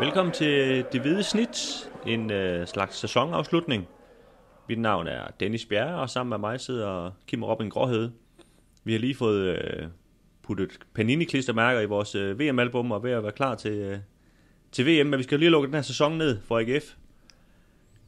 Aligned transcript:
Velkommen 0.00 0.34
til 0.34 0.84
Det 0.92 1.00
Hvide 1.00 1.22
Snit, 1.22 1.90
en 2.06 2.30
øh, 2.30 2.66
slags 2.66 2.96
sæsonafslutning. 2.96 3.88
Mit 4.68 4.78
navn 4.78 5.06
er 5.06 5.20
Dennis 5.40 5.66
Bjerre, 5.66 6.00
og 6.00 6.10
sammen 6.10 6.28
med 6.30 6.38
mig 6.38 6.60
sidder 6.60 7.10
Kim 7.26 7.42
og 7.42 7.48
Robin 7.48 7.68
Gråhed. 7.68 8.10
Vi 8.84 8.92
har 8.92 8.98
lige 8.98 9.14
fået 9.14 9.58
øh, 9.58 9.86
puttet 10.42 10.78
Panini-klistermærker 10.94 11.80
i 11.80 11.86
vores 11.86 12.14
øh, 12.14 12.40
VM-album 12.40 12.92
og 12.92 12.98
er 12.98 13.02
ved 13.02 13.10
at 13.10 13.22
være 13.22 13.32
klar 13.32 13.54
til, 13.54 13.72
øh, 13.72 13.98
til 14.72 14.86
VM, 14.86 15.06
men 15.06 15.18
vi 15.18 15.24
skal 15.24 15.38
lige 15.38 15.50
lukke 15.50 15.66
den 15.66 15.74
her 15.74 15.82
sæson 15.82 16.18
ned 16.18 16.40
for 16.40 16.58
AGF. 16.58 16.94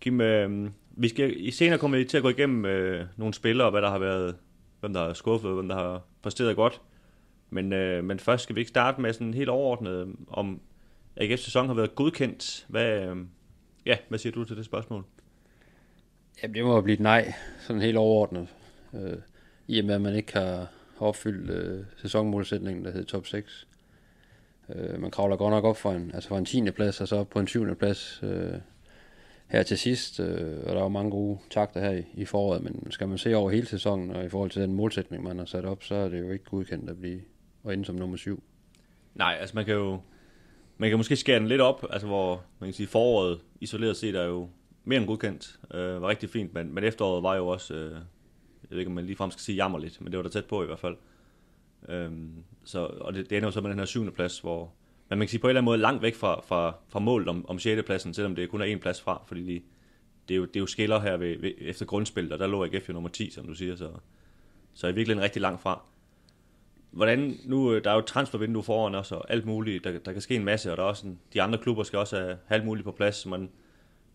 Kim, 0.01 0.21
øh, 0.21 0.71
vi 0.91 1.09
skal 1.09 1.47
i 1.47 1.51
senere 1.51 1.79
kommer 1.79 1.99
vi 1.99 2.05
til 2.05 2.17
at 2.17 2.23
gå 2.23 2.29
igennem 2.29 2.65
øh, 2.65 3.07
nogle 3.17 3.35
spillere, 3.35 3.71
hvad 3.71 3.83
der 3.83 3.91
har 3.91 3.99
været, 3.99 4.37
hvem 4.81 4.93
der 4.93 5.07
har 5.07 5.13
skuffet, 5.13 5.55
hvem 5.55 5.69
der 5.69 5.75
har 5.75 6.03
præsteret 6.23 6.57
godt. 6.57 6.81
Men, 7.51 7.73
øh, 7.73 8.05
men 8.05 8.19
først 8.19 8.43
skal 8.43 8.57
vi 8.57 8.61
ikke 8.61 8.69
starte 8.69 9.01
med 9.01 9.13
sådan 9.13 9.35
helt 9.35 9.49
overordnet 9.49 10.15
om 10.29 10.61
AGF's 11.21 11.37
sæson 11.37 11.67
har 11.67 11.75
været 11.75 11.95
godkendt. 11.95 12.67
Hvad, 12.69 13.03
øh, 13.03 13.17
ja, 13.87 13.97
hvad 14.09 14.19
siger 14.19 14.33
du 14.33 14.45
til 14.45 14.57
det 14.57 14.65
spørgsmål? 14.65 15.05
Jamen, 16.43 16.55
det 16.55 16.65
må 16.65 16.75
jo 16.75 16.81
blive 16.81 16.95
et 16.95 17.01
nej, 17.01 17.33
sådan 17.61 17.83
helt 17.83 17.97
overordnet. 17.97 18.49
Øh, 18.95 19.17
I 19.67 19.79
og 19.79 19.85
med, 19.85 19.95
at 19.95 20.01
man 20.01 20.15
ikke 20.15 20.33
har 20.33 20.67
opfyldt 20.99 21.51
øh, 21.51 21.85
sæsonmålsætningen, 21.97 22.85
der 22.85 22.91
hedder 22.91 23.07
top 23.07 23.27
6. 23.27 23.69
Øh, 24.75 25.01
man 25.01 25.11
kravler 25.11 25.37
godt 25.37 25.51
nok 25.51 25.65
op 25.65 25.77
for 25.77 25.93
en, 25.93 26.11
altså 26.15 26.29
for 26.29 26.39
en 26.39 26.45
10. 26.45 26.71
plads, 26.71 27.01
og 27.01 27.09
så 27.09 27.17
op 27.17 27.29
på 27.29 27.41
en 27.41 27.47
7. 27.47 27.75
plads 27.75 28.21
øh, 28.23 28.53
her 29.47 29.63
til 29.63 29.79
sidst. 29.79 30.21
Øh, 30.21 30.59
og 30.67 30.75
der 30.75 30.81
var 30.81 30.89
mange 30.89 31.11
gode 31.11 31.39
takter 31.51 31.81
her 31.81 31.91
i, 31.91 32.05
i 32.15 32.25
foråret, 32.25 32.63
men 32.63 32.91
skal 32.91 33.09
man 33.09 33.19
se 33.19 33.37
over 33.37 33.51
hele 33.51 33.67
sæsonen, 33.67 34.11
og 34.11 34.25
i 34.25 34.29
forhold 34.29 34.51
til 34.51 34.63
den 34.63 34.75
målsætning, 34.75 35.25
man 35.25 35.39
har 35.39 35.45
sat 35.45 35.65
op, 35.65 35.83
så 35.83 35.95
er 35.95 36.09
det 36.09 36.21
jo 36.21 36.31
ikke 36.31 36.45
godkendt 36.45 36.91
at 36.91 37.01
blive 37.01 37.21
og 37.63 37.73
ende 37.75 37.85
som 37.85 37.95
nummer 37.95 38.17
7. 38.17 38.43
Nej, 39.15 39.37
altså 39.41 39.55
man 39.55 39.65
kan 39.65 39.75
jo 39.75 40.01
man 40.79 40.91
kan 40.91 40.99
måske 40.99 41.17
skære 41.17 41.39
den 41.39 41.49
lidt 41.49 41.61
op, 41.61 41.87
altså 41.91 42.07
hvor 42.07 42.43
man 42.59 42.67
kan 42.69 42.75
sige 42.75 42.87
foråret 42.87 43.41
isoleret 43.61 43.97
set 43.97 44.15
er 44.15 44.25
jo 44.25 44.49
mere 44.85 44.99
end 44.99 45.07
godkendt, 45.07 45.61
øh, 45.75 46.03
var 46.03 46.09
rigtig 46.09 46.31
fint, 46.31 46.55
men, 46.55 46.75
men 46.75 46.85
efteråret 46.85 47.23
var 47.23 47.37
jo 47.37 47.49
også, 47.49 47.75
øh, 47.75 47.93
jeg 48.63 48.71
ved 48.71 48.79
ikke 48.79 48.89
om 48.89 48.95
man 48.95 49.07
ligefrem 49.07 49.31
skal 49.31 49.41
sige 49.41 49.57
jammerligt, 49.57 50.01
men 50.01 50.13
det 50.13 50.17
var 50.17 50.23
der 50.23 50.31
tæt 50.31 50.45
på 50.45 50.63
i 50.63 50.67
hvert 50.67 50.79
fald. 50.79 50.97
Øh, 51.89 52.13
så, 52.65 52.87
og 52.87 53.15
det, 53.15 53.31
det 53.31 53.37
ender 53.37 53.47
jo 53.47 53.53
så 53.53 53.61
med 53.61 53.71
den 53.71 53.79
her 53.79 53.87
syvende 53.87 54.13
plads, 54.13 54.41
hvor 54.41 54.73
men 55.09 55.19
man 55.19 55.27
kan 55.27 55.31
sige 55.31 55.41
på 55.41 55.47
en 55.47 55.49
eller 55.49 55.61
anden 55.61 55.65
måde 55.65 55.79
langt 55.79 56.03
væk 56.03 56.15
fra, 56.15 56.41
fra, 56.41 56.75
fra 56.89 56.99
målet 56.99 57.29
om, 57.29 57.49
om 57.49 57.59
6. 57.59 57.83
pladsen, 57.87 58.15
selvom 58.15 58.35
det 58.35 58.51
kun 58.51 58.61
er 58.61 58.65
en 58.65 58.79
plads 58.79 59.01
fra, 59.01 59.23
fordi 59.27 59.43
de, 59.43 59.63
det, 60.29 60.35
er 60.35 60.39
jo, 60.39 60.45
det 60.45 60.57
er 60.57 60.61
jo 60.61 60.67
skiller 60.67 61.01
her 61.01 61.17
ved, 61.17 61.39
ved, 61.39 61.53
efter 61.59 61.87
grundspillet, 61.87 62.33
og 62.33 62.39
der 62.39 62.47
lå 62.47 62.65
AGF 62.65 62.89
jo 62.89 62.95
nummer 62.95 63.09
10, 63.09 63.31
som 63.31 63.47
du 63.47 63.55
siger, 63.55 63.77
så, 63.77 63.91
så 64.75 64.87
er 64.87 64.91
i 64.91 64.95
virkeligheden 64.95 65.25
rigtig 65.25 65.43
langt 65.43 65.63
fra 65.63 65.83
hvordan, 66.91 67.37
nu 67.45 67.73
øh, 67.73 67.85
der 67.85 67.91
er 67.91 67.95
jo 67.95 68.01
transfervindue 68.01 68.63
foran 68.63 68.95
også, 68.95 69.15
og 69.15 69.31
alt 69.31 69.47
muligt, 69.47 69.85
der, 69.85 69.99
der 69.99 70.13
kan 70.13 70.21
ske 70.21 70.37
en 70.37 70.45
masse, 70.45 70.71
og 70.71 70.77
der 70.77 70.83
er 70.83 70.87
også 70.87 71.07
en, 71.07 71.19
de 71.35 71.43
andre 71.43 71.59
klubber 71.59 71.83
skal 71.83 71.99
også 71.99 72.17
have, 72.17 72.39
alt 72.49 72.65
muligt 72.65 72.85
på 72.85 72.93
plads, 72.93 73.27
men, 73.27 73.51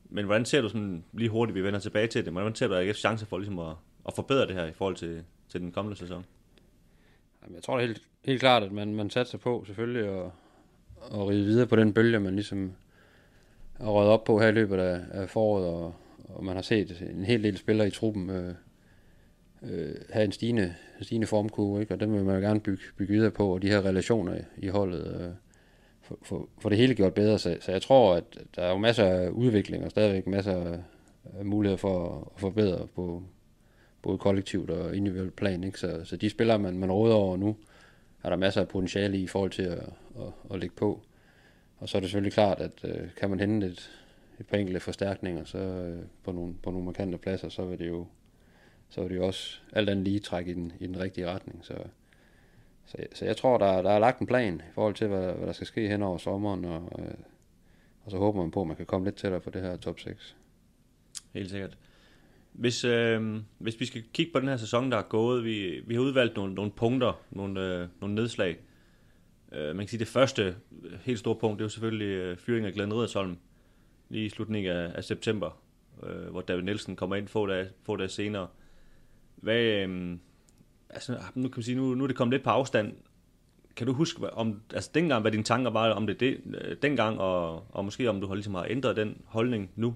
men 0.10 0.26
hvordan 0.26 0.46
ser 0.46 0.62
du 0.62 0.70
sådan, 0.70 1.04
lige 1.14 1.30
hurtigt, 1.30 1.56
vi 1.56 1.64
vender 1.64 1.80
tilbage 1.80 2.08
til 2.08 2.26
det, 2.26 2.34
men 2.34 2.42
hvordan 2.42 2.56
ser 2.56 2.68
du 2.68 2.82
AGF's 2.82 2.94
chance 2.94 3.26
for 3.26 3.38
ligesom 3.38 3.60
at, 3.60 3.76
at 4.08 4.14
forbedre 4.16 4.48
det 4.48 4.56
her 4.56 4.66
i 4.66 4.74
forhold 4.74 4.96
til, 4.96 5.24
til 5.50 5.62
den 5.62 5.72
kommende 5.72 5.98
sæson? 5.98 6.26
Jamen, 7.44 7.56
jeg 7.56 7.64
tror 7.64 7.78
det 7.78 7.84
er 7.84 7.88
helt, 7.88 8.02
helt 8.26 8.40
klart, 8.40 8.64
at 8.64 8.72
man, 8.72 8.96
man 8.96 9.10
satser 9.10 9.38
på 9.38 9.64
selvfølgelig 9.68 10.08
at, 10.08 10.32
at 11.14 11.28
ride 11.28 11.46
videre 11.46 11.68
på 11.68 11.76
den 11.76 11.94
bølge, 11.94 12.20
man 12.20 12.36
ligesom 12.36 12.74
har 13.74 13.92
røget 13.92 14.12
op 14.12 14.24
på 14.24 14.40
her 14.40 14.48
i 14.48 14.52
løbet 14.52 14.78
af, 14.78 15.02
af 15.12 15.30
foråret, 15.30 15.66
og, 15.66 15.96
og 16.30 16.46
man 16.46 16.56
har 16.56 16.62
set 16.62 17.02
en 17.16 17.24
hel 17.24 17.44
del 17.44 17.58
spillere 17.58 17.88
i 17.88 17.92
truppen 17.92 18.30
øh, 18.30 18.56
øh, 19.64 19.96
have 20.10 20.26
en 20.26 20.32
stigende, 20.32 20.76
stigende 21.02 21.28
formkurve, 21.28 21.82
ikke? 21.82 21.94
og 21.94 22.00
den 22.00 22.14
vil 22.14 22.24
man 22.24 22.36
jo 22.36 22.42
gerne 22.42 22.60
bygge, 22.60 22.84
bygge 22.98 23.14
videre 23.14 23.32
på, 23.32 23.54
og 23.54 23.62
de 23.62 23.68
her 23.68 23.86
relationer 23.86 24.38
i, 24.58 24.68
holdet, 24.68 25.22
øh, 25.22 25.30
for, 26.02 26.18
for, 26.22 26.50
for 26.60 26.70
det 26.70 26.78
hele 26.78 26.96
gjort 26.96 27.14
bedre. 27.14 27.40
Så, 27.40 27.58
så 27.62 27.72
jeg 27.72 27.82
tror, 27.82 28.16
at 28.16 28.24
der 28.56 28.62
er 28.62 28.70
jo 28.70 28.78
masser 28.78 29.06
af 29.06 29.30
udvikling, 29.30 29.84
og 29.84 29.92
stadigvæk 29.92 30.28
masser 30.28 30.78
af 31.40 31.46
muligheder 31.46 31.78
for 31.78 32.18
at 32.36 32.40
forbedre 32.40 32.88
på 32.96 33.24
både 34.02 34.18
kollektivt 34.18 34.70
og 34.70 34.96
individuelt 34.96 35.36
plan. 35.36 35.64
Ikke? 35.64 35.80
Så, 35.80 36.02
så 36.04 36.18
de 36.18 36.30
spillere, 36.30 36.60
man, 36.60 36.78
man 36.78 36.92
råder 36.92 37.16
over 37.16 37.38
nu, 37.38 37.56
er 38.24 38.30
der 38.30 38.38
masser 38.38 38.62
af 38.62 38.68
potentiale 38.68 39.18
i, 39.18 39.24
i 39.24 39.28
forhold 39.28 39.52
til 39.52 39.64
at, 39.64 39.80
at, 40.18 40.34
at 40.52 40.60
lægge 40.60 40.76
på. 40.76 41.02
Og 41.78 41.90
så 41.90 41.98
er 41.98 42.00
det 42.00 42.10
selvfølgelig 42.10 42.34
klart, 42.34 42.60
at 42.60 42.72
øh, 42.84 43.10
kan 43.18 43.30
man 43.30 43.40
hente 43.40 43.68
et, 43.68 43.92
et 44.40 44.48
par 44.48 44.58
enkelte 44.58 44.80
forstærkninger 44.80 45.44
så, 45.44 45.58
øh, 45.58 46.00
på, 46.24 46.32
nogle, 46.32 46.54
på 46.64 46.72
nogle 46.72 46.86
markante 46.86 47.18
pladser, 47.18 47.50
så 47.50 47.66
vil 47.66 47.80
det 47.80 47.88
jo 47.88 48.08
så 48.94 49.02
vil 49.02 49.10
det 49.10 49.16
jo 49.16 49.26
også 49.26 49.60
alt 49.72 49.90
andet 49.90 50.06
lige 50.06 50.20
trække 50.20 50.52
i 50.52 50.54
den, 50.54 50.74
i 50.80 50.88
den 50.88 51.00
rigtige 51.00 51.30
retning. 51.30 51.60
Så, 51.66 51.74
så, 52.86 52.98
så 53.14 53.26
jeg 53.26 53.38
tror, 53.38 53.58
der, 53.58 53.82
der 53.82 53.90
er 53.90 54.00
lagt 54.00 54.20
en 54.20 54.28
plan 54.28 54.56
i 54.56 54.74
forhold 54.74 54.94
til, 54.94 55.08
hvad, 55.08 55.34
hvad 55.34 55.48
der 55.48 55.54
skal 55.54 55.68
ske 55.68 55.88
hen 55.88 56.02
over 56.02 56.18
sommeren, 56.18 56.66
og, 56.66 56.90
og 58.06 58.12
så 58.12 58.18
håber 58.18 58.42
man 58.42 58.52
på, 58.52 58.62
at 58.62 58.68
man 58.68 58.76
kan 58.76 58.86
komme 58.86 59.08
lidt 59.08 59.16
tættere 59.16 59.42
på 59.42 59.50
det 59.50 59.62
her 59.62 59.78
top 59.78 60.00
6. 60.00 60.36
Helt 61.34 61.50
sikkert. 61.50 61.78
Hvis, 62.52 62.84
øh, 62.84 63.42
hvis 63.58 63.80
vi 63.80 63.86
skal 63.86 64.04
kigge 64.14 64.32
på 64.32 64.40
den 64.40 64.48
her 64.48 64.58
sæson, 64.58 64.92
der 64.92 64.98
er 64.98 65.02
gået, 65.02 65.44
vi, 65.44 65.82
vi 65.86 65.94
har 65.94 66.02
udvalgt 66.02 66.36
nogle, 66.36 66.54
nogle 66.54 66.72
punkter, 66.72 67.22
nogle, 67.32 67.62
øh, 67.62 67.88
nogle 68.02 68.16
nedslag. 68.16 68.58
Øh, 69.52 69.68
man 69.68 69.78
kan 69.78 69.88
sige, 69.88 70.00
det 70.00 70.08
første 70.08 70.56
helt 71.04 71.20
store 71.20 71.36
punkt, 71.36 71.60
det 71.60 71.62
er 71.62 71.66
jo 71.66 71.70
selvfølgelig 71.70 72.08
øh, 72.08 72.38
fyringen 72.38 72.68
af 72.68 72.74
Glenn 72.74 72.94
Riddersholm, 72.94 73.38
lige 74.10 74.26
i 74.26 74.30
slutningen 74.30 74.72
af, 74.72 74.92
af 74.96 75.04
september, 75.04 75.62
øh, 76.04 76.32
hvor 76.32 76.42
David 76.42 76.64
Nielsen 76.64 76.96
kommer 76.96 77.16
ind 77.16 77.28
få 77.28 77.46
dage, 77.46 77.70
få 77.84 77.96
dage 77.96 78.10
senere. 78.10 78.48
Hvad, 79.44 79.62
øhm, 79.62 80.20
altså, 80.90 81.18
nu 81.36 81.50
kan 81.50 81.60
man 81.60 81.64
sige, 81.64 81.76
nu, 81.76 81.96
nu 81.96 82.04
er 82.04 82.08
det 82.08 82.16
kommet 82.16 82.34
lidt 82.34 82.44
på 82.44 82.50
afstand. 82.50 82.94
Kan 83.76 83.88
du 83.88 83.94
huske, 83.94 84.34
om, 84.34 84.62
altså 84.74 84.92
dengang, 84.94 85.22
hvad 85.22 85.32
dine 85.32 85.44
tanker 85.44 85.72
var 85.72 85.90
om 85.90 86.08
det, 86.08 86.20
det 86.20 86.38
øh, 86.46 86.78
dengang, 86.82 87.20
og, 87.20 87.66
og 87.70 87.86
måske 87.86 88.10
om 88.10 88.22
du 88.22 88.28
har, 88.28 88.36
ligesom 88.36 88.54
har 88.54 88.66
ændret 88.70 88.96
den 88.96 89.22
holdning 89.26 89.72
nu? 89.76 89.96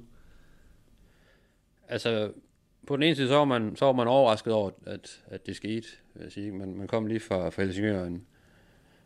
Altså, 1.87 2.31
på 2.87 2.95
den 2.95 3.03
ene 3.03 3.15
side, 3.15 3.27
så 3.27 3.35
var 3.35 3.45
man, 3.45 3.75
så 3.75 3.85
var 3.85 3.91
man 3.91 4.07
overrasket 4.07 4.53
over, 4.53 4.71
at, 4.85 5.23
at 5.27 5.45
det 5.45 5.55
skete. 5.55 5.87
Vil 6.13 6.23
jeg 6.23 6.31
sige. 6.31 6.51
Man, 6.51 6.75
man 6.75 6.87
kom 6.87 7.07
lige 7.07 7.19
fra, 7.19 7.49
fra 7.49 7.61
Helsingør 7.61 8.01
og 8.01 8.07
en, 8.07 8.25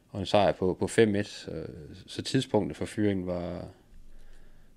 og 0.10 0.20
en 0.20 0.26
sejr 0.26 0.52
på, 0.52 0.78
på 0.80 0.86
5-1, 0.86 0.88
så, 1.24 1.52
øh, 1.52 1.68
så 2.08 2.22
tidspunktet 2.22 2.78
for 2.78 2.86
fyringen 2.86 3.28
var, 3.28 3.68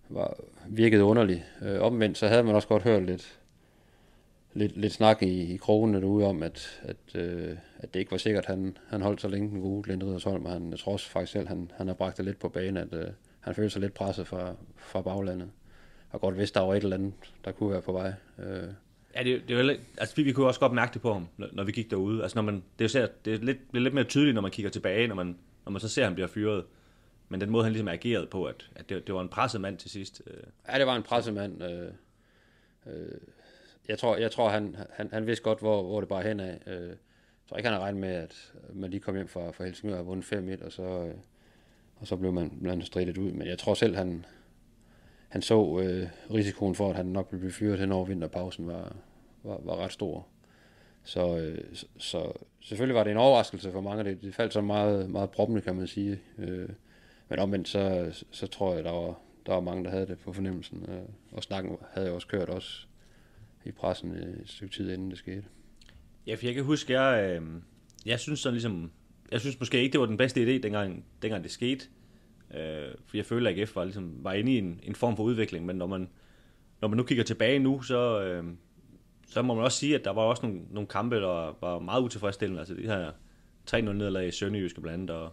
var 0.08 0.36
virkede 0.68 1.04
underligt. 1.04 1.42
Øh, 1.62 1.80
omvendt, 1.80 2.18
så 2.18 2.28
havde 2.28 2.42
man 2.42 2.54
også 2.54 2.68
godt 2.68 2.82
hørt 2.82 3.02
lidt, 3.02 3.40
lidt, 4.54 4.76
lidt 4.76 4.92
snak 4.92 5.22
i, 5.22 5.54
i 5.54 5.56
krogene 5.56 6.00
derude 6.00 6.26
om, 6.26 6.42
at, 6.42 6.82
at, 6.82 6.96
øh, 7.14 7.56
at 7.78 7.94
det 7.94 8.00
ikke 8.00 8.12
var 8.12 8.18
sikkert, 8.18 8.44
at 8.44 8.50
han, 8.50 8.76
han 8.88 9.02
holdt 9.02 9.20
så 9.20 9.28
længe 9.28 9.50
den 9.50 9.60
gode 9.60 9.82
Glenn 9.82 10.04
Riddersholm, 10.04 10.44
og 10.44 10.52
han, 10.52 10.70
jeg 10.70 10.78
tror 10.78 10.92
også 10.92 11.10
faktisk 11.10 11.32
selv, 11.32 11.48
han, 11.48 11.70
han 11.76 11.86
har 11.86 11.94
bragt 11.94 12.16
det 12.16 12.24
lidt 12.24 12.38
på 12.38 12.48
banen, 12.48 12.76
at 12.76 12.94
øh, 12.94 13.06
han 13.40 13.54
følte 13.54 13.70
sig 13.70 13.80
lidt 13.80 13.94
presset 13.94 14.26
fra, 14.26 14.54
fra 14.76 15.02
baglandet. 15.02 15.50
Og 16.10 16.20
godt 16.20 16.38
vidste, 16.38 16.58
der 16.58 16.66
var 16.66 16.74
et 16.74 16.82
eller 16.82 16.96
andet, 16.96 17.12
der 17.44 17.52
kunne 17.52 17.70
være 17.70 17.82
på 17.82 17.92
vej. 17.92 18.12
Øh. 18.38 18.68
Ja, 19.16 19.22
det, 19.22 19.48
det 19.48 19.54
jo, 19.54 19.76
altså, 19.98 20.16
vi, 20.16 20.22
vi 20.22 20.32
kunne 20.32 20.46
også 20.46 20.60
godt 20.60 20.72
mærke 20.72 20.94
det 20.94 21.02
på 21.02 21.12
ham, 21.12 21.28
når, 21.36 21.64
vi 21.64 21.72
gik 21.72 21.90
derude. 21.90 22.22
Altså, 22.22 22.38
når 22.38 22.42
man, 22.42 22.62
det, 22.78 22.94
er 22.94 23.00
jo, 23.00 23.08
det, 23.24 23.34
er 23.34 23.38
lidt, 23.38 23.58
det 23.70 23.76
er 23.76 23.82
lidt 23.82 23.94
mere 23.94 24.04
tydeligt, 24.04 24.34
når 24.34 24.42
man 24.42 24.50
kigger 24.50 24.70
tilbage, 24.70 25.08
når 25.08 25.14
man, 25.14 25.36
når 25.64 25.72
man 25.72 25.80
så 25.80 25.88
ser, 25.88 26.02
at 26.02 26.06
han 26.06 26.14
bliver 26.14 26.28
fyret. 26.28 26.64
Men 27.28 27.40
den 27.40 27.50
måde, 27.50 27.64
han 27.64 27.72
ligesom 27.72 27.88
agerede 27.88 28.26
på, 28.26 28.44
at, 28.44 28.70
at 28.74 28.88
det, 28.88 29.06
det 29.06 29.14
var 29.14 29.20
en 29.20 29.28
presset 29.28 29.60
mand 29.60 29.78
til 29.78 29.90
sidst. 29.90 30.22
Øh. 30.26 30.42
Ja, 30.68 30.78
det 30.78 30.86
var 30.86 30.96
en 30.96 31.02
presset 31.02 31.34
mand. 31.34 31.62
Øh, 31.62 31.90
øh, 32.86 33.18
jeg 33.88 33.98
tror, 33.98 34.16
jeg 34.16 34.30
tror 34.30 34.48
han, 34.48 34.76
han, 34.92 35.08
han 35.12 35.26
vidste 35.26 35.44
godt, 35.44 35.60
hvor, 35.60 35.82
hvor 35.82 36.00
det 36.00 36.08
bare 36.08 36.22
hen 36.22 36.40
af. 36.40 36.58
Øh, 36.66 36.88
jeg 36.88 37.48
tror 37.48 37.56
ikke, 37.56 37.68
han 37.68 37.78
har 37.78 37.84
regnet 37.84 38.00
med, 38.00 38.14
at 38.14 38.52
man 38.72 38.90
lige 38.90 39.00
kom 39.00 39.14
hjem 39.14 39.28
fra, 39.28 39.50
fra 39.50 39.64
Helsingør 39.64 39.98
og 39.98 40.06
vundet 40.06 40.32
5-1, 40.60 40.64
og 40.64 40.72
så, 40.72 40.82
øh, 40.82 41.14
og 41.96 42.06
så 42.06 42.16
blev 42.16 42.32
man 42.32 42.50
blandt 42.50 42.72
andet 42.72 42.86
stridet 42.86 43.18
ud. 43.18 43.32
Men 43.32 43.46
jeg 43.46 43.58
tror 43.58 43.74
selv, 43.74 43.96
han, 43.96 44.24
han 45.28 45.42
så 45.42 45.80
øh, 45.82 46.08
risikoen 46.34 46.74
for, 46.74 46.90
at 46.90 46.96
han 46.96 47.06
nok 47.06 47.28
ville 47.30 47.40
blive 47.40 47.52
fyret 47.52 47.78
hen 47.78 47.92
over 47.92 48.04
vinterpausen, 48.04 48.66
var, 48.66 48.96
var, 49.42 49.60
var 49.64 49.76
ret 49.76 49.92
stor. 49.92 50.26
Så, 51.04 51.38
øh, 51.38 51.58
så 51.98 52.32
selvfølgelig 52.60 52.94
var 52.94 53.04
det 53.04 53.10
en 53.10 53.16
overraskelse 53.16 53.72
for 53.72 53.80
mange. 53.80 54.04
Det, 54.04 54.22
det 54.22 54.34
faldt 54.34 54.52
så 54.52 54.60
meget, 54.60 55.10
meget 55.10 55.30
proppende, 55.30 55.60
kan 55.60 55.76
man 55.76 55.86
sige. 55.86 56.20
Øh, 56.38 56.68
men 57.28 57.38
omvendt, 57.38 57.68
så, 57.68 58.10
så 58.30 58.46
tror 58.46 58.74
jeg, 58.74 58.84
der 58.84 58.90
var, 58.90 59.18
der 59.46 59.52
var 59.52 59.60
mange, 59.60 59.84
der 59.84 59.90
havde 59.90 60.06
det 60.06 60.18
på 60.18 60.32
fornemmelsen. 60.32 60.86
Øh, 60.88 61.02
og 61.32 61.42
snakken 61.42 61.76
havde 61.92 62.06
jeg 62.06 62.14
også 62.14 62.26
kørt 62.26 62.48
også 62.48 62.86
i 63.64 63.72
pressen 63.72 64.10
et 64.10 64.42
stykke 64.44 64.74
tid 64.74 64.90
inden 64.90 65.10
det 65.10 65.18
skete. 65.18 65.44
Ja, 66.26 66.34
for 66.34 66.46
jeg 66.46 66.54
kan 66.54 66.64
huske, 66.64 67.00
jeg, 67.00 67.40
øh, 67.40 67.42
jeg 68.06 68.20
synes 68.20 68.40
sådan 68.40 68.54
ligesom, 68.54 68.90
jeg 69.32 69.40
synes 69.40 69.60
måske 69.60 69.82
ikke, 69.82 69.92
det 69.92 70.00
var 70.00 70.06
den 70.06 70.16
bedste 70.16 70.42
idé, 70.42 70.60
dengang, 70.60 71.04
dengang 71.22 71.44
det 71.44 71.50
skete. 71.50 71.84
Øh, 72.54 72.94
for 73.06 73.16
jeg 73.16 73.26
føler, 73.26 73.50
at 73.50 73.58
AGF 73.58 73.76
var, 73.76 73.84
ligesom, 73.84 74.24
var 74.24 74.32
inde 74.32 74.52
i 74.52 74.58
en, 74.58 74.80
en 74.82 74.94
form 74.94 75.16
for 75.16 75.22
udvikling, 75.22 75.66
men 75.66 75.76
når 75.76 75.86
man, 75.86 76.08
når 76.80 76.88
man 76.88 76.96
nu 76.96 77.02
kigger 77.02 77.24
tilbage 77.24 77.58
nu, 77.58 77.82
så, 77.82 78.20
øh, 78.20 78.44
så 79.26 79.42
må 79.42 79.54
man 79.54 79.64
også 79.64 79.78
sige, 79.78 79.94
at 79.94 80.04
der 80.04 80.10
var 80.10 80.22
også 80.22 80.46
nogle, 80.46 80.60
nogle 80.70 80.86
kampe, 80.88 81.16
der 81.16 81.56
var 81.60 81.78
meget 81.78 82.02
utilfredsstillende. 82.02 82.60
Altså 82.60 82.74
de 82.74 82.82
her 82.82 83.10
3-0 83.70 83.80
nederlag 83.80 84.28
i 84.28 84.30
Sønderjyske 84.30 84.80
blandt 84.80 85.10
andet, 85.10 85.16
og 85.16 85.32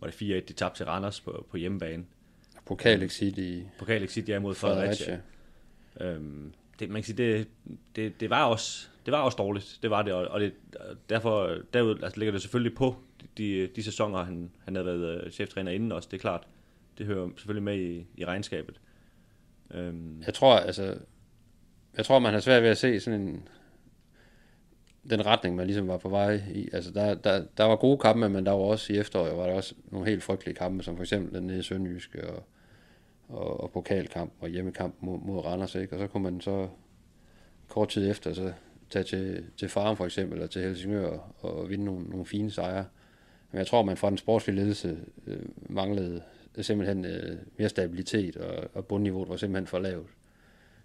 var 0.00 0.10
det 0.10 0.14
4-1, 0.14 0.46
de 0.48 0.52
tabte 0.52 0.78
til 0.78 0.86
Randers 0.86 1.20
på, 1.20 1.46
på 1.50 1.56
hjemmebane. 1.56 2.04
Pokal 2.66 3.02
Exit 3.02 3.38
i... 3.38 3.68
Pokal 3.78 4.02
Exit, 4.02 4.28
ja, 4.28 4.38
mod 4.38 4.54
Fredericia. 4.54 5.20
Fredericia. 5.96 6.14
Øhm, 6.14 6.52
det, 6.78 6.90
man 6.90 7.02
kan 7.02 7.04
sige, 7.04 7.16
det, 7.16 7.48
det, 7.96 8.20
det, 8.20 8.30
var 8.30 8.44
også, 8.44 8.88
det 9.06 9.12
var 9.12 9.20
også 9.20 9.36
dårligt. 9.36 9.78
Det 9.82 9.90
var 9.90 10.02
det, 10.02 10.12
og, 10.12 10.28
og 10.28 10.40
det, 10.40 10.52
derfor 11.08 11.56
derud, 11.74 12.02
altså, 12.02 12.18
ligger 12.18 12.32
det 12.32 12.42
selvfølgelig 12.42 12.76
på 12.76 12.96
de, 13.38 13.66
de 13.76 13.82
sæsoner, 13.82 14.24
han, 14.24 14.50
han 14.64 14.74
havde 14.74 14.86
været 14.86 15.24
øh, 15.24 15.30
cheftræner 15.30 15.72
inden 15.72 15.92
også. 15.92 16.08
Det 16.10 16.16
er 16.16 16.20
klart, 16.20 16.46
det 16.98 17.06
hører 17.06 17.28
selvfølgelig 17.36 17.62
med 17.62 17.78
i, 17.78 18.06
i 18.16 18.24
regnskabet. 18.24 18.80
Øhm, 19.74 20.22
Jeg 20.26 20.34
tror, 20.34 20.56
altså, 20.56 20.98
jeg 21.96 22.04
tror, 22.04 22.18
man 22.18 22.32
har 22.32 22.40
svært 22.40 22.62
ved 22.62 22.70
at 22.70 22.78
se 22.78 23.00
sådan 23.00 23.20
en, 23.20 23.48
den 25.10 25.26
retning, 25.26 25.56
man 25.56 25.66
ligesom 25.66 25.88
var 25.88 25.96
på 25.96 26.08
vej 26.08 26.42
i. 26.54 26.68
Altså, 26.72 26.90
der, 26.90 27.14
der, 27.14 27.44
der 27.56 27.64
var 27.64 27.76
gode 27.76 27.98
kampe, 27.98 28.28
men 28.28 28.46
der 28.46 28.52
var 28.52 28.58
også 28.58 28.92
i 28.92 28.96
efteråret, 28.96 29.36
var 29.36 29.46
der 29.46 29.54
også 29.54 29.74
nogle 29.90 30.08
helt 30.08 30.22
frygtelige 30.22 30.54
kampe, 30.54 30.82
som 30.82 30.96
for 30.96 31.02
eksempel 31.02 31.34
den 31.34 31.46
nede 31.46 31.58
i 31.58 31.62
Sønderjyske 31.62 32.30
og, 32.30 32.46
og, 33.28 33.60
og 33.60 33.70
pokalkamp 33.70 34.32
og 34.40 34.48
hjemmekamp 34.48 34.94
mod, 35.00 35.18
mod 35.20 35.44
Randers, 35.44 35.74
ikke? 35.74 35.92
Og 35.92 35.98
så 35.98 36.06
kunne 36.06 36.22
man 36.22 36.40
så 36.40 36.68
kort 37.68 37.88
tid 37.88 38.10
efter 38.10 38.32
så 38.32 38.52
tage 38.90 39.04
til, 39.04 39.44
til 39.56 39.68
Farum 39.68 39.96
for 39.96 40.04
eksempel, 40.04 40.36
eller 40.36 40.46
til 40.48 40.62
Helsingør 40.62 41.06
og, 41.40 41.58
og 41.58 41.70
vinde 41.70 41.84
nogle, 41.84 42.04
nogle 42.04 42.26
fine 42.26 42.50
sejre. 42.50 42.84
Men 43.52 43.58
jeg 43.58 43.66
tror, 43.66 43.82
man 43.82 43.96
fra 43.96 44.10
den 44.10 44.18
sportslige 44.18 44.56
ledelse 44.56 44.98
øh, 45.26 45.42
manglede 45.68 46.22
simpelthen 46.60 47.04
øh, 47.04 47.36
mere 47.58 47.68
stabilitet, 47.68 48.36
og, 48.36 48.70
og 48.74 48.86
bundniveauet 48.86 49.28
var 49.28 49.36
simpelthen 49.36 49.66
for 49.66 49.78
lavt. 49.78 50.08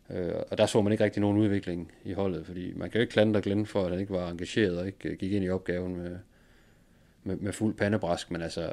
Øh, 0.10 0.34
og 0.52 0.58
der 0.58 0.66
så 0.66 0.82
man 0.82 0.92
ikke 0.92 1.04
rigtig 1.04 1.22
nogen 1.22 1.38
udvikling 1.38 1.92
i 2.04 2.14
holdet, 2.14 2.46
fordi 2.46 2.74
man 2.74 2.90
kan 2.90 3.00
jo 3.00 3.02
ikke 3.02 3.12
klandre 3.12 3.42
Glenn 3.42 3.66
for, 3.66 3.84
at 3.84 3.92
han 3.92 4.00
ikke 4.00 4.14
var 4.14 4.30
engageret 4.30 4.80
og 4.80 4.88
ikke 4.88 5.16
gik 5.16 5.32
ind 5.32 5.46
i 5.46 5.50
opgaven 5.50 5.96
med, 5.96 6.18
med, 7.24 7.36
med 7.36 7.54
fuld 7.54 7.76
pandebrask, 7.76 8.32
men 8.32 8.42
altså, 8.42 8.72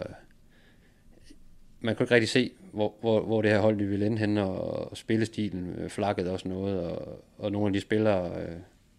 man 1.81 1.97
kunne 1.97 2.05
ikke 2.05 2.15
rigtig 2.15 2.29
se, 2.29 2.51
hvor, 2.73 2.95
hvor, 3.01 3.21
hvor 3.21 3.43
det 3.43 3.51
her 3.51 3.59
hold 3.59 3.79
de 3.79 3.85
ville 3.85 4.07
ende 4.07 4.19
hen, 4.19 4.39
og, 4.39 4.91
og 4.91 4.97
spillestilen 4.97 5.75
øh, 5.79 5.91
flakkede 5.91 6.33
også 6.33 6.49
noget, 6.49 6.81
og, 6.81 7.25
og 7.39 7.53
nogle 7.53 7.67
af 7.67 7.73
de 7.73 7.81
spillere, 7.81 8.43
øh, 8.43 8.57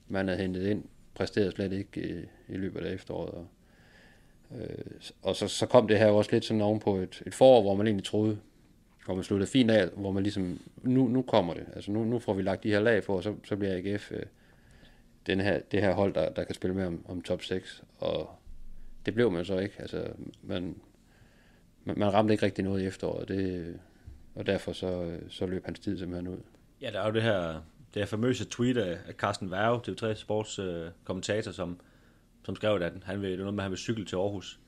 man 0.07 0.27
havde 0.27 0.41
hentet 0.41 0.67
ind, 0.67 0.83
præsterede 1.13 1.51
slet 1.51 1.73
ikke 1.73 2.09
i, 2.09 2.53
i 2.53 2.57
løbet 2.57 2.85
af 2.85 2.93
efteråret. 2.93 3.33
Og, 3.33 3.47
øh, 4.57 4.85
og 5.21 5.35
så, 5.35 5.47
så 5.47 5.65
kom 5.65 5.87
det 5.87 5.99
her 5.99 6.07
også 6.07 6.31
lidt 6.31 6.45
sådan 6.45 6.61
ovenpå 6.61 6.95
et, 6.95 7.23
et 7.25 7.33
forår, 7.33 7.61
hvor 7.61 7.75
man 7.75 7.87
egentlig 7.87 8.05
troede, 8.05 8.37
hvor 9.05 9.15
man 9.15 9.23
sluttede 9.23 9.51
fint 9.51 9.71
af, 9.71 9.87
hvor 9.87 10.11
man 10.11 10.23
ligesom, 10.23 10.59
nu, 10.83 11.07
nu 11.07 11.21
kommer 11.21 11.53
det, 11.53 11.65
altså 11.75 11.91
nu, 11.91 12.03
nu 12.03 12.19
får 12.19 12.33
vi 12.33 12.41
lagt 12.41 12.63
de 12.63 12.69
her 12.69 12.79
lag 12.79 13.03
på, 13.03 13.17
og 13.17 13.23
så, 13.23 13.35
så 13.43 13.55
bliver 13.55 13.77
AGF 13.77 14.11
øh, 14.11 14.23
den 15.27 15.39
her, 15.39 15.59
det 15.71 15.81
her 15.81 15.93
hold, 15.93 16.13
der, 16.13 16.29
der 16.29 16.43
kan 16.43 16.55
spille 16.55 16.75
med 16.75 16.85
om, 16.85 17.05
om 17.07 17.21
top 17.21 17.43
6, 17.43 17.83
og 17.99 18.29
det 19.05 19.13
blev 19.13 19.31
man 19.31 19.45
så 19.45 19.59
ikke, 19.59 19.75
altså 19.79 20.07
man, 20.43 20.75
man, 21.85 21.99
man 21.99 22.13
ramte 22.13 22.33
ikke 22.33 22.45
rigtig 22.45 22.63
noget 22.63 22.81
i 22.81 22.85
efteråret, 22.85 23.27
det, 23.27 23.79
og 24.35 24.45
derfor 24.45 24.73
så, 24.73 25.17
så 25.29 25.45
løb 25.45 25.65
hans 25.65 25.79
tid 25.79 25.97
simpelthen 25.97 26.27
ud. 26.27 26.37
Ja, 26.81 26.91
der 26.91 27.01
er 27.01 27.07
jo 27.07 27.13
det 27.13 27.23
her, 27.23 27.47
det 27.93 28.01
her 28.01 28.05
famøse 28.05 28.45
tweet 28.45 28.77
af, 28.77 28.97
Carsten 29.13 29.51
Værge, 29.51 29.79
TV3 29.87 30.13
Sports 30.13 30.59
øh, 30.59 30.87
kommentator, 31.03 31.51
som, 31.51 31.79
som 32.43 32.55
skrev, 32.55 32.81
at 32.81 32.93
han 33.03 33.21
vil, 33.21 33.31
det 33.31 33.37
var 33.37 33.43
noget 33.43 33.53
med, 33.53 33.61
at 33.61 33.65
han 33.65 33.71
vil 33.71 33.79
cykle 33.79 34.05
til 34.05 34.15
Aarhus, 34.15 34.59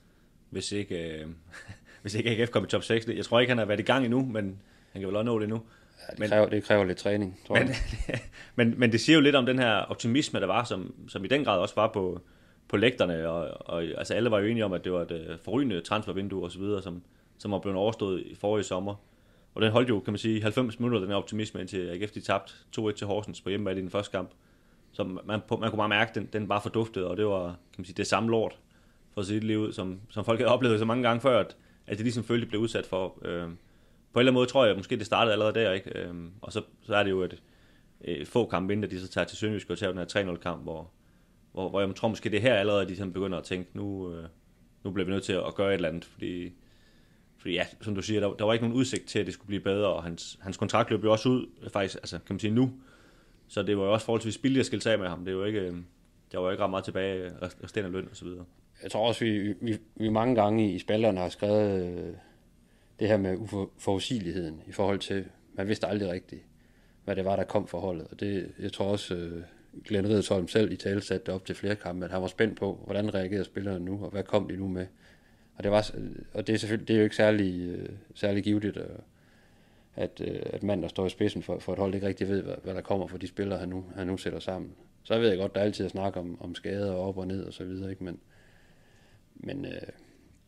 hvis 0.50 0.72
ikke, 0.72 1.20
øh, 1.20 1.26
hvis 2.02 2.14
ikke 2.14 2.30
AGF 2.30 2.50
kommer 2.50 2.66
i 2.66 2.70
top 2.70 2.82
6. 2.82 3.08
Jeg 3.08 3.24
tror 3.24 3.40
ikke, 3.40 3.50
han 3.50 3.58
har 3.58 3.64
været 3.64 3.80
i 3.80 3.82
gang 3.82 4.04
endnu, 4.04 4.24
men 4.24 4.60
han 4.92 5.00
kan 5.00 5.08
vel 5.08 5.16
også 5.16 5.24
nå 5.24 5.38
det 5.38 5.48
nu. 5.48 5.62
Ja, 6.00 6.12
det, 6.12 6.18
men, 6.18 6.28
kræver, 6.28 6.48
det 6.48 6.64
kræver 6.64 6.84
lidt 6.84 6.98
træning, 6.98 7.40
tror 7.46 7.58
men, 7.58 7.68
jeg. 8.08 8.20
men, 8.56 8.74
men 8.78 8.92
det 8.92 9.00
siger 9.00 9.16
jo 9.16 9.22
lidt 9.22 9.36
om 9.36 9.46
den 9.46 9.58
her 9.58 9.74
optimisme, 9.74 10.40
der 10.40 10.46
var, 10.46 10.64
som, 10.64 10.94
som 11.08 11.24
i 11.24 11.28
den 11.28 11.44
grad 11.44 11.58
også 11.58 11.74
var 11.74 11.90
på, 11.92 12.20
på 12.74 12.78
lægterne, 12.78 13.28
og, 13.28 13.50
og 13.60 13.82
altså 13.82 14.14
alle 14.14 14.30
var 14.30 14.38
jo 14.38 14.46
enige 14.46 14.64
om, 14.64 14.72
at 14.72 14.84
det 14.84 14.92
var 14.92 15.02
et 15.02 15.10
uh, 15.10 15.38
forrygende 15.44 15.80
transfervindue 15.80 16.44
og 16.44 16.52
så 16.52 16.58
videre, 16.58 16.82
som, 16.82 17.02
som 17.38 17.50
var 17.50 17.58
blevet 17.58 17.78
overstået 17.78 18.20
i 18.20 18.34
forrige 18.34 18.64
sommer. 18.64 18.94
Og 19.54 19.62
den 19.62 19.72
holdt 19.72 19.88
jo, 19.88 20.00
kan 20.00 20.12
man 20.12 20.18
sige, 20.18 20.42
90 20.42 20.80
minutter, 20.80 20.98
den 20.98 21.08
her 21.08 21.16
optimisme, 21.16 21.60
indtil 21.60 21.88
AGF 21.88 22.10
de 22.10 22.20
tabte 22.20 22.52
2-1 22.78 22.92
til 22.92 23.06
Horsens 23.06 23.40
på 23.40 23.48
hjemmebane 23.48 23.78
i 23.78 23.82
den 23.82 23.90
første 23.90 24.12
kamp. 24.12 24.30
Så 24.92 25.04
man, 25.04 25.20
man 25.26 25.40
kunne 25.48 25.76
bare 25.76 25.88
mærke, 25.88 26.08
at 26.08 26.14
den, 26.14 26.28
den 26.32 26.48
bare 26.48 26.60
forduftede, 26.60 27.06
og 27.06 27.16
det 27.16 27.26
var 27.26 27.46
kan 27.46 27.56
man 27.78 27.84
sige, 27.84 27.96
det 27.96 28.06
samme 28.06 28.30
lort, 28.30 28.58
for 29.12 29.20
at 29.20 29.26
sige 29.26 29.36
det 29.36 29.44
lige 29.44 29.58
ud, 29.58 29.72
som, 29.72 30.00
som 30.10 30.24
folk 30.24 30.40
havde 30.40 30.52
oplevet 30.52 30.78
så 30.78 30.84
mange 30.84 31.02
gange 31.02 31.20
før, 31.20 31.40
at, 31.40 31.56
at 31.86 31.96
det 31.96 32.04
ligesom 32.04 32.24
følte 32.24 32.46
blev 32.46 32.60
udsat 32.60 32.86
for. 32.86 33.18
Øh, 33.24 33.42
på 34.12 34.20
en 34.20 34.20
eller 34.20 34.30
anden 34.30 34.34
måde 34.34 34.46
tror 34.46 34.64
jeg, 34.64 34.70
at 34.70 34.76
måske 34.76 34.96
det 34.96 35.06
startede 35.06 35.32
allerede 35.32 35.54
der, 35.54 35.72
ikke? 35.72 35.98
Øh, 35.98 36.14
og 36.42 36.52
så, 36.52 36.62
så 36.82 36.96
er 36.96 37.02
det 37.02 37.10
jo 37.10 37.22
et, 37.22 37.42
øh, 38.04 38.26
få 38.26 38.46
kampe 38.46 38.72
inden, 38.72 38.84
at 38.84 38.90
de 38.90 39.00
så 39.00 39.08
tager 39.08 39.24
til 39.24 39.38
Sønderjysk 39.38 39.70
og 39.70 39.78
tager 39.78 39.92
den 39.92 39.98
her 39.98 40.34
3-0 40.34 40.36
kamp, 40.36 40.62
hvor, 40.62 40.90
hvor, 41.54 41.68
hvor 41.68 41.80
jeg 41.80 41.94
tror 41.94 42.08
måske 42.08 42.30
det 42.30 42.36
er 42.36 42.40
her 42.40 42.54
allerede, 42.54 42.82
at 42.82 42.88
de 42.88 42.96
sådan 42.96 43.12
begynder 43.12 43.38
at 43.38 43.44
tænke, 43.44 43.70
nu, 43.74 44.14
øh, 44.14 44.24
nu 44.84 44.90
bliver 44.90 45.06
vi 45.06 45.12
nødt 45.12 45.24
til 45.24 45.32
at 45.32 45.54
gøre 45.54 45.68
et 45.68 45.74
eller 45.74 45.88
andet, 45.88 46.04
fordi 46.04 46.52
fordi 47.38 47.54
ja, 47.54 47.66
som 47.80 47.94
du 47.94 48.02
siger, 48.02 48.20
der, 48.20 48.34
der 48.34 48.44
var 48.44 48.52
ikke 48.52 48.64
nogen 48.64 48.78
udsigt 48.78 49.06
til, 49.06 49.18
at 49.18 49.26
det 49.26 49.34
skulle 49.34 49.46
blive 49.46 49.60
bedre, 49.60 49.88
og 49.88 50.02
hans, 50.02 50.38
hans 50.42 50.56
kontrakt 50.56 50.90
løb 50.90 51.04
jo 51.04 51.12
også 51.12 51.28
ud, 51.28 51.46
faktisk, 51.72 51.94
altså 51.94 52.18
kan 52.26 52.34
man 52.34 52.40
sige 52.40 52.50
nu, 52.50 52.72
så 53.48 53.62
det 53.62 53.78
var 53.78 53.84
jo 53.84 53.92
også 53.92 54.06
forholdsvis 54.06 54.38
billigt 54.38 54.60
at 54.60 54.66
skille 54.66 54.92
af 54.92 54.98
med 54.98 55.08
ham. 55.08 55.24
Det 55.24 55.36
var 55.36 55.46
ikke, 55.46 55.60
øh, 55.60 55.76
der 56.32 56.38
var 56.38 56.50
ikke 56.50 56.62
ret 56.62 56.70
meget 56.70 56.84
tilbage, 56.84 57.32
resterende 57.42 57.92
løn 57.92 58.08
og 58.10 58.16
så 58.16 58.24
videre. 58.24 58.44
Jeg 58.82 58.90
tror 58.90 59.08
også, 59.08 59.24
vi, 59.24 59.54
vi, 59.60 59.78
vi 59.96 60.08
mange 60.08 60.34
gange 60.34 60.72
i 60.72 60.78
spillerne 60.78 61.20
har 61.20 61.28
skrevet 61.28 61.86
øh, 61.86 62.14
det 62.98 63.08
her 63.08 63.16
med 63.16 63.36
uforudsigeligheden 63.36 64.62
i 64.66 64.72
forhold 64.72 64.98
til, 64.98 65.24
man 65.54 65.68
vidste 65.68 65.86
aldrig 65.86 66.10
rigtigt, 66.10 66.42
hvad 67.04 67.16
det 67.16 67.24
var, 67.24 67.36
der 67.36 67.44
kom 67.44 67.66
for 67.66 67.80
holdet. 67.80 68.06
Og 68.10 68.20
det, 68.20 68.52
jeg 68.58 68.72
tror 68.72 68.86
også, 68.86 69.14
øh, 69.14 69.42
Glenn 69.84 70.08
Riddersholm 70.08 70.48
selv 70.48 70.72
i 70.72 70.76
tale 70.76 71.00
satte 71.00 71.26
det 71.26 71.34
op 71.34 71.44
til 71.44 71.54
flere 71.54 71.76
kampe, 71.76 72.04
at 72.04 72.10
han 72.10 72.22
var 72.22 72.28
spændt 72.28 72.58
på, 72.58 72.80
hvordan 72.84 73.14
reagerede 73.14 73.44
spillerne 73.44 73.84
nu, 73.84 74.04
og 74.04 74.10
hvad 74.10 74.22
kom 74.22 74.48
de 74.48 74.56
nu 74.56 74.68
med. 74.68 74.86
Og 75.56 75.64
det, 75.64 75.72
var, 75.72 75.90
og 76.34 76.46
det 76.46 76.52
er 76.52 76.58
selvfølgelig 76.58 76.88
det 76.88 76.94
er 76.94 76.98
jo 76.98 77.04
ikke 77.04 77.16
særlig, 77.16 77.68
øh, 77.68 77.88
særlig 78.14 78.44
givetigt, 78.44 78.76
at, 78.76 78.90
at, 79.96 80.20
øh, 80.20 80.40
at 80.44 80.62
mand, 80.62 80.82
der 80.82 80.88
står 80.88 81.06
i 81.06 81.10
spidsen 81.10 81.42
for, 81.42 81.58
for 81.58 81.72
et 81.72 81.78
hold, 81.78 81.94
ikke 81.94 82.06
rigtig 82.06 82.28
ved, 82.28 82.42
hvad, 82.42 82.54
hvad 82.62 82.74
der 82.74 82.80
kommer 82.80 83.06
for 83.06 83.18
de 83.18 83.26
spillere, 83.26 83.58
han 83.58 83.68
nu, 83.68 83.84
han 83.96 84.06
nu 84.06 84.16
sætter 84.16 84.38
sammen. 84.38 84.70
Så 85.02 85.18
ved 85.18 85.28
jeg 85.28 85.38
godt, 85.38 85.54
der 85.54 85.60
er 85.60 85.64
altid 85.64 85.84
at 85.84 85.90
snakke 85.90 86.20
om, 86.20 86.36
om 86.40 86.54
skader 86.54 86.92
og 86.92 87.08
op 87.08 87.18
og 87.18 87.26
ned 87.26 87.44
og 87.44 87.52
så 87.52 87.64
videre, 87.64 87.90
ikke? 87.90 88.04
Men, 88.04 88.20
men, 89.34 89.64
øh, 89.64 89.88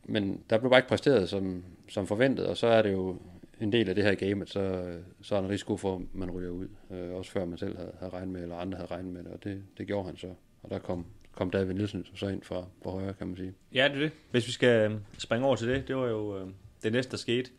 men 0.05 0.41
der 0.51 0.59
blev 0.59 0.71
bare 0.71 0.79
ikke 0.79 0.89
præsteret 0.89 1.29
som, 1.29 1.65
som 1.89 2.07
forventet, 2.07 2.47
og 2.47 2.57
så 2.57 2.67
er 2.67 2.83
det 2.83 2.93
jo 2.93 3.17
en 3.61 3.73
del 3.73 3.89
af 3.89 3.95
det 3.95 4.05
her 4.05 4.15
game, 4.15 4.47
så, 4.47 4.95
så 5.23 5.35
er 5.35 5.41
der 5.41 5.47
en 5.47 5.53
risiko 5.53 5.77
for, 5.77 5.97
at 5.97 6.03
man 6.13 6.31
ryger 6.31 6.51
ud. 6.51 6.69
Øh, 6.91 7.11
også 7.11 7.31
før 7.31 7.45
man 7.45 7.59
selv 7.59 7.77
havde, 7.77 7.93
havde 7.99 8.13
regnet 8.13 8.29
med, 8.29 8.43
eller 8.43 8.57
andre 8.57 8.77
havde 8.77 8.91
regnet 8.91 9.13
med 9.13 9.25
det, 9.25 9.33
og 9.33 9.45
det, 9.45 9.63
det 9.79 9.87
gjorde 9.87 10.07
han 10.07 10.17
så. 10.17 10.35
Og 10.63 10.71
der 10.71 10.79
kom, 10.79 11.07
kom 11.33 11.51
David 11.51 11.75
Nielsen 11.75 12.07
så 12.15 12.29
ind 12.29 12.43
fra, 12.43 12.65
fra 12.83 12.91
højre, 12.91 13.15
kan 13.15 13.27
man 13.27 13.37
sige. 13.37 13.55
Ja, 13.75 13.89
det 13.89 13.97
er 13.97 14.01
det. 14.01 14.13
Hvis 14.31 14.47
vi 14.47 14.53
skal 14.53 14.91
øh, 14.91 14.99
springe 15.19 15.47
over 15.47 15.57
til 15.57 15.69
det, 15.69 15.89
det 15.89 15.97
var 15.97 16.07
jo 16.07 16.39
øh, 16.39 16.49
det 16.83 16.93
næste, 16.93 17.11
der 17.11 17.17
skete. 17.17 17.51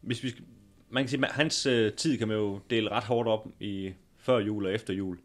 Hvis 0.00 0.22
vi 0.22 0.30
skal, 0.30 0.44
man 0.90 1.02
kan 1.02 1.08
sige, 1.08 1.26
at 1.26 1.32
hans 1.32 1.66
øh, 1.66 1.92
tid 1.92 2.18
kan 2.18 2.28
man 2.28 2.36
jo 2.36 2.60
dele 2.70 2.90
ret 2.90 3.04
hårdt 3.04 3.28
op 3.28 3.48
i 3.60 3.92
før 4.16 4.38
jul 4.38 4.66
og 4.66 4.72
efter 4.72 4.94
jul. 4.94 5.18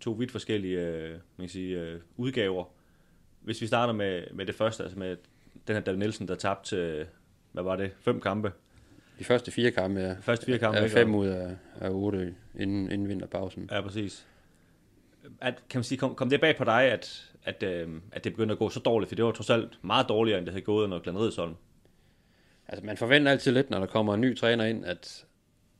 To 0.00 0.10
vidt 0.10 0.30
forskellige 0.30 0.80
øh, 0.80 1.10
man 1.10 1.20
kan 1.46 1.48
sige, 1.48 1.80
øh, 1.80 2.00
udgaver. 2.16 2.64
Hvis 3.40 3.60
vi 3.60 3.66
starter 3.66 3.92
med, 3.92 4.22
med 4.32 4.46
det 4.46 4.54
første, 4.54 4.82
altså 4.82 4.98
med 4.98 5.16
den 5.66 5.76
her 5.76 5.82
David 5.82 5.98
Nielsen, 5.98 6.28
der 6.28 6.34
tabte, 6.34 6.76
øh, 6.76 7.06
hvad 7.52 7.62
var 7.62 7.76
det, 7.76 7.90
fem 8.00 8.20
kampe? 8.20 8.52
De 9.22 9.26
første 9.26 9.50
fire 9.50 9.70
kampe, 9.70 10.00
ja. 10.00 10.08
De 10.08 10.16
første 10.20 10.46
fire 10.46 10.58
kampe, 10.58 10.78
ja, 10.78 10.86
fem 10.86 11.14
ud 11.14 11.26
af, 11.26 11.56
af 11.80 11.90
otte 11.90 12.34
inden, 12.58 12.90
inden 12.90 13.08
vinterpausen. 13.08 13.68
Ja, 13.72 13.80
præcis. 13.80 14.26
At, 15.40 15.54
kan 15.70 15.78
man 15.78 15.84
sige, 15.84 15.98
kom, 15.98 16.14
kom 16.14 16.30
det 16.30 16.40
bag 16.40 16.56
på 16.56 16.64
dig, 16.64 16.82
at, 16.82 17.32
at, 17.44 17.62
øh, 17.62 17.88
at 18.12 18.24
det 18.24 18.32
begyndte 18.32 18.52
at 18.52 18.58
gå 18.58 18.68
så 18.68 18.80
dårligt? 18.80 19.08
For 19.08 19.16
det 19.16 19.24
var 19.24 19.32
trods 19.32 19.50
alt 19.50 19.78
meget 19.82 20.08
dårligere, 20.08 20.38
end 20.38 20.46
det 20.46 20.52
havde 20.52 20.64
gået 20.64 20.84
under 20.84 20.98
Glenn 20.98 21.18
Ridsholm. 21.18 21.54
Altså, 22.68 22.86
man 22.86 22.96
forventer 22.96 23.30
altid 23.30 23.52
lidt, 23.52 23.70
når 23.70 23.78
der 23.78 23.86
kommer 23.86 24.14
en 24.14 24.20
ny 24.20 24.36
træner 24.36 24.64
ind, 24.64 24.84
at, 24.84 25.24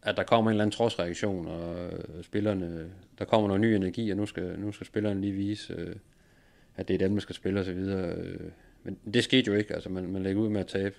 at 0.02 0.16
der 0.16 0.22
kommer 0.22 0.50
en 0.50 0.54
eller 0.54 0.64
anden 0.64 0.76
trodsreaktion, 0.76 1.46
og 1.46 1.90
spillerne, 2.22 2.90
der 3.18 3.24
kommer 3.24 3.48
noget 3.48 3.60
ny 3.60 3.66
energi, 3.66 4.10
og 4.10 4.16
nu 4.16 4.26
skal, 4.26 4.58
nu 4.58 4.72
skal 4.72 4.86
spillerne 4.86 5.20
lige 5.20 5.32
vise, 5.32 5.74
øh, 5.78 5.96
at 6.76 6.88
det 6.88 6.94
er 6.94 6.98
dem, 6.98 7.12
der 7.12 7.20
skal 7.20 7.34
spille 7.34 7.60
osv. 7.60 7.78
Men 8.82 8.98
det 9.14 9.24
skete 9.24 9.50
jo 9.50 9.56
ikke. 9.56 9.74
Altså, 9.74 9.88
man, 9.88 10.12
man 10.12 10.22
lægger 10.22 10.42
ud 10.42 10.48
med 10.48 10.60
at 10.60 10.66
tabe 10.66 10.94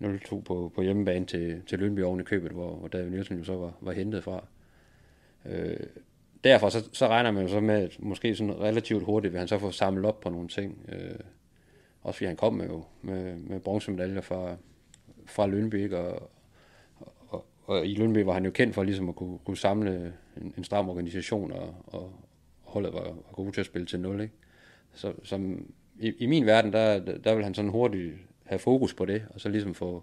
0-2 0.00 0.40
på, 0.40 0.72
på 0.74 0.82
hjemmebane 0.82 1.26
til, 1.26 1.62
til 1.66 1.78
Lønby 1.78 2.02
oven 2.02 2.20
i 2.20 2.24
købet, 2.24 2.50
hvor, 2.52 2.74
hvor 2.74 2.88
David 2.88 3.10
Nielsen 3.10 3.38
jo 3.38 3.44
så 3.44 3.56
var, 3.56 3.72
var 3.80 3.92
hentet 3.92 4.24
fra. 4.24 4.46
Øh, 5.46 5.76
derfor 6.44 6.68
så, 6.68 6.88
så 6.92 7.08
regner 7.08 7.30
man 7.30 7.42
jo 7.42 7.48
så 7.48 7.60
med, 7.60 7.74
at 7.74 7.96
måske 7.98 8.36
sådan 8.36 8.60
relativt 8.60 9.04
hurtigt 9.04 9.32
vil 9.32 9.38
han 9.38 9.48
så 9.48 9.58
få 9.58 9.70
samlet 9.70 10.04
op 10.04 10.20
på 10.20 10.30
nogle 10.30 10.48
ting. 10.48 10.88
Øh, 10.92 11.18
også 12.02 12.18
fordi 12.18 12.26
han 12.26 12.36
kom 12.36 12.54
med, 12.54 12.66
jo, 12.66 12.84
med, 13.02 13.36
med 13.36 13.60
bronzemedaljer 13.60 14.20
fra, 14.20 14.56
fra 15.26 15.46
Lønby, 15.46 15.82
ikke? 15.82 15.98
Og, 15.98 16.30
og, 17.28 17.46
og, 17.66 17.86
i 17.86 17.94
Lønby 17.94 18.18
var 18.18 18.32
han 18.32 18.44
jo 18.44 18.50
kendt 18.50 18.74
for 18.74 18.82
ligesom 18.82 19.08
at 19.08 19.16
kunne, 19.16 19.38
kunne 19.44 19.56
samle 19.56 20.12
en, 20.36 20.54
en 20.58 20.64
stram 20.64 20.88
organisation, 20.88 21.52
og, 21.52 21.74
og 21.86 22.12
holdet 22.62 22.92
var, 22.92 23.02
var 23.02 23.32
gode 23.32 23.52
til 23.52 23.60
at 23.60 23.66
spille 23.66 23.86
til 23.86 24.00
0, 24.00 24.20
ikke? 24.20 24.34
Så, 24.94 25.12
som, 25.22 25.72
i, 25.98 26.12
i 26.18 26.26
min 26.26 26.46
verden, 26.46 26.72
der, 26.72 26.98
der 26.98 27.34
vil 27.34 27.44
han 27.44 27.54
sådan 27.54 27.70
hurtigt 27.70 28.14
have 28.44 28.58
fokus 28.58 28.94
på 28.94 29.04
det, 29.04 29.22
og 29.30 29.40
så 29.40 29.48
ligesom 29.48 29.74
få, 29.74 30.02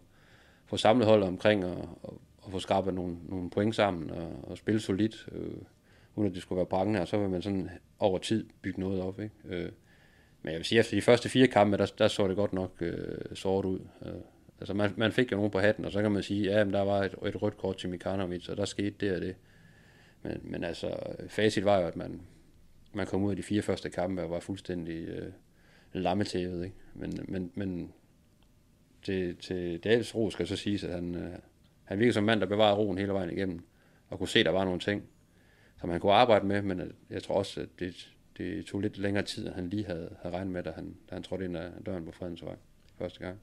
få 0.65 0.77
samlet 0.77 1.07
holdet 1.07 1.27
omkring, 1.27 1.65
og, 1.65 1.97
og, 2.03 2.21
og 2.41 2.51
få 2.51 2.59
skrabet 2.59 2.93
nogle, 2.93 3.17
nogle 3.29 3.49
point 3.49 3.75
sammen, 3.75 4.09
og, 4.09 4.31
og 4.43 4.57
spille 4.57 4.81
solidt, 4.81 5.27
øh, 5.31 5.61
uden 6.15 6.29
at 6.29 6.33
det 6.33 6.41
skulle 6.41 6.57
være 6.57 6.65
prangende, 6.65 7.01
og 7.01 7.07
så 7.07 7.17
vil 7.17 7.29
man 7.29 7.41
sådan 7.41 7.69
over 7.99 8.17
tid 8.17 8.45
bygge 8.61 8.79
noget 8.79 9.01
op, 9.01 9.19
ikke? 9.19 9.35
Øh, 9.45 9.71
men 10.41 10.51
jeg 10.51 10.57
vil 10.57 10.65
sige, 10.65 10.79
efter 10.79 10.97
de 10.97 11.01
første 11.01 11.29
fire 11.29 11.47
kampe, 11.47 11.77
der, 11.77 11.85
der 11.97 12.07
så 12.07 12.27
det 12.27 12.35
godt 12.35 12.53
nok 12.53 12.71
øh, 12.81 13.17
sort 13.33 13.65
ud. 13.65 13.79
Øh, 14.05 14.11
altså 14.59 14.73
man, 14.73 14.93
man 14.97 15.11
fik 15.11 15.31
jo 15.31 15.37
nogen 15.37 15.51
på 15.51 15.59
hatten, 15.59 15.85
og 15.85 15.91
så 15.91 16.01
kan 16.01 16.11
man 16.11 16.23
sige, 16.23 16.51
ja, 16.51 16.63
men 16.63 16.73
der 16.73 16.81
var 16.81 17.03
et, 17.03 17.15
et 17.25 17.41
rødt 17.41 17.57
kort 17.57 17.77
til 17.77 17.89
Mikanovic, 17.89 18.49
og 18.49 18.57
der 18.57 18.65
skete 18.65 18.95
det 18.99 19.15
og 19.15 19.21
det. 19.21 19.35
Men, 20.23 20.39
men 20.43 20.63
altså, 20.63 20.95
facit 21.27 21.65
var 21.65 21.79
jo, 21.79 21.87
at 21.87 21.95
man, 21.95 22.21
man 22.93 23.07
kom 23.07 23.23
ud 23.23 23.29
af 23.29 23.35
de 23.35 23.43
fire 23.43 23.61
første 23.61 23.89
kampe 23.89 24.23
og 24.23 24.29
var 24.29 24.39
fuldstændig 24.39 25.07
øh, 25.07 25.31
lammetævet, 25.93 26.63
ikke? 26.63 26.75
Men, 26.93 27.25
men, 27.27 27.51
men 27.55 27.93
til, 29.03 29.35
til 29.35 29.79
Davids 29.79 30.15
ro 30.15 30.29
skal 30.29 30.47
så 30.47 30.55
siges, 30.55 30.83
at 30.83 30.93
han, 30.93 31.15
øh, 31.15 31.33
han 31.83 31.99
virker 31.99 32.13
som 32.13 32.23
en 32.23 32.25
mand, 32.25 32.39
der 32.39 32.45
bevarer 32.45 32.75
roen 32.75 32.97
hele 32.97 33.13
vejen 33.13 33.31
igennem, 33.31 33.59
og 34.09 34.17
kunne 34.17 34.27
se, 34.29 34.39
at 34.39 34.45
der 34.45 34.51
var 34.51 34.65
nogle 34.65 34.79
ting, 34.79 35.03
som 35.79 35.89
han 35.89 35.99
kunne 35.99 36.13
arbejde 36.13 36.45
med, 36.45 36.61
men 36.61 36.91
jeg 37.09 37.23
tror 37.23 37.35
også, 37.35 37.61
at 37.61 37.67
det, 37.79 38.13
det 38.37 38.65
tog 38.65 38.81
lidt 38.81 38.97
længere 38.97 39.25
tid, 39.25 39.47
end 39.47 39.55
han 39.55 39.69
lige 39.69 39.85
havde, 39.85 40.15
havde 40.21 40.35
regnet 40.35 40.53
med, 40.53 40.63
da 40.63 40.71
han, 40.71 40.95
da 41.09 41.15
han 41.15 41.23
trådte 41.23 41.45
ind 41.45 41.57
ad 41.57 41.69
døren 41.85 42.05
på 42.05 42.11
Fredensvej 42.11 42.55
første 42.97 43.19
gang. 43.19 43.39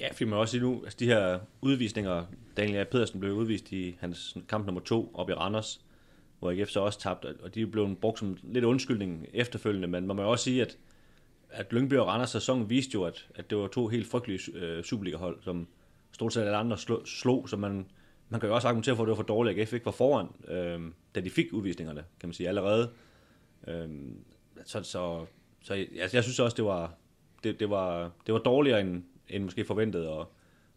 Ja, 0.00 0.08
fordi 0.12 0.24
man 0.24 0.38
også 0.38 0.50
sige 0.50 0.60
nu, 0.60 0.80
altså 0.84 0.96
de 1.00 1.06
her 1.06 1.38
udvisninger, 1.60 2.26
Daniel 2.56 2.76
A. 2.76 2.84
Pedersen 2.84 3.20
blev 3.20 3.32
udvist 3.32 3.72
i 3.72 3.96
hans 4.00 4.36
kamp 4.48 4.66
nummer 4.66 4.80
to 4.80 5.10
op 5.14 5.30
i 5.30 5.32
Randers, 5.32 5.80
hvor 6.38 6.50
AGF 6.50 6.68
så 6.68 6.80
også 6.80 7.00
tabte, 7.00 7.34
og 7.40 7.54
de 7.54 7.66
blev 7.66 7.96
brugt 7.96 8.18
som 8.18 8.36
lidt 8.42 8.64
undskyldning 8.64 9.26
efterfølgende, 9.34 9.88
men 9.88 10.06
man 10.06 10.16
må 10.16 10.22
jo 10.22 10.30
også 10.30 10.44
sige, 10.44 10.62
at, 10.62 10.78
at 11.52 11.72
Lyngby 11.72 11.94
og 11.94 12.06
Randers 12.06 12.30
sæson 12.30 12.70
viste 12.70 12.94
jo, 12.94 13.04
at, 13.04 13.28
at 13.34 13.50
det 13.50 13.58
var 13.58 13.66
to 13.66 13.88
helt 13.88 14.06
frygtelige 14.06 14.52
øh, 14.54 14.84
Superliga-hold, 14.84 15.42
som 15.42 15.68
stort 16.12 16.32
set 16.32 16.40
alle 16.40 16.56
andre 16.56 16.78
slog, 16.78 17.02
slog 17.06 17.48
så 17.48 17.56
man, 17.56 17.86
man 18.28 18.40
kan 18.40 18.48
jo 18.48 18.54
også 18.54 18.68
argumentere 18.68 18.96
for, 18.96 19.02
at 19.02 19.06
det 19.06 19.10
var 19.10 19.16
for 19.16 19.22
dårligt, 19.22 19.58
at 19.58 19.60
AGF 19.60 19.72
ikke 19.72 19.86
var 19.86 19.92
foran, 19.92 20.26
øh, 20.48 20.80
da 21.14 21.20
de 21.20 21.30
fik 21.30 21.52
udvisningerne, 21.52 22.04
kan 22.20 22.28
man 22.28 22.34
sige, 22.34 22.48
allerede. 22.48 22.90
Øh, 23.68 23.88
så, 24.64 24.82
så, 24.82 25.26
så 25.62 25.74
jeg, 25.74 25.88
jeg 26.12 26.22
synes 26.22 26.40
også, 26.40 26.56
det 26.56 26.64
var, 26.64 26.94
det, 27.44 27.60
det 27.60 27.70
var, 27.70 28.10
det 28.26 28.34
var 28.34 28.40
dårligere 28.40 28.80
end, 28.80 29.02
end 29.28 29.44
måske 29.44 29.64
forventet, 29.64 30.06
og, 30.06 30.32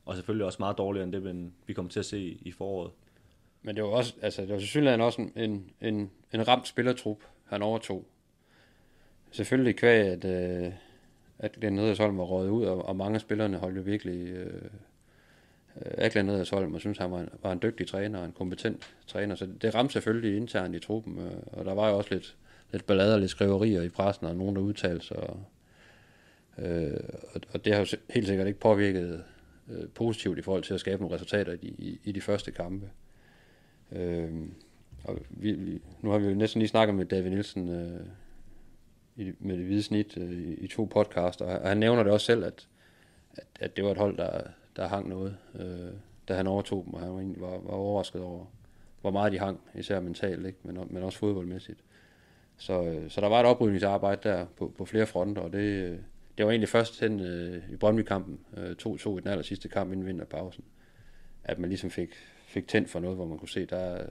og 0.05 0.15
selvfølgelig 0.15 0.46
også 0.46 0.58
meget 0.60 0.77
dårligere 0.77 1.03
end 1.03 1.13
det, 1.13 1.51
vi 1.67 1.74
kommer 1.74 1.91
til 1.91 2.00
at 2.00 2.05
se 2.05 2.38
i, 2.41 2.51
foråret. 2.51 2.91
Men 3.62 3.75
det 3.75 3.84
var 3.84 3.89
også, 3.89 4.13
altså 4.22 4.41
det 4.41 4.50
var 4.50 4.60
selvfølgelig 4.60 5.05
også 5.05 5.22
en, 5.22 5.32
en, 5.36 5.72
en, 5.82 6.12
en 6.34 6.48
ramt 6.48 6.67
spillertrup, 6.67 7.17
han 7.46 7.62
overtog. 7.62 8.05
Selvfølgelig 9.32 9.75
kvæg, 9.75 10.08
at, 10.08 10.25
øh, 10.25 10.72
at 11.39 11.51
Glenn 11.51 11.75
Nedersholm 11.75 12.17
var 12.17 12.24
røget 12.24 12.50
ud, 12.50 12.65
og, 12.65 12.86
og 12.86 12.96
mange 12.96 13.15
af 13.15 13.22
spillerne 13.22 13.58
holdt 13.58 13.77
jo 13.77 13.82
virkelig 13.82 14.27
øh, 14.27 14.46
øh 14.46 14.62
af 15.75 16.12
Glenn 16.12 16.27
Nedersholm, 16.27 16.74
og 16.74 16.79
synes 16.79 16.98
han 16.98 17.12
var 17.12 17.20
en, 17.20 17.29
var 17.44 17.51
en 17.51 17.60
dygtig 17.62 17.88
træner 17.88 18.20
og 18.20 18.25
en 18.25 18.32
kompetent 18.32 18.96
træner. 19.08 19.36
Så 19.36 19.48
det 19.62 19.75
ramte 19.75 19.94
selvfølgelig 19.94 20.38
internt 20.38 20.75
i 20.75 20.79
truppen, 20.79 21.20
øh, 21.20 21.32
og 21.48 21.65
der 21.65 21.74
var 21.74 21.89
jo 21.89 21.98
også 21.98 22.13
lidt, 22.13 22.36
lidt 22.72 22.86
ballader 22.86 23.17
lidt 23.17 23.32
skriverier 23.32 23.82
i 23.82 23.89
pressen, 23.89 24.27
og 24.27 24.36
nogen, 24.36 24.55
der 24.55 24.62
udtalte 24.62 25.05
sig. 25.05 25.17
Og, 25.17 25.39
øh, 26.58 27.00
og 27.53 27.65
det 27.65 27.74
har 27.74 27.79
jo 27.79 27.98
helt 28.10 28.27
sikkert 28.27 28.48
ikke 28.48 28.60
påvirket 28.60 29.24
øh, 29.70 29.88
positivt 29.96 30.38
i 30.38 30.41
forhold 30.41 30.63
til 30.63 30.74
at 30.74 30.79
skabe 30.79 31.01
nogle 31.01 31.15
resultater 31.15 31.53
i, 31.53 31.67
i, 31.67 32.00
i 32.03 32.12
de 32.12 32.22
første 32.22 32.51
kampe. 32.51 32.89
Øh, 33.91 34.29
og 35.03 35.20
vi, 35.29 35.51
vi, 35.51 35.82
nu 36.01 36.10
har 36.10 36.17
vi 36.17 36.27
jo 36.27 36.36
næsten 36.36 36.60
lige 36.60 36.70
snakket 36.70 36.96
med 36.96 37.05
David 37.05 37.29
Nielsen 37.29 37.70
øh, 37.70 38.00
i, 39.15 39.31
med 39.39 39.57
det 39.57 39.65
hvide 39.65 39.84
snit 39.84 40.17
øh, 40.17 40.31
i, 40.31 40.53
i 40.53 40.67
to 40.67 40.86
podcaster, 40.86 41.45
og 41.45 41.67
han 41.69 41.77
nævner 41.77 42.03
det 42.03 42.12
også 42.12 42.25
selv, 42.25 42.45
at, 42.45 42.67
at, 43.34 43.45
at 43.60 43.75
det 43.75 43.84
var 43.84 43.91
et 43.91 43.98
hold, 43.98 44.17
der, 44.17 44.41
der 44.75 44.88
hang 44.88 45.10
noget, 45.10 45.38
øh, 45.55 45.93
da 46.27 46.34
han 46.34 46.48
overtog 46.48 46.84
dem, 46.86 46.93
og 46.93 47.00
han 47.00 47.10
var, 47.10 47.19
egentlig, 47.19 47.41
var, 47.41 47.50
var 47.50 47.74
overrasket 47.74 48.22
over, 48.22 48.45
hvor 49.01 49.12
meget 49.12 49.31
de 49.31 49.39
hang, 49.39 49.60
især 49.75 50.00
mentalt, 50.00 50.45
ikke? 50.45 50.60
Men, 50.63 50.79
men 50.89 51.03
også 51.03 51.19
fodboldmæssigt. 51.19 51.79
Så, 52.57 52.84
øh, 52.84 53.10
så 53.10 53.22
der 53.22 53.27
var 53.27 53.39
et 53.39 53.45
oprydningsarbejde 53.45 54.29
der 54.29 54.45
på, 54.57 54.74
på 54.77 54.86
flere 54.86 55.05
fronter, 55.05 55.41
og 55.41 55.53
det, 55.53 55.60
øh, 55.60 55.98
det 56.38 56.45
var 56.45 56.51
egentlig 56.51 56.69
først 56.69 57.00
hen 57.00 57.19
øh, 57.19 57.63
i 57.72 57.75
Brøndby-kampen, 57.75 58.39
øh, 58.57 58.75
2-2 58.81 59.17
i 59.17 59.22
den 59.22 59.27
aller 59.27 59.43
sidste 59.43 59.69
kamp 59.69 59.91
inden 59.91 60.05
vinterpausen, 60.05 60.63
at 61.43 61.60
man 61.60 61.69
ligesom 61.69 61.89
fik, 61.89 62.10
fik 62.48 62.67
tændt 62.67 62.89
for 62.89 63.00
noget, 63.00 63.17
hvor 63.17 63.25
man 63.25 63.38
kunne 63.38 63.50
se, 63.50 63.65
der, 63.65 64.05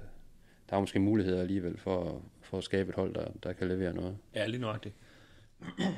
der 0.71 0.77
er 0.77 0.81
måske 0.81 0.99
muligheder 0.99 1.41
alligevel 1.41 1.79
for, 1.79 2.23
for 2.43 2.59
at 2.59 2.65
skabe 2.65 2.89
et 2.89 2.95
hold, 2.95 3.15
der, 3.15 3.27
der 3.43 3.53
kan 3.53 3.69
levere 3.69 3.95
noget. 3.95 4.17
Ja, 4.35 4.47
lige 4.47 4.61
nøjagtigt. 4.61 4.95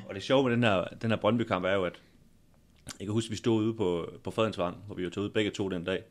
og 0.07 0.15
det 0.15 0.23
sjove 0.23 0.43
med 0.43 0.51
den 0.51 0.63
her, 0.63 0.83
den 1.01 1.09
her 1.09 1.17
Brøndby-kamp 1.17 1.65
er 1.65 1.73
jo, 1.73 1.85
at 1.85 2.01
jeg 2.99 3.07
kan 3.07 3.13
huske, 3.13 3.27
at 3.27 3.31
vi 3.31 3.35
stod 3.35 3.63
ude 3.63 3.73
på, 3.73 4.11
på 4.23 4.31
Fredensvang, 4.31 4.77
hvor 4.85 4.95
vi 4.95 5.03
jo 5.03 5.09
tog 5.09 5.23
ud 5.23 5.29
begge 5.29 5.51
to 5.51 5.69
den 5.69 5.83
dag, 5.83 6.03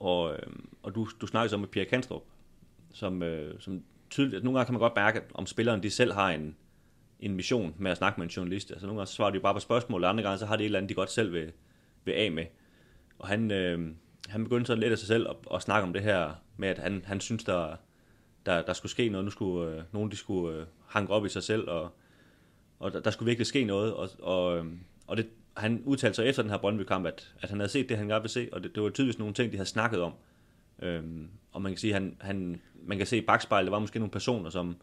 og, 0.00 0.32
øhm, 0.32 0.68
og 0.82 0.94
du, 0.94 1.08
du 1.20 1.26
snakkede 1.26 1.50
så 1.50 1.56
med 1.56 1.68
Pierre 1.68 1.88
Kanstrup, 1.88 2.22
som, 2.92 3.22
øh, 3.22 3.60
som 3.60 3.82
tydeligt, 4.10 4.36
at 4.36 4.44
nogle 4.44 4.58
gange 4.58 4.66
kan 4.66 4.72
man 4.72 4.80
godt 4.80 4.96
mærke, 4.96 5.20
om 5.34 5.46
spilleren 5.46 5.82
de 5.82 5.90
selv 5.90 6.12
har 6.12 6.30
en, 6.30 6.56
en 7.20 7.34
mission 7.34 7.74
med 7.78 7.90
at 7.90 7.96
snakke 7.96 8.20
med 8.20 8.26
en 8.26 8.30
journalist. 8.30 8.70
Altså 8.70 8.86
nogle 8.86 8.98
gange 8.98 9.06
så 9.06 9.14
svarer 9.14 9.30
de 9.30 9.40
bare 9.40 9.54
på 9.54 9.60
spørgsmål, 9.60 10.04
og 10.04 10.10
andre 10.10 10.22
gange 10.22 10.38
så 10.38 10.46
har 10.46 10.56
de 10.56 10.62
et 10.62 10.64
eller 10.64 10.78
andet, 10.78 10.88
de 10.88 10.94
godt 10.94 11.10
selv 11.10 11.32
vil, 11.32 11.52
vil 12.04 12.12
af 12.12 12.32
med. 12.32 12.44
Og 13.18 13.28
han, 13.28 13.50
øh, 13.50 13.90
han 14.28 14.44
begyndte 14.44 14.66
så 14.66 14.74
lidt 14.74 14.92
af 14.92 14.98
sig 14.98 15.08
selv 15.08 15.28
at, 15.28 15.36
at 15.54 15.62
snakke 15.62 15.86
om 15.86 15.92
det 15.92 16.02
her 16.02 16.43
med, 16.56 16.68
at 16.68 16.78
han, 16.78 17.04
han 17.06 17.20
synes, 17.20 17.44
der, 17.44 17.76
der, 18.46 18.62
der 18.62 18.72
skulle 18.72 18.90
ske 18.90 19.08
noget. 19.08 19.24
Nu 19.24 19.30
skulle 19.30 19.76
øh, 19.76 19.82
nogen, 19.92 20.10
de 20.10 20.16
skulle 20.16 20.58
øh, 20.58 20.66
hanke 20.86 21.12
op 21.12 21.26
i 21.26 21.28
sig 21.28 21.42
selv, 21.42 21.68
og, 21.68 21.90
og 22.78 22.92
der, 22.92 23.00
der 23.00 23.10
skulle 23.10 23.26
virkelig 23.26 23.46
ske 23.46 23.64
noget. 23.64 23.94
Og, 23.94 24.08
og, 24.22 24.58
øhm, 24.58 24.80
og 25.06 25.16
det, 25.16 25.28
han 25.56 25.82
udtalte 25.84 26.16
sig 26.16 26.26
efter 26.26 26.42
den 26.42 26.50
her 26.50 26.58
Brøndby-kamp, 26.58 27.06
at, 27.06 27.34
at 27.40 27.50
han 27.50 27.58
havde 27.58 27.70
set 27.70 27.88
det, 27.88 27.96
han 27.96 28.08
gerne 28.08 28.22
ville 28.22 28.32
se, 28.32 28.48
og 28.52 28.62
det, 28.62 28.74
det 28.74 28.82
var 28.82 28.90
tydeligvis 28.90 29.18
nogle 29.18 29.34
ting, 29.34 29.52
de 29.52 29.56
havde 29.56 29.68
snakket 29.68 30.00
om. 30.00 30.12
Øhm, 30.82 31.28
og 31.52 31.62
man 31.62 31.72
kan 31.72 31.78
sige, 31.78 31.92
han, 31.92 32.16
han, 32.20 32.60
man 32.82 32.98
kan 32.98 33.06
se 33.06 33.16
i 33.16 33.20
bagspejlet, 33.20 33.66
der 33.66 33.70
var 33.70 33.78
måske 33.78 33.98
nogle 33.98 34.10
personer, 34.10 34.50
som, 34.50 34.76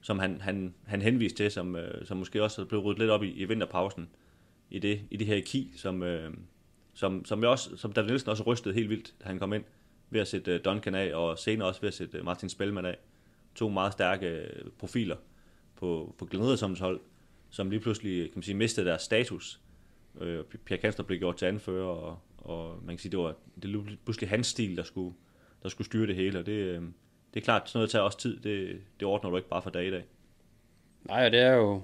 som 0.00 0.18
han, 0.18 0.40
han, 0.40 0.74
han 0.86 1.02
henviste 1.02 1.36
til, 1.36 1.50
som, 1.50 1.76
øh, 1.76 2.06
som 2.06 2.16
måske 2.16 2.42
også 2.42 2.64
blev 2.64 2.80
ryddet 2.80 2.98
lidt 2.98 3.10
op 3.10 3.22
i, 3.22 3.30
i 3.30 3.44
vinterpausen, 3.44 4.08
i 4.70 4.78
det, 4.78 5.00
i 5.10 5.16
det 5.16 5.26
her 5.26 5.40
ki, 5.46 5.72
som, 5.76 6.02
øh, 6.02 6.34
som, 6.94 7.24
som, 7.24 7.42
jeg 7.42 7.50
også, 7.50 7.76
som 7.76 7.92
David 7.92 8.08
Nielsen 8.08 8.30
også 8.30 8.42
rystede 8.42 8.74
helt 8.74 8.90
vildt, 8.90 9.14
da 9.22 9.26
han 9.26 9.38
kom 9.38 9.52
ind, 9.52 9.64
ved 10.10 10.20
at 10.20 10.28
sætte 10.28 10.52
øh, 10.52 10.60
Duncan 10.64 10.94
af, 10.94 11.14
og 11.14 11.38
senere 11.38 11.68
også 11.68 11.80
ved 11.80 11.88
at 11.88 11.94
sætte 11.94 12.18
øh, 12.18 12.24
Martin 12.24 12.48
Spellman 12.48 12.86
af. 12.86 12.96
To 13.54 13.68
meget 13.68 13.92
stærke 13.92 14.26
øh, 14.26 14.70
profiler 14.78 15.16
på, 15.76 16.14
på 16.18 16.24
Glenn 16.24 16.76
hold, 16.80 17.00
som 17.50 17.70
lige 17.70 17.80
pludselig 17.80 18.22
kan 18.24 18.32
man 18.34 18.42
sige, 18.42 18.54
mistede 18.54 18.86
deres 18.86 19.02
status. 19.02 19.60
Øh, 20.20 20.44
Pierre 20.64 20.80
Kaster 20.80 21.02
blev 21.02 21.18
gjort 21.18 21.36
til 21.36 21.46
anfører, 21.46 21.86
og, 21.86 22.18
og 22.38 22.78
man 22.82 22.88
kan 22.88 22.98
sige, 22.98 23.10
det 23.10 23.18
var 23.18 23.34
det 23.62 23.98
pludselig 24.04 24.28
hans 24.28 24.46
stil, 24.46 24.76
der 24.76 24.82
skulle, 24.82 25.14
der 25.62 25.68
skulle 25.68 25.86
styre 25.86 26.06
det 26.06 26.16
hele, 26.16 26.38
og 26.38 26.46
det, 26.46 26.52
øh, 26.52 26.82
det 27.34 27.40
er 27.40 27.44
klart, 27.44 27.68
sådan 27.68 27.78
noget 27.78 27.90
tager 27.90 28.02
også 28.02 28.18
tid. 28.18 28.40
Det, 28.40 28.80
det 29.00 29.08
ordner 29.08 29.30
du 29.30 29.36
ikke 29.36 29.48
bare 29.48 29.62
fra 29.62 29.70
dag 29.70 29.86
i 29.86 29.90
dag. 29.90 30.04
Nej, 31.04 31.26
og 31.26 31.32
det 31.32 31.40
er 31.40 31.52
jo, 31.52 31.82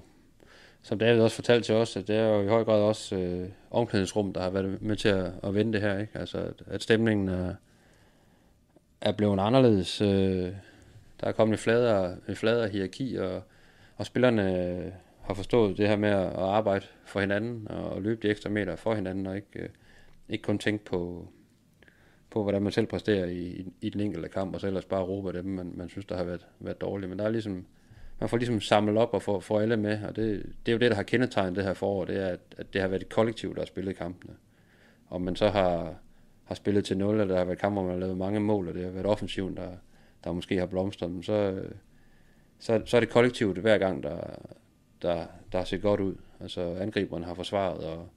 som 0.81 0.99
David 0.99 1.21
også 1.21 1.35
fortalte 1.35 1.65
til 1.65 1.75
os, 1.75 1.97
at 1.97 2.07
det 2.07 2.15
er 2.15 2.27
jo 2.27 2.41
i 2.41 2.47
høj 2.47 2.63
grad 2.63 2.81
også 2.81 3.15
øh, 3.15 3.49
omklædningsrum, 3.71 4.33
der 4.33 4.41
har 4.41 4.49
været 4.49 4.81
med 4.81 4.95
til 4.95 5.09
at, 5.09 5.31
at 5.43 5.55
vende 5.55 5.73
det 5.73 5.81
her. 5.81 5.99
Ikke? 5.99 6.19
Altså, 6.19 6.37
at, 6.37 6.63
at 6.67 6.83
stemningen 6.83 7.27
er, 7.27 7.55
er 9.03 9.11
blevet 9.11 9.39
anderledes. 9.39 10.01
Øh, 10.01 10.51
der 11.21 11.27
er 11.27 11.31
kommet 11.31 11.53
et 11.53 11.59
fladere, 11.59 12.17
et 12.29 12.37
fladere 12.37 12.69
hierarki, 12.69 13.15
og, 13.15 13.43
og 13.95 14.05
spillerne 14.05 14.67
øh, 14.67 14.91
har 15.21 15.33
forstået 15.33 15.77
det 15.77 15.87
her 15.87 15.95
med 15.95 16.09
at, 16.09 16.33
arbejde 16.35 16.85
for 17.05 17.19
hinanden, 17.19 17.67
og 17.69 18.01
løbe 18.01 18.27
de 18.27 18.31
ekstra 18.31 18.49
meter 18.49 18.75
for 18.75 18.95
hinanden, 18.95 19.27
og 19.27 19.35
ikke, 19.35 19.59
øh, 19.59 19.69
ikke 20.29 20.41
kun 20.41 20.57
tænke 20.57 20.85
på, 20.85 21.27
på, 22.29 22.43
hvordan 22.43 22.61
man 22.61 22.71
selv 22.71 22.85
præsterer 22.85 23.25
i, 23.25 23.41
i, 23.41 23.73
i 23.81 23.89
den 23.89 24.01
enkelte 24.01 24.29
kamp, 24.29 24.53
og 24.55 24.61
så 24.61 24.67
ellers 24.67 24.85
bare 24.85 25.03
råbe 25.03 25.33
dem, 25.33 25.45
man, 25.45 25.73
man 25.75 25.89
synes, 25.89 26.05
der 26.05 26.17
har 26.17 26.23
været, 26.23 26.45
været 26.59 26.81
dårligt. 26.81 27.09
Men 27.09 27.19
der 27.19 27.25
er 27.25 27.29
ligesom, 27.29 27.65
man 28.19 28.29
får 28.29 28.37
ligesom 28.37 28.61
samlet 28.61 28.97
op 28.97 29.13
og 29.13 29.21
får, 29.21 29.39
får 29.39 29.61
alle 29.61 29.77
med, 29.77 30.03
og 30.03 30.15
det, 30.15 30.45
det 30.65 30.71
er 30.71 30.73
jo 30.73 30.79
det, 30.79 30.91
der 30.91 30.95
har 30.95 31.03
kendetegnet 31.03 31.55
det 31.55 31.63
her 31.63 31.73
forår, 31.73 32.05
det 32.05 32.17
er, 32.17 32.27
at, 32.27 32.39
at 32.57 32.73
det 32.73 32.81
har 32.81 32.87
været 32.87 33.01
et 33.01 33.09
kollektiv, 33.09 33.55
der 33.55 33.61
har 33.61 33.65
spillet 33.65 33.97
kampene. 33.97 34.33
Om 35.09 35.21
man 35.21 35.35
så 35.35 35.49
har, 35.49 35.95
har 36.43 36.55
spillet 36.55 36.85
til 36.85 36.97
0, 36.97 37.13
eller 37.13 37.25
der 37.25 37.37
har 37.37 37.45
været 37.45 37.59
kampe, 37.59 37.73
hvor 37.73 37.83
man 37.83 37.91
har 37.91 37.99
lavet 37.99 38.17
mange 38.17 38.39
mål, 38.39 38.67
og 38.67 38.73
det 38.73 38.83
har 38.83 38.91
været 38.91 39.05
offensiven, 39.05 39.57
der, 39.57 39.69
der 40.23 40.31
måske 40.31 40.57
har 40.57 40.65
blomstret, 40.65 41.11
men 41.11 41.23
så, 41.23 41.63
så, 42.59 42.81
så 42.85 42.97
er 42.97 42.99
det 42.99 43.09
kollektivt 43.09 43.57
hver 43.57 43.77
gang, 43.77 44.03
der, 44.03 44.19
der, 45.01 45.25
der 45.51 45.57
har 45.57 45.65
set 45.65 45.81
godt 45.81 45.99
ud. 45.99 46.15
Altså 46.39 46.61
angriberne 46.61 47.25
har 47.25 47.33
forsvaret, 47.33 47.83
og 47.83 48.09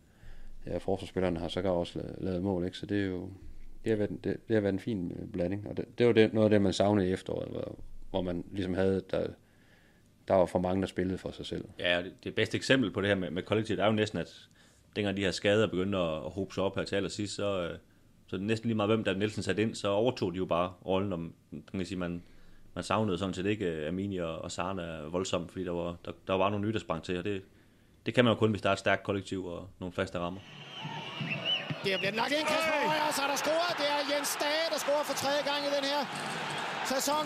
ja, 0.66 0.78
forsvarsspillerne 0.78 1.38
har 1.38 1.48
så 1.48 1.60
også 1.60 1.98
lavet, 1.98 2.16
lavet 2.20 2.42
mål, 2.42 2.64
ikke? 2.64 2.78
så 2.78 2.86
det 2.86 3.02
er 3.02 3.06
jo, 3.06 3.30
det 3.84 3.90
har 3.90 3.96
været, 3.96 4.10
det, 4.24 4.36
det 4.48 4.54
har 4.54 4.60
været 4.60 4.72
en 4.72 4.78
fin 4.78 5.28
blanding, 5.32 5.66
og 5.68 5.76
det, 5.76 5.98
det 5.98 6.06
var 6.06 6.12
det, 6.12 6.34
noget 6.34 6.46
af 6.46 6.50
det, 6.50 6.62
man 6.62 6.72
savnede 6.72 7.08
i 7.08 7.12
efteråret, 7.12 7.48
hvor, 7.48 7.78
hvor 8.10 8.22
man 8.22 8.44
ligesom 8.52 8.74
havde, 8.74 9.02
der, 9.10 9.26
der 10.28 10.34
var 10.34 10.46
for 10.46 10.58
mange, 10.58 10.80
der 10.80 10.86
spillede 10.86 11.18
for 11.18 11.30
sig 11.30 11.46
selv. 11.46 11.64
Ja, 11.78 12.02
det, 12.02 12.12
det 12.24 12.34
bedste 12.34 12.56
eksempel 12.56 12.90
på 12.90 13.00
det 13.00 13.08
her 13.08 13.16
med, 13.16 13.30
med 13.30 13.42
kollektivt 13.42 13.80
er 13.80 13.86
jo 13.86 13.92
næsten, 13.92 14.18
at 14.18 14.48
dengang 14.96 15.16
de 15.16 15.22
her 15.22 15.30
skader 15.30 15.66
begyndte 15.66 15.98
at, 15.98 16.16
at 16.16 16.30
hobe 16.30 16.54
sig 16.54 16.62
op 16.62 16.76
her 16.76 16.84
til 16.84 16.96
allersidst, 16.96 17.34
så, 17.34 17.68
øh, 17.68 17.78
så 18.26 18.36
næsten 18.38 18.68
lige 18.68 18.76
meget, 18.76 18.88
hvem 18.88 19.04
der 19.04 19.14
Nielsen 19.14 19.42
satte 19.42 19.62
ind, 19.62 19.74
så 19.74 19.88
overtog 19.88 20.32
de 20.32 20.36
jo 20.36 20.44
bare 20.44 20.72
rollen, 20.86 21.12
om, 21.12 21.34
man 21.50 21.62
kan 21.74 21.86
sige, 21.86 21.98
man, 21.98 22.22
man 22.74 22.84
savnede 22.84 23.18
sådan 23.18 23.34
set 23.34 23.46
ikke 23.46 23.66
øh, 23.66 23.88
Amini 23.88 24.16
og, 24.16 24.38
og 24.38 24.52
Sarna 24.52 25.00
voldsomt, 25.02 25.52
fordi 25.52 25.64
der 25.64 25.72
var, 25.72 25.96
der, 26.04 26.12
der 26.26 26.34
var 26.34 26.50
nogle 26.50 26.66
nye, 26.66 26.72
der 26.72 26.78
sprang 26.78 27.02
til, 27.02 27.18
og 27.18 27.24
det, 27.24 27.42
det 28.06 28.14
kan 28.14 28.24
man 28.24 28.32
jo 28.32 28.38
kun, 28.38 28.50
hvis 28.50 28.62
der 28.62 28.68
er 28.68 28.72
et 28.72 28.78
stærkt 28.78 29.02
kollektiv 29.02 29.46
og 29.46 29.68
nogle 29.80 29.92
faste 29.92 30.18
rammer. 30.18 30.40
Det 31.84 31.98
bliver 32.00 32.16
lagt 32.20 32.32
ind, 32.38 32.46
Kasper 32.52 32.78
Højer, 32.92 33.12
så 33.16 33.22
er 33.26 33.30
der 33.32 33.38
scoret. 33.44 33.74
Det 33.80 33.88
er 33.94 34.00
Jens 34.10 34.32
Dage, 34.44 34.66
der 34.72 34.78
scorer 34.84 35.04
for 35.10 35.16
tredje 35.22 35.42
gang 35.50 35.60
i 35.68 35.70
den 35.76 35.84
her 35.92 36.00
sæson. 36.92 37.24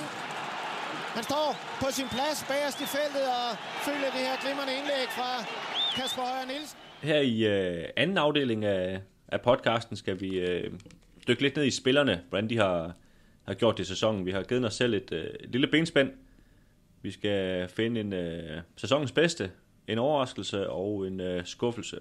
Han 1.16 1.25
står 1.30 1.47
på 1.83 1.87
sin 1.99 2.09
plads 2.14 2.38
bagerst 2.50 2.78
i 2.87 2.88
feltet 2.97 3.26
og 3.38 3.49
følger 3.87 4.11
det 4.16 4.23
her 4.28 4.37
glimrende 4.42 4.75
indlæg 4.78 5.07
fra 5.19 5.30
Kasper 5.97 6.23
Højer 6.30 6.47
Nielsen. 6.52 6.76
Her 7.11 7.21
i 7.35 7.37
øh, 7.54 7.85
anden 8.02 8.19
afdeling 8.19 8.64
af, 8.64 9.00
af 9.33 9.41
podcasten 9.41 9.97
skal 9.97 10.21
vi 10.21 10.39
øh, 10.39 10.73
dykke 11.29 11.43
lidt 11.43 11.57
ned 11.57 11.65
i 11.65 11.71
spillerne, 11.71 12.23
hvordan 12.29 12.51
de 12.51 12.57
har, 12.57 12.95
har 13.43 13.55
gjort 13.55 13.79
det 13.79 13.85
i 13.85 13.87
sæsonen. 13.87 14.27
Vi 14.27 14.31
har 14.31 14.43
givet 14.43 14.65
os 14.65 14.75
selv 14.75 14.95
et, 14.95 15.13
øh, 15.13 15.25
et 15.41 15.51
lille 15.51 15.67
benspænd. 15.67 16.13
Vi 17.03 17.11
skal 17.11 17.69
finde 17.69 18.01
en 18.01 18.13
øh, 18.13 18.61
sæsonens 18.77 19.13
bedste, 19.13 19.51
en 19.89 19.99
overraskelse 19.99 20.71
og 20.71 21.07
en 21.07 21.21
øh, 21.21 21.45
skuffelse. 21.45 22.01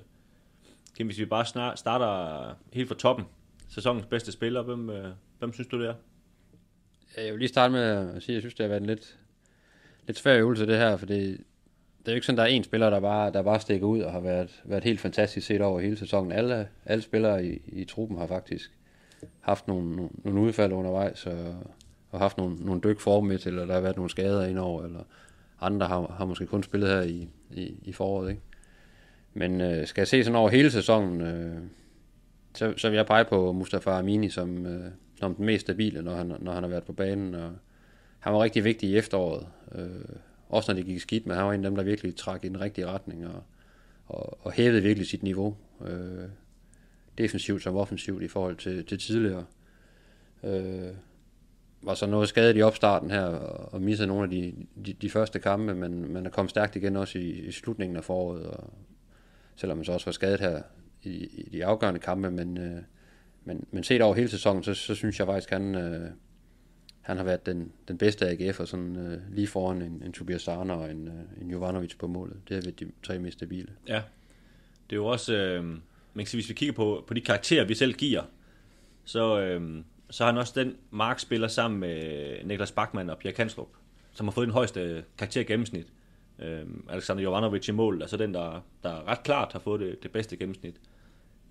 Kim, 0.98 1.08
hvis 1.08 1.20
vi 1.20 1.26
bare 1.26 1.46
snart 1.46 1.80
starter 1.80 2.56
helt 2.74 2.88
fra 2.88 2.96
toppen, 2.96 3.26
sæsonens 3.70 4.06
bedste 4.06 4.32
spiller, 4.32 4.62
hvem, 4.62 4.90
øh, 4.90 5.14
hvem 5.40 5.54
synes 5.54 5.68
du 5.68 5.82
det 5.82 5.88
er? 5.90 5.94
Jeg 7.18 7.32
vil 7.32 7.40
lige 7.40 7.50
starte 7.50 7.72
med 7.72 7.82
at 7.82 8.24
sige, 8.24 8.34
at 8.34 8.36
jeg 8.36 8.42
synes, 8.42 8.54
det 8.54 8.64
har 8.64 8.68
været 8.68 8.82
en 8.82 8.88
lidt, 8.88 9.18
lidt 10.08 10.18
svær 10.18 10.38
øvelse 10.38 10.68
det 10.68 10.78
her, 10.78 10.98
fordi 10.98 11.38
det 12.00 12.08
er 12.08 12.12
jo 12.12 12.16
ikke 12.16 12.26
sådan, 12.26 12.38
der 12.38 12.44
er 12.44 12.48
en 12.48 12.64
spiller, 12.64 12.90
der 12.90 13.00
bare, 13.00 13.32
der 13.32 13.42
bare 13.42 13.60
stikker 13.60 13.88
ud 13.88 14.00
og 14.00 14.12
har 14.12 14.20
været, 14.20 14.62
været 14.66 14.84
helt 14.84 15.00
fantastisk 15.00 15.48
set 15.48 15.62
over 15.62 15.80
hele 15.80 15.98
sæsonen. 15.98 16.32
Alle, 16.32 16.68
alle 16.86 17.02
spillere 17.02 17.46
i, 17.46 17.62
i 17.68 17.86
truppen 17.86 18.18
har 18.18 18.28
faktisk 18.28 18.72
haft 19.40 19.68
nogle, 19.68 20.10
nogle, 20.24 20.42
udfald 20.42 20.74
undervejs, 20.74 21.26
og, 21.26 21.56
og 22.12 22.20
haft 22.20 22.38
nogle, 22.38 22.56
nogle 22.56 22.82
dyk 22.82 23.00
formæt, 23.00 23.46
eller 23.46 23.66
der 23.66 23.74
har 23.74 23.82
været 23.82 23.96
nogle 23.96 24.10
skader 24.10 24.46
indover, 24.46 24.84
eller 24.84 25.00
andre 25.62 25.88
har, 25.88 26.16
har 26.18 26.26
måske 26.26 26.46
kun 26.46 26.64
spillet 26.64 26.90
her 26.90 27.02
i, 27.02 27.30
i, 27.52 27.76
i 27.82 27.94
foråret. 27.94 28.30
Ikke? 28.30 28.42
Men 29.34 29.62
øh, 29.62 29.88
skal 29.88 30.02
jeg 30.02 30.08
se 30.08 30.24
sådan 30.24 30.36
over 30.36 30.50
hele 30.50 30.72
sæsonen, 30.72 31.22
øh, 31.22 31.62
så, 32.56 32.74
så 32.78 32.90
vil 32.90 32.96
jeg 32.96 33.06
pege 33.06 33.26
på 33.26 33.52
Mustafa 33.52 33.90
Amini 33.90 34.30
som, 34.30 34.66
øh, 34.66 34.92
som 35.16 35.36
den 35.36 35.46
mest 35.46 35.62
stabile, 35.62 36.02
når 36.02 36.16
han, 36.16 36.34
når 36.40 36.52
han 36.52 36.64
har 36.64 36.70
været 36.70 36.84
på 36.84 36.94
banen. 36.94 37.36
Og 37.36 37.52
han 38.20 38.34
var 38.34 38.44
rigtig 38.44 38.64
vigtig 38.64 38.90
i 38.90 38.98
efteråret. 38.98 39.48
Øh, 39.76 40.16
også 40.50 40.72
når 40.72 40.76
det 40.76 40.86
gik 40.86 41.02
skidt, 41.02 41.26
men 41.26 41.36
han 41.36 41.46
var 41.46 41.54
en 41.54 41.66
af 41.66 41.70
dem, 41.70 41.76
der 41.76 41.84
virkelig 41.84 42.16
trak 42.16 42.46
i 42.46 42.48
den 42.48 42.62
rigtige 42.62 42.88
retning 42.88 43.28
og, 43.28 43.44
og, 44.08 44.46
og 44.46 44.52
hævede 44.52 44.82
virkelig 44.82 45.08
sit 45.08 45.24
niveau. 45.24 45.58
Øh, 45.86 46.30
defensivt 47.18 47.64
som 47.64 47.76
offensivt 47.76 48.24
i 48.24 48.28
forhold 48.28 48.56
til, 48.56 48.86
til 48.86 49.00
tidligere. 49.00 49.46
Øh, 50.44 50.94
var 51.82 51.94
så 51.94 52.08
noget 52.08 52.30
skadet 52.30 52.58
i 52.58 52.62
opstarten 52.62 53.12
her, 53.12 53.26
og 53.26 53.82
missede 53.82 54.08
nogle 54.08 54.24
af 54.24 54.30
de, 54.30 54.54
de, 54.86 54.94
de 54.94 55.10
første 55.10 55.40
kampe, 55.40 55.76
men 55.76 56.14
man 56.14 56.26
er 56.26 56.30
kommet 56.30 56.50
stærkt 56.50 56.76
igen 56.76 56.96
også 56.96 57.20
i, 57.20 57.30
i 57.30 57.52
slutningen 57.52 57.98
af 57.98 58.04
foråret, 58.04 58.46
og 58.46 58.74
selvom 59.56 59.78
man 59.78 59.86
så 59.86 59.92
også 59.92 60.06
var 60.06 60.12
skadet 60.12 60.40
her 60.40 60.62
i, 61.04 61.10
i 61.10 61.50
de 61.52 61.66
afgørende 61.66 62.00
kampe, 62.00 62.32
men, 62.32 62.58
øh, 62.58 62.82
men, 63.44 63.66
men 63.72 63.84
set 63.84 64.02
over 64.02 64.16
hele 64.16 64.30
sæsonen, 64.30 64.64
så, 64.64 64.74
så 64.74 64.96
synes 64.96 65.20
jeg 65.20 65.28
faktisk, 65.28 65.52
at 65.52 65.62
han, 65.62 65.76
øh, 65.76 66.10
han 67.10 67.18
har 67.18 67.24
været 67.24 67.46
den, 67.46 67.72
den 67.88 67.98
bedste 67.98 68.30
AGF, 68.30 68.60
og 68.60 68.68
sådan 68.68 68.96
øh, 68.96 69.36
lige 69.36 69.48
foran 69.48 69.82
en, 69.82 70.02
en 70.06 70.14
Tobias 70.14 70.42
Sarner 70.42 70.74
og 70.74 70.92
en, 70.92 71.08
øh, 71.08 71.42
en 71.42 71.52
Jovanovic 71.52 71.98
på 71.98 72.08
målet. 72.08 72.38
Det 72.48 72.56
har 72.56 72.62
været 72.62 72.80
de 72.80 72.92
tre 73.04 73.20
mest 73.20 73.38
stabile. 73.38 73.68
Ja, 73.88 74.02
det 74.90 74.96
er 74.96 74.96
jo 74.96 75.06
også, 75.06 75.36
øh, 75.36 75.64
man 75.64 75.80
kan 76.16 76.26
sige, 76.26 76.38
hvis 76.38 76.50
vi 76.50 76.54
kigger 76.54 76.74
på, 76.74 77.04
på 77.08 77.14
de 77.14 77.22
karakterer, 77.22 77.66
vi 77.66 77.76
selv 77.76 77.94
giver, 77.94 78.24
så, 79.06 79.40
øh, 79.40 79.84
så 80.10 80.24
har 80.24 80.32
han 80.32 80.40
også 80.40 80.54
den 80.56 80.76
markspiller 80.92 81.48
sammen 81.48 81.80
med 81.80 82.04
Niklas 82.46 82.72
Bachmann 82.72 83.10
og 83.10 83.18
Pierre 83.18 83.36
Kanstrup, 83.36 83.70
som 84.14 84.28
har 84.28 84.32
fået 84.32 84.48
den 84.48 84.54
højeste 84.54 85.04
karakter 85.18 85.44
gennemsnit. 85.44 85.88
Øh, 86.40 86.66
Alexander 86.90 87.24
Jovanovic 87.24 87.68
i 87.68 87.72
mål, 87.72 88.02
altså 88.02 88.18
den, 88.18 88.34
der, 88.34 88.62
der 88.84 89.08
ret 89.08 89.24
klart 89.24 89.52
har 89.52 89.60
fået 89.60 89.80
det, 89.80 90.04
det 90.04 90.12
bedste 90.12 90.38
gennemsnit. 90.38 90.76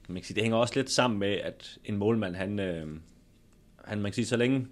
Man 0.09 0.17
kan 0.17 0.25
sige, 0.25 0.35
det 0.35 0.43
hænger 0.43 0.59
også 0.59 0.75
lidt 0.77 0.91
sammen 0.91 1.21
med, 1.21 1.33
at 1.33 1.79
en 1.85 1.97
målmand, 1.97 2.35
han, 2.35 2.59
øh, 2.59 2.87
han 3.85 4.00
man 4.00 4.05
kan 4.05 4.15
sige, 4.15 4.27
så 4.27 4.37
længe 4.37 4.67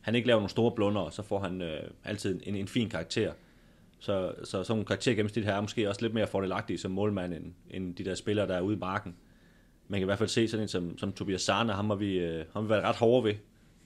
han 0.00 0.14
ikke 0.14 0.26
laver 0.26 0.38
nogle 0.40 0.50
store 0.50 0.72
blunder, 0.72 1.10
så 1.10 1.22
får 1.22 1.40
han 1.40 1.62
øh, 1.62 1.82
altid 2.04 2.40
en, 2.42 2.54
en 2.54 2.68
fin 2.68 2.88
karakter. 2.88 3.32
Så, 3.98 4.34
så 4.44 4.64
sådan 4.64 4.80
en 4.80 4.86
karaktergennemsnit 4.86 5.44
her 5.44 5.54
er 5.54 5.60
måske 5.60 5.88
også 5.88 6.02
lidt 6.02 6.14
mere 6.14 6.26
fordelagtige 6.26 6.78
som 6.78 6.90
målmand, 6.90 7.34
end, 7.34 7.52
end 7.70 7.94
de 7.94 8.04
der 8.04 8.14
spillere, 8.14 8.46
der 8.46 8.54
er 8.54 8.60
ude 8.60 8.76
i 8.76 8.78
marken. 8.78 9.16
Man 9.88 10.00
kan 10.00 10.04
i 10.04 10.06
hvert 10.06 10.18
fald 10.18 10.28
se 10.28 10.48
sådan 10.48 10.62
en 10.62 10.68
som, 10.68 10.98
som 10.98 11.12
Tobias 11.12 11.42
Sarne, 11.42 11.72
ham 11.72 11.90
har 11.90 11.96
vi, 11.96 12.18
øh, 12.18 12.38
ham 12.38 12.46
har 12.54 12.60
vi 12.62 12.68
været 12.68 12.84
ret 12.84 12.96
hårde 12.96 13.24
ved. 13.24 13.34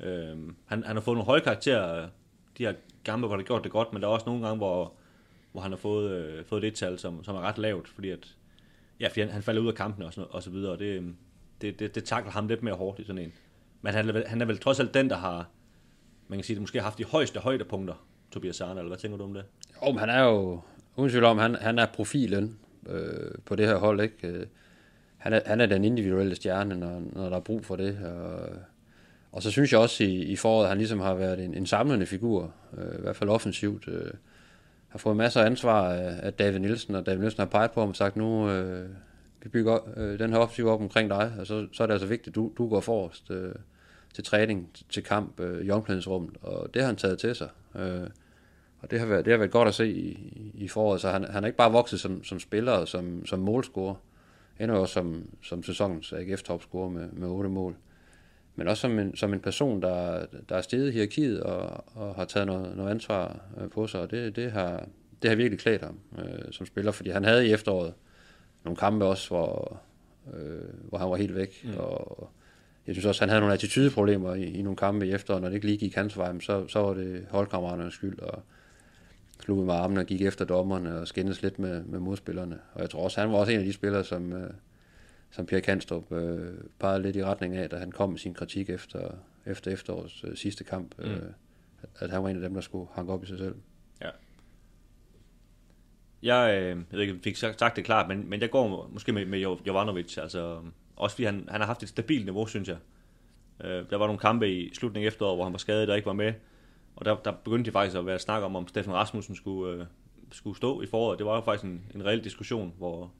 Øh, 0.08 0.38
han, 0.66 0.84
han 0.84 0.96
har 0.96 1.00
fået 1.00 1.16
nogle 1.16 1.26
høje 1.26 1.40
karakterer, 1.40 2.08
de 2.58 2.66
her 2.66 2.74
gamle, 3.04 3.26
hvor 3.26 3.36
det 3.36 3.46
gjort 3.46 3.64
det 3.64 3.72
godt, 3.72 3.92
men 3.92 4.02
der 4.02 4.08
er 4.08 4.12
også 4.12 4.26
nogle 4.26 4.46
gange, 4.46 4.56
hvor, 4.56 4.92
hvor 5.52 5.60
han 5.60 5.70
har 5.70 5.76
fået, 5.76 6.10
øh, 6.10 6.44
fået 6.44 6.62
det 6.62 6.74
tal, 6.74 6.98
som, 6.98 7.24
som 7.24 7.36
er 7.36 7.40
ret 7.40 7.58
lavt, 7.58 7.88
fordi 7.88 8.10
at, 8.10 8.36
ja, 9.00 9.08
fordi 9.08 9.20
han, 9.20 9.30
han 9.30 9.42
falder 9.42 9.62
ud 9.62 9.68
af 9.68 9.74
kampen 9.74 10.04
og, 10.04 10.12
sådan, 10.12 10.28
og 10.30 10.42
så 10.42 10.50
videre, 10.50 10.72
og 10.72 10.78
det, 10.78 10.96
øhm, 10.96 11.16
det, 11.60 11.78
det, 11.78 11.94
det 11.94 12.04
takler 12.04 12.32
ham 12.32 12.48
lidt 12.48 12.62
mere 12.62 12.74
hårdt 12.74 12.98
i 12.98 13.04
sådan 13.04 13.22
en. 13.22 13.32
Men 13.82 13.94
han 13.94 14.26
han 14.26 14.40
er 14.40 14.44
vel 14.44 14.58
trods 14.58 14.80
alt 14.80 14.94
den, 14.94 15.10
der 15.10 15.16
har, 15.16 15.48
man 16.34 16.38
kan 16.38 16.44
sige, 16.44 16.54
det 16.54 16.62
måske 16.62 16.78
har 16.78 16.84
haft 16.84 16.98
de 16.98 17.04
højeste 17.04 17.40
højdepunkter, 17.40 17.94
Tobias 18.30 18.60
Arne, 18.60 18.80
eller 18.80 18.88
hvad 18.88 18.98
tænker 18.98 19.18
du 19.18 19.24
om 19.24 19.34
det? 19.34 19.44
Jo, 19.86 19.90
men 19.90 19.98
han 19.98 20.08
er 20.08 20.22
jo, 20.22 20.60
uden 20.96 21.10
tvivl 21.10 21.24
om, 21.24 21.38
han, 21.38 21.54
han 21.54 21.78
er 21.78 21.86
profilen 21.86 22.58
øh, 22.88 23.30
på 23.44 23.56
det 23.56 23.66
her 23.66 23.76
hold, 23.76 24.00
ikke? 24.00 24.28
Øh, 24.28 24.46
han 25.16 25.32
er, 25.32 25.40
han 25.46 25.60
er 25.60 25.66
den 25.66 25.84
individuelle 25.84 26.34
stjerne, 26.34 26.76
når, 26.76 27.02
når 27.12 27.28
der 27.28 27.36
er 27.36 27.40
brug 27.40 27.64
for 27.64 27.76
det, 27.76 27.98
og, 28.04 28.48
og 29.32 29.42
så 29.42 29.50
synes 29.50 29.72
jeg 29.72 29.80
også 29.80 30.04
i, 30.04 30.22
i 30.22 30.36
foråret, 30.36 30.64
at 30.64 30.68
han 30.68 30.78
ligesom 30.78 31.00
har 31.00 31.14
været 31.14 31.44
en, 31.44 31.54
en 31.54 31.66
samlende 31.66 32.06
figur, 32.06 32.54
øh, 32.78 32.98
i 32.98 33.00
hvert 33.00 33.16
fald 33.16 33.30
offensivt, 33.30 33.88
øh, 33.88 34.10
har 34.88 34.98
fået 34.98 35.16
masser 35.16 35.40
af 35.40 35.46
ansvar 35.46 35.92
af 35.92 36.32
David 36.32 36.58
Nielsen, 36.58 36.94
og 36.94 37.06
David 37.06 37.20
Nielsen 37.20 37.40
har 37.40 37.46
peget 37.46 37.70
på 37.70 37.80
ham 37.80 37.88
og 37.88 37.96
sagt, 37.96 38.16
nu 38.16 38.50
øh, 38.50 38.88
vi 39.42 39.48
bygger 39.48 39.78
øh, 39.96 40.18
den 40.18 40.30
her 40.30 40.38
offensiv 40.38 40.66
op 40.66 40.80
omkring 40.80 41.10
dig, 41.10 41.32
og 41.38 41.46
så, 41.46 41.66
så 41.72 41.82
er 41.82 41.86
det 41.86 41.94
altså 41.94 42.08
vigtigt, 42.08 42.28
at 42.28 42.34
du, 42.34 42.52
du 42.58 42.68
går 42.68 42.80
forrest. 42.80 43.30
Øh, 43.30 43.54
til 44.14 44.24
træning, 44.24 44.70
til 44.88 45.02
kamp 45.02 45.40
øh, 45.40 45.66
i 45.66 45.70
omklædningsrummet, 45.70 46.36
og 46.42 46.74
det 46.74 46.82
har 46.82 46.86
han 46.86 46.96
taget 46.96 47.18
til 47.18 47.34
sig. 47.34 47.48
Øh, 47.76 48.06
og 48.80 48.90
det 48.90 49.00
har, 49.00 49.06
været, 49.06 49.24
det 49.24 49.30
har 49.30 49.38
været 49.38 49.50
godt 49.50 49.68
at 49.68 49.74
se 49.74 49.88
i, 49.88 50.52
i 50.54 50.68
foråret, 50.68 51.00
så 51.00 51.10
han, 51.10 51.24
han 51.24 51.44
er 51.44 51.46
ikke 51.46 51.56
bare 51.56 51.72
vokset 51.72 52.00
som, 52.00 52.24
som 52.24 52.40
spiller 52.40 52.72
og 52.72 52.88
som, 52.88 53.26
som 53.26 53.38
målscorer, 53.38 53.94
endnu 54.60 54.76
også 54.76 54.94
som, 54.94 55.28
som 55.42 55.62
sæsonens 55.62 56.12
AGF-topscorer 56.12 56.88
med, 56.88 57.08
med 57.12 57.28
8 57.28 57.50
mål, 57.50 57.76
men 58.56 58.68
også 58.68 58.80
som 58.80 58.98
en, 58.98 59.16
som 59.16 59.34
en 59.34 59.40
person, 59.40 59.82
der, 59.82 60.26
der 60.48 60.56
er 60.56 60.60
steget 60.60 60.88
i 60.88 60.92
hierarkiet 60.92 61.42
og, 61.42 61.84
og 61.94 62.14
har 62.14 62.24
taget 62.24 62.46
noget, 62.46 62.76
noget 62.76 62.90
ansvar 62.90 63.40
øh, 63.60 63.70
på 63.70 63.86
sig, 63.86 64.00
og 64.00 64.10
det, 64.10 64.36
det, 64.36 64.52
har, 64.52 64.88
det 65.22 65.30
har 65.30 65.36
virkelig 65.36 65.58
klædt 65.58 65.82
ham 65.82 65.98
øh, 66.18 66.52
som 66.52 66.66
spiller, 66.66 66.92
fordi 66.92 67.10
han 67.10 67.24
havde 67.24 67.48
i 67.48 67.52
efteråret 67.52 67.94
nogle 68.64 68.76
kampe 68.76 69.04
også, 69.04 69.28
hvor, 69.28 69.80
øh, 70.34 70.88
hvor 70.88 70.98
han 70.98 71.10
var 71.10 71.16
helt 71.16 71.34
væk, 71.34 71.64
mm. 71.64 71.76
og 71.76 72.30
jeg 72.86 72.94
synes 72.94 73.04
også, 73.04 73.20
han 73.22 73.28
havde 73.28 73.40
nogle 73.40 73.54
attitudeproblemer 73.54 74.34
i, 74.34 74.44
i 74.44 74.62
nogle 74.62 74.76
kampe 74.76 75.06
i 75.06 75.12
efteråret, 75.12 75.42
når 75.42 75.48
det 75.48 75.54
ikke 75.54 75.66
lige 75.66 75.78
gik 75.78 75.94
hans 75.94 76.18
vej, 76.18 76.40
så, 76.40 76.68
så 76.68 76.80
var 76.80 76.94
det 76.94 77.26
holdkammeraternes 77.30 77.94
skyld, 77.94 78.18
og 78.18 78.42
slog 79.40 79.58
med 79.58 79.74
armene 79.74 80.00
og 80.00 80.06
gik 80.06 80.22
efter 80.22 80.44
dommerne 80.44 81.00
og 81.00 81.08
skændes 81.08 81.42
lidt 81.42 81.58
med, 81.58 81.84
med 81.84 81.98
modspillerne. 81.98 82.58
Og 82.74 82.80
jeg 82.80 82.90
tror 82.90 83.04
også, 83.04 83.20
han 83.20 83.30
var 83.32 83.36
også 83.36 83.52
en 83.52 83.58
af 83.58 83.64
de 83.64 83.72
spillere, 83.72 84.04
som, 84.04 84.32
øh, 84.32 84.50
som 85.30 85.46
Pierre 85.46 85.62
Kanstrup 85.62 86.12
øh, 86.12 86.54
pegede 86.78 87.02
lidt 87.02 87.16
i 87.16 87.24
retning 87.24 87.56
af, 87.56 87.70
da 87.70 87.76
han 87.76 87.92
kom 87.92 88.10
med 88.10 88.18
sin 88.18 88.34
kritik 88.34 88.70
efter, 88.70 89.10
efter 89.46 89.70
efterårets 89.70 90.24
øh, 90.24 90.36
sidste 90.36 90.64
kamp, 90.64 90.94
øh, 90.98 91.10
mm. 91.10 91.34
at, 91.82 91.88
at 91.98 92.10
han 92.10 92.22
var 92.22 92.28
en 92.28 92.36
af 92.36 92.42
dem, 92.42 92.54
der 92.54 92.60
skulle 92.60 92.88
hanke 92.94 93.12
op 93.12 93.24
i 93.24 93.26
sig 93.26 93.38
selv. 93.38 93.54
Ja. 94.00 94.10
Jeg, 96.22 96.62
øh, 96.62 96.68
jeg 96.68 96.76
ved 96.90 97.00
ikke, 97.00 97.18
fik 97.24 97.36
sagt 97.36 97.76
det 97.76 97.84
klart, 97.84 98.08
men, 98.08 98.30
men 98.30 98.40
jeg 98.40 98.50
går 98.50 98.90
måske 98.92 99.12
med, 99.12 99.26
med 99.26 99.38
Jovanovic, 99.66 100.18
altså 100.18 100.60
også 100.96 101.16
fordi 101.16 101.24
han, 101.24 101.48
han 101.50 101.60
har 101.60 101.66
haft 101.66 101.82
et 101.82 101.88
stabilt 101.88 102.24
niveau, 102.24 102.46
synes 102.46 102.68
jeg. 102.68 102.76
Øh, 103.64 103.90
der 103.90 103.96
var 103.96 104.06
nogle 104.06 104.18
kampe 104.18 104.52
i 104.52 104.74
slutningen 104.74 105.06
af 105.06 105.10
efteråret, 105.10 105.36
hvor 105.36 105.44
han 105.44 105.52
var 105.52 105.58
skadet 105.58 105.90
og 105.90 105.96
ikke 105.96 106.06
var 106.06 106.12
med. 106.12 106.32
Og 106.96 107.04
der, 107.04 107.16
der 107.16 107.32
begyndte 107.32 107.70
de 107.70 107.72
faktisk 107.72 107.96
at 107.96 108.06
være 108.06 108.18
snak 108.18 108.42
om, 108.42 108.56
om 108.56 108.68
Steffen 108.68 108.94
Rasmussen 108.94 109.34
skulle, 109.34 109.72
øh, 109.72 109.86
skulle 110.32 110.56
stå 110.56 110.82
i 110.82 110.86
foråret. 110.86 111.18
Det 111.18 111.26
var 111.26 111.34
jo 111.34 111.40
faktisk 111.40 111.64
en, 111.64 111.84
en 111.94 112.04
reel 112.04 112.24
diskussion, 112.24 112.74
hvor, 112.78 113.12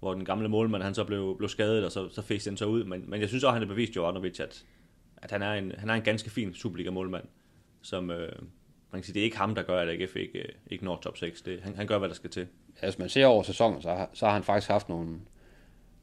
hvor 0.00 0.14
den 0.14 0.24
gamle 0.24 0.48
målmand 0.48 0.82
han 0.82 0.94
så 0.94 1.04
blev, 1.04 1.36
blev 1.38 1.48
skadet, 1.48 1.84
og 1.84 1.92
så, 1.92 2.08
så 2.08 2.22
fik 2.22 2.44
den 2.44 2.56
så 2.56 2.64
ud. 2.64 2.84
Men, 2.84 3.10
men 3.10 3.20
jeg 3.20 3.28
synes 3.28 3.44
også, 3.44 3.52
han 3.52 3.62
har 3.62 3.68
bevist 3.68 3.96
Jovanovic, 3.96 4.40
at, 4.40 4.64
at 5.16 5.30
han, 5.30 5.42
er 5.42 5.52
en, 5.52 5.72
han 5.78 5.90
er 5.90 5.94
en 5.94 6.02
ganske 6.02 6.30
fin 6.30 6.54
Superliga-målmand, 6.54 7.24
som 7.82 8.10
øh, 8.10 8.32
man 8.92 9.00
kan 9.00 9.04
sige, 9.04 9.14
det 9.14 9.20
er 9.20 9.24
ikke 9.24 9.36
ham, 9.36 9.54
der 9.54 9.62
gør, 9.62 9.80
at 9.80 9.88
AGF 9.88 10.16
ikke, 10.16 10.38
øh, 10.38 10.48
ikke 10.66 10.84
når 10.84 10.96
top 10.96 11.16
6. 11.16 11.42
Det, 11.42 11.60
han, 11.62 11.76
han 11.76 11.86
gør, 11.86 11.98
hvad 11.98 12.08
der 12.08 12.14
skal 12.14 12.30
til. 12.30 12.46
Ja, 12.82 12.86
hvis 12.86 12.98
man 12.98 13.08
ser 13.08 13.26
over 13.26 13.42
sæsonen, 13.42 13.82
så 13.82 13.88
har, 13.88 14.10
så 14.12 14.26
har 14.26 14.32
han 14.32 14.42
faktisk 14.42 14.70
haft 14.70 14.88
nogle, 14.88 15.20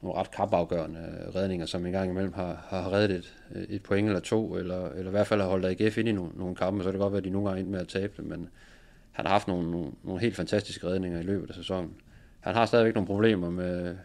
nogle 0.06 0.20
ret 0.20 0.30
kampafgørende 0.30 1.00
øh, 1.00 1.34
redninger, 1.34 1.66
som 1.66 1.86
en 1.86 1.92
gang 1.92 2.10
imellem 2.10 2.32
har, 2.32 2.66
har 2.68 2.92
reddet 2.92 3.16
et, 3.16 3.36
øh, 3.54 3.62
et 3.62 3.82
point 3.82 4.08
eller 4.08 4.20
to, 4.20 4.56
eller, 4.56 4.88
eller 4.88 5.06
i 5.06 5.10
hvert 5.10 5.26
fald 5.26 5.40
har 5.40 5.48
holdt 5.48 5.80
AGF 5.80 5.98
ind 5.98 6.08
i 6.08 6.12
nogle, 6.12 6.30
nogle 6.34 6.54
kampe, 6.54 6.82
så 6.82 6.84
kan 6.84 6.92
det 6.92 7.00
godt 7.00 7.12
være, 7.12 7.18
at 7.18 7.24
de 7.24 7.30
nogle 7.30 7.48
gange 7.48 7.60
endte 7.60 7.72
med 7.72 7.80
at 7.80 7.88
tabe 7.88 8.12
det, 8.16 8.24
men 8.24 8.48
han 9.12 9.26
har 9.26 9.32
haft 9.32 9.48
nogle, 9.48 9.70
nogle, 9.70 9.90
nogle 10.04 10.20
helt 10.20 10.36
fantastiske 10.36 10.86
redninger 10.86 11.20
i 11.20 11.22
løbet 11.22 11.48
af 11.48 11.54
sæsonen. 11.54 11.94
Han 12.40 12.54
har 12.54 12.66
stadigvæk 12.66 12.94
nogle 12.94 13.06
problemer 13.06 13.50
med, 13.50 13.96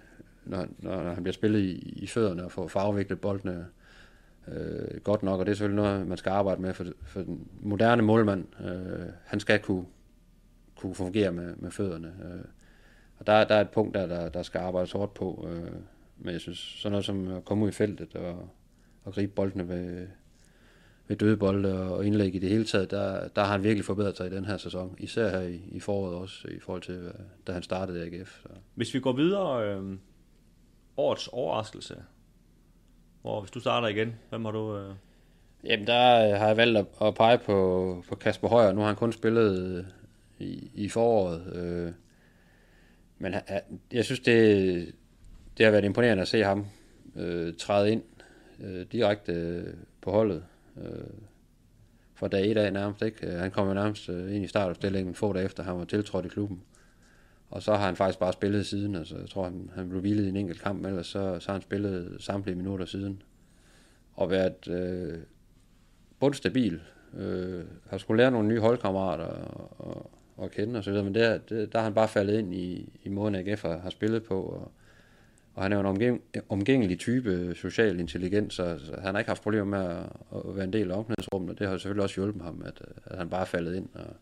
når, 0.46 0.68
når 0.80 1.14
han 1.14 1.24
bliver 1.24 1.34
spillet 1.34 1.60
i, 1.60 1.94
i 1.96 2.08
fødderne 2.08 2.46
og 2.46 2.52
får 2.52 2.68
farveviklet 2.68 3.22
boldene 3.22 3.66
øh, 4.48 5.02
godt 5.04 5.24
nok, 5.24 5.40
og 5.40 5.46
det 5.46 5.52
er 5.52 5.56
selvfølgelig 5.56 5.84
noget, 5.84 6.08
man 6.08 6.18
skal 6.18 6.30
arbejde 6.30 6.62
med, 6.62 6.74
for, 6.74 6.86
for 7.04 7.22
den 7.22 7.48
moderne 7.62 8.02
målmand, 8.02 8.46
øh, 8.66 9.10
han 9.26 9.40
skal 9.40 9.60
kunne, 9.60 9.86
kunne 10.76 10.96
fungere 10.96 11.32
med, 11.32 11.56
med 11.56 11.72
fødderne. 11.72 12.08
Øh, 12.08 12.46
og 13.22 13.28
der, 13.28 13.44
der 13.44 13.56
er 13.56 13.62
et 13.62 13.70
punkt, 13.70 13.96
der, 13.96 14.08
der, 14.08 14.30
der 14.30 14.44
skal 14.44 14.60
arbejdes 14.60 14.92
hårdt 14.92 15.14
på. 15.14 15.48
Øh, 15.50 15.72
men 16.18 16.34
jeg 16.34 16.42
synes, 16.42 16.58
sådan 16.58 16.92
noget 16.92 17.06
som 17.06 17.28
at 17.28 17.46
komme 17.46 17.64
ud 17.64 17.70
i 17.70 17.74
feltet 17.74 18.16
og, 18.16 18.50
og 19.04 19.14
gribe 19.14 19.32
boldene 19.34 19.68
ved, 19.68 20.08
ved 21.08 21.18
døde 21.18 21.38
bolde 21.38 21.94
og 21.94 22.06
indlæg 22.06 22.36
i 22.36 22.40
det 22.40 22.50
hele 22.50 22.66
taget, 22.66 22.92
der, 22.92 23.28
der 23.28 23.42
har 23.42 23.52
han 23.52 23.64
virkelig 23.64 23.86
forbedret 23.86 24.18
sig 24.18 24.28
i 24.28 24.36
den 24.36 24.46
her 24.46 24.58
sæson. 24.58 24.96
Især 25.00 25.30
her 25.30 25.42
i, 25.42 25.62
i 25.72 25.80
foråret 25.80 26.16
også, 26.16 26.48
i 26.48 26.60
forhold 26.60 26.82
til, 26.82 26.94
øh, 26.94 27.14
da 27.48 27.52
han 27.52 27.64
startede 27.64 28.10
i 28.10 28.16
AGF. 28.16 28.42
Så. 28.42 28.50
Hvis 28.76 28.94
vi 28.94 29.00
går 29.00 29.14
videre, 29.14 29.70
øh, 29.70 29.98
årets 30.98 31.28
overraskelse. 31.28 31.96
Hvor, 33.22 33.42
hvis 33.42 33.52
du 33.52 33.60
starter 33.60 33.88
igen, 33.88 34.16
hvem 34.30 34.46
har 34.46 34.52
du... 34.52 34.78
Øh... 34.78 34.96
Jamen, 35.64 35.88
der 35.88 36.38
har 36.38 36.48
jeg 36.48 36.58
valgt 36.58 36.78
at, 36.78 36.86
at 37.02 37.16
pege 37.16 37.38
på, 37.38 38.04
på 38.10 38.16
Kasper 38.16 38.48
Højer. 38.48 38.72
Nu 38.72 38.80
har 38.80 38.88
han 38.88 38.96
kun 38.96 39.14
spillet 39.14 39.86
i, 40.40 40.72
i 40.74 40.90
foråret. 40.90 41.56
Øh, 41.56 41.94
men 43.22 43.34
jeg 43.92 44.06
synes, 44.06 44.20
det, 44.20 44.96
det 45.58 45.66
har 45.66 45.72
været 45.72 45.86
imponerende 45.86 46.22
at 46.22 46.28
se 46.28 46.44
ham 46.44 46.66
øh, 47.16 47.54
træde 47.54 47.92
ind 47.92 48.04
øh, 48.60 48.86
direkte 48.92 49.34
øh, 49.34 49.74
på 50.02 50.12
holdet. 50.12 50.44
Øh, 50.78 51.10
fra 52.22 52.28
dag 52.28 52.52
1 52.52 52.58
af 52.58 52.74
nærmest. 52.74 53.02
Ikke? 53.02 53.28
Øh, 53.28 53.40
han 53.40 53.52
kom 53.52 53.68
jo 53.68 53.74
nærmest 53.74 54.10
øh, 54.10 54.36
ind 54.36 54.44
i 54.44 54.48
startopstillingen 54.48 55.16
få 55.16 55.34
dage 55.34 55.46
efter, 55.46 55.64
han 55.64 55.78
var 55.78 55.86
tiltrådt 55.86 56.26
i 56.26 56.30
klubben. 56.30 56.62
Og 57.50 57.64
så 57.64 57.76
har 57.76 57.86
han 57.86 57.96
faktisk 57.96 58.20
bare 58.20 58.34
spillet 58.34 58.66
siden. 58.66 58.96
Altså, 58.96 59.18
jeg 59.18 59.30
tror, 59.30 59.44
han, 59.44 59.70
han 59.76 59.90
blev 59.90 60.02
hvilet 60.02 60.26
i 60.26 60.30
en 60.30 60.36
enkelt 60.36 60.62
kamp, 60.62 60.86
ellers 60.86 61.08
så, 61.08 61.40
så 61.40 61.48
har 61.48 61.54
han 61.54 61.62
spillet 61.62 62.18
samtlige 62.20 62.56
minutter 62.56 62.86
siden. 62.86 63.22
Og 64.14 64.30
været 64.30 64.68
øh, 64.68 65.20
bundstabil. 66.20 66.82
Øh, 67.18 67.64
har 67.90 67.98
skulle 67.98 68.24
lære 68.24 68.32
nogle 68.32 68.48
nye 68.48 68.60
holdkammerater 68.60 69.26
og, 69.26 69.88
og, 69.88 70.12
at 70.42 70.52
kende 70.52 70.78
og 70.78 70.84
så 70.84 70.90
videre, 70.90 71.04
men 71.04 71.16
der, 71.16 71.38
det, 71.38 71.74
der 71.74 71.80
har 71.80 71.84
han 71.84 71.94
bare 71.94 72.08
faldet 72.08 72.40
ind 72.40 72.54
i, 72.54 72.90
i 73.04 73.10
måden 73.10 73.36
AGF 73.36 73.62
har, 73.62 73.78
har 73.78 73.90
spillet 73.90 74.24
på, 74.24 74.42
og, 74.42 74.72
og 75.54 75.64
han 75.64 75.72
er 75.72 75.76
jo 75.76 75.80
en 75.80 75.86
omgæng, 75.86 76.22
omgængelig 76.50 77.00
type 77.00 77.56
social 77.56 78.00
intelligens, 78.00 78.54
så, 78.54 78.80
så 78.80 78.96
han 79.02 79.14
har 79.14 79.20
ikke 79.20 79.30
haft 79.30 79.44
problemer 79.44 79.66
med 79.66 79.80
at, 79.80 80.06
at 80.36 80.56
være 80.56 80.64
en 80.64 80.74
del 80.74 80.92
af 80.92 80.98
omklædningsrummet, 80.98 81.50
og 81.50 81.60
det 81.60 81.68
har 81.68 81.78
selvfølgelig 81.78 82.04
også 82.04 82.16
hjulpet 82.16 82.42
ham, 82.42 82.64
at, 82.66 82.82
at 83.06 83.18
han 83.18 83.30
bare 83.30 83.42
er 83.42 83.46
faldet 83.46 83.76
ind 83.76 83.90
og, 83.94 84.16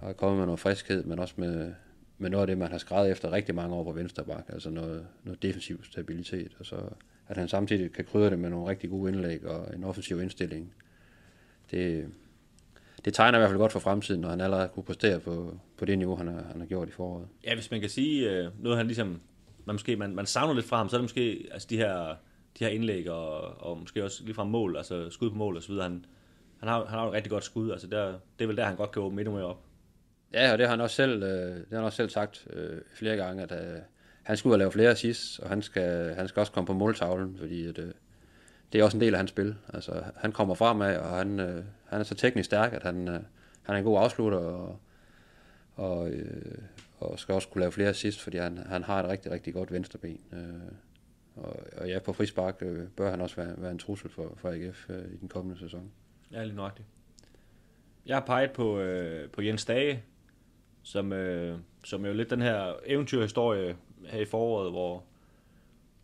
og 0.00 0.08
er 0.08 0.12
kommet 0.12 0.38
med 0.38 0.46
noget 0.46 0.60
friskhed, 0.60 1.04
men 1.04 1.18
også 1.18 1.34
med, 1.36 1.72
med 2.18 2.30
noget 2.30 2.42
af 2.42 2.46
det, 2.46 2.58
man 2.58 2.70
har 2.70 2.78
skrevet 2.78 3.10
efter 3.10 3.32
rigtig 3.32 3.54
mange 3.54 3.74
år 3.74 3.84
på 3.84 3.92
venstre 3.92 4.24
bak, 4.24 4.44
altså 4.48 4.70
noget, 4.70 5.06
noget 5.24 5.42
defensiv 5.42 5.84
stabilitet, 5.84 6.56
og 6.58 6.66
så 6.66 6.76
at 7.32 7.38
han 7.38 7.48
samtidig 7.48 7.92
kan 7.92 8.04
krydre 8.04 8.30
det 8.30 8.38
med 8.38 8.50
nogle 8.50 8.70
rigtig 8.70 8.90
gode 8.90 9.12
indlæg 9.12 9.46
og 9.46 9.74
en 9.74 9.84
offensiv 9.84 10.22
indstilling. 10.22 10.72
Det, 11.70 12.08
det 13.04 13.14
tegner 13.14 13.38
i 13.38 13.40
hvert 13.40 13.50
fald 13.50 13.58
godt 13.58 13.72
for 13.72 13.80
fremtiden, 13.80 14.20
når 14.20 14.28
han 14.28 14.40
allerede 14.40 14.68
kunne 14.68 14.84
præstere 14.84 15.20
på, 15.20 15.58
på 15.78 15.84
det 15.84 15.98
niveau, 15.98 16.16
han 16.16 16.26
har, 16.26 16.42
han 16.50 16.60
har 16.60 16.66
gjort 16.66 16.88
i 16.88 16.92
foråret. 16.92 17.28
Ja, 17.44 17.54
hvis 17.54 17.70
man 17.70 17.80
kan 17.80 17.90
sige 17.90 18.30
øh, 18.30 18.62
noget, 18.62 18.78
han 18.78 18.86
ligesom, 18.86 19.20
man, 19.64 19.74
måske, 19.74 19.96
man, 19.96 20.14
man 20.14 20.26
savner 20.26 20.54
lidt 20.54 20.66
fra 20.66 20.76
ham, 20.76 20.88
så 20.88 20.96
er 20.96 20.98
det 20.98 21.04
måske 21.04 21.48
altså 21.52 21.68
de 21.70 21.76
her, 21.76 22.16
de 22.58 22.64
her 22.64 22.68
indlæg 22.68 23.10
og, 23.10 23.40
og 23.66 23.78
måske 23.78 24.04
også 24.04 24.24
lige 24.24 24.34
fra 24.34 24.44
mål, 24.44 24.76
altså 24.76 25.10
skud 25.10 25.30
på 25.30 25.36
mål 25.36 25.56
og 25.56 25.62
så 25.62 25.68
videre. 25.68 25.84
Han, 25.84 26.04
han 26.58 26.68
har, 26.68 26.84
han 26.84 26.98
har 26.98 27.06
et 27.06 27.12
rigtig 27.12 27.30
godt 27.30 27.44
skud, 27.44 27.70
altså 27.70 27.86
der, 27.86 28.06
det 28.38 28.44
er 28.44 28.46
vel 28.46 28.56
der, 28.56 28.64
han 28.64 28.76
godt 28.76 28.90
kan 28.90 29.02
åbne 29.02 29.20
endnu 29.20 29.34
mere 29.34 29.46
op. 29.46 29.64
Ja, 30.34 30.52
og 30.52 30.58
det 30.58 30.66
har 30.66 30.70
han 30.70 30.80
også 30.80 30.96
selv, 30.96 31.22
øh, 31.22 31.56
det 31.56 31.66
har 31.70 31.76
han 31.76 31.84
også 31.84 31.96
selv 31.96 32.08
sagt 32.08 32.46
øh, 32.52 32.80
flere 32.94 33.16
gange, 33.16 33.42
at 33.42 33.52
øh, 33.52 33.78
han 34.22 34.38
og 34.44 34.58
lave 34.58 34.72
flere 34.72 34.90
assists, 34.90 35.38
og 35.38 35.48
han 35.48 35.62
skal, 35.62 36.14
han 36.14 36.28
skal 36.28 36.40
også 36.40 36.52
komme 36.52 36.66
på 36.66 36.72
måltavlen, 36.72 37.36
fordi 37.38 37.66
at, 37.66 37.78
øh, 37.78 37.92
det 38.72 38.80
er 38.80 38.84
også 38.84 38.96
en 38.96 39.00
del 39.00 39.14
af 39.14 39.18
hans 39.18 39.30
spil. 39.30 39.54
Altså, 39.74 40.02
han 40.16 40.32
kommer 40.32 40.54
fremad, 40.54 40.96
og 40.96 41.16
han, 41.16 41.40
øh, 41.40 41.64
han 41.84 42.00
er 42.00 42.04
så 42.04 42.14
teknisk 42.14 42.46
stærk, 42.46 42.72
at 42.72 42.82
han, 42.82 43.08
øh, 43.08 43.20
han 43.62 43.74
er 43.74 43.78
en 43.78 43.84
god 43.84 43.98
afslutter, 43.98 44.38
og, 44.38 44.78
og, 45.74 46.10
øh, 46.10 46.58
og 46.98 47.18
skal 47.18 47.34
også 47.34 47.48
kunne 47.48 47.60
lave 47.60 47.72
flere 47.72 47.88
assist, 47.88 48.20
fordi 48.20 48.36
han, 48.36 48.58
han 48.58 48.82
har 48.82 49.02
et 49.02 49.08
rigtig, 49.08 49.32
rigtig 49.32 49.54
godt 49.54 49.72
venstreben. 49.72 50.20
Øh, 50.32 50.72
og, 51.36 51.56
og 51.76 51.88
ja, 51.88 51.98
på 51.98 52.12
frispark 52.12 52.56
øh, 52.60 52.88
bør 52.88 53.10
han 53.10 53.20
også 53.20 53.36
være, 53.36 53.54
være 53.56 53.70
en 53.70 53.78
trussel 53.78 54.10
for, 54.10 54.32
for 54.36 54.48
AGF 54.48 54.90
øh, 54.90 55.04
i 55.14 55.16
den 55.16 55.28
kommende 55.28 55.58
sæson. 55.58 55.90
Ja, 56.32 56.44
lige 56.44 56.56
nøjagtigt. 56.56 56.88
Jeg 58.06 58.16
har 58.16 58.26
peget 58.26 58.50
på, 58.52 58.78
øh, 58.78 59.30
på 59.30 59.42
Jens 59.42 59.64
Dage, 59.64 60.02
som, 60.82 61.12
øh, 61.12 61.58
som 61.84 62.06
jo 62.06 62.12
lidt 62.12 62.30
den 62.30 62.42
her 62.42 62.72
eventyrhistorie 62.86 63.76
her 64.06 64.20
i 64.20 64.24
foråret, 64.24 64.70
hvor, 64.70 65.04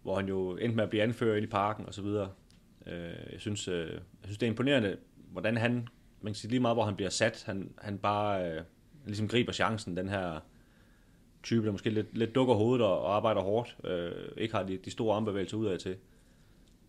hvor 0.03 0.17
han 0.17 0.29
jo 0.29 0.57
endte 0.57 0.77
med 0.77 0.85
at 0.85 0.91
blive 0.91 1.03
anført 1.03 1.37
ind 1.37 1.45
i 1.45 1.51
parken 1.51 1.87
og 1.87 1.95
så 1.95 2.03
videre. 2.03 2.31
Øh, 2.87 3.33
jeg, 3.33 3.41
synes, 3.41 3.69
øh, 3.69 3.93
jeg 3.93 4.01
synes, 4.25 4.38
det 4.38 4.47
er 4.47 4.51
imponerende, 4.51 4.97
hvordan 5.33 5.57
han, 5.57 5.73
man 6.21 6.33
kan 6.33 6.35
sige 6.35 6.51
lige 6.51 6.61
meget, 6.61 6.77
hvor 6.77 6.85
han 6.85 6.97
bliver 6.97 7.11
sat, 7.11 7.43
han, 7.47 7.73
han 7.79 7.99
bare 7.99 8.53
øh, 8.53 8.62
ligesom 9.07 9.29
griber 9.29 9.53
chancen, 9.53 9.97
den 9.97 10.09
her 10.09 10.41
type, 11.43 11.67
der 11.67 11.73
måske 11.73 11.91
lidt, 11.91 12.19
lidt 12.19 12.35
dukker 12.35 12.55
hovedet 12.55 12.87
og, 12.87 13.01
og 13.01 13.17
arbejder 13.17 13.41
hårdt, 13.41 13.77
øh, 13.85 14.12
ikke 14.37 14.55
har 14.55 14.62
de, 14.62 14.77
de 14.77 14.91
store 14.91 15.17
armbevægelser 15.17 15.57
ud 15.57 15.67
af 15.67 15.79
til. 15.79 15.97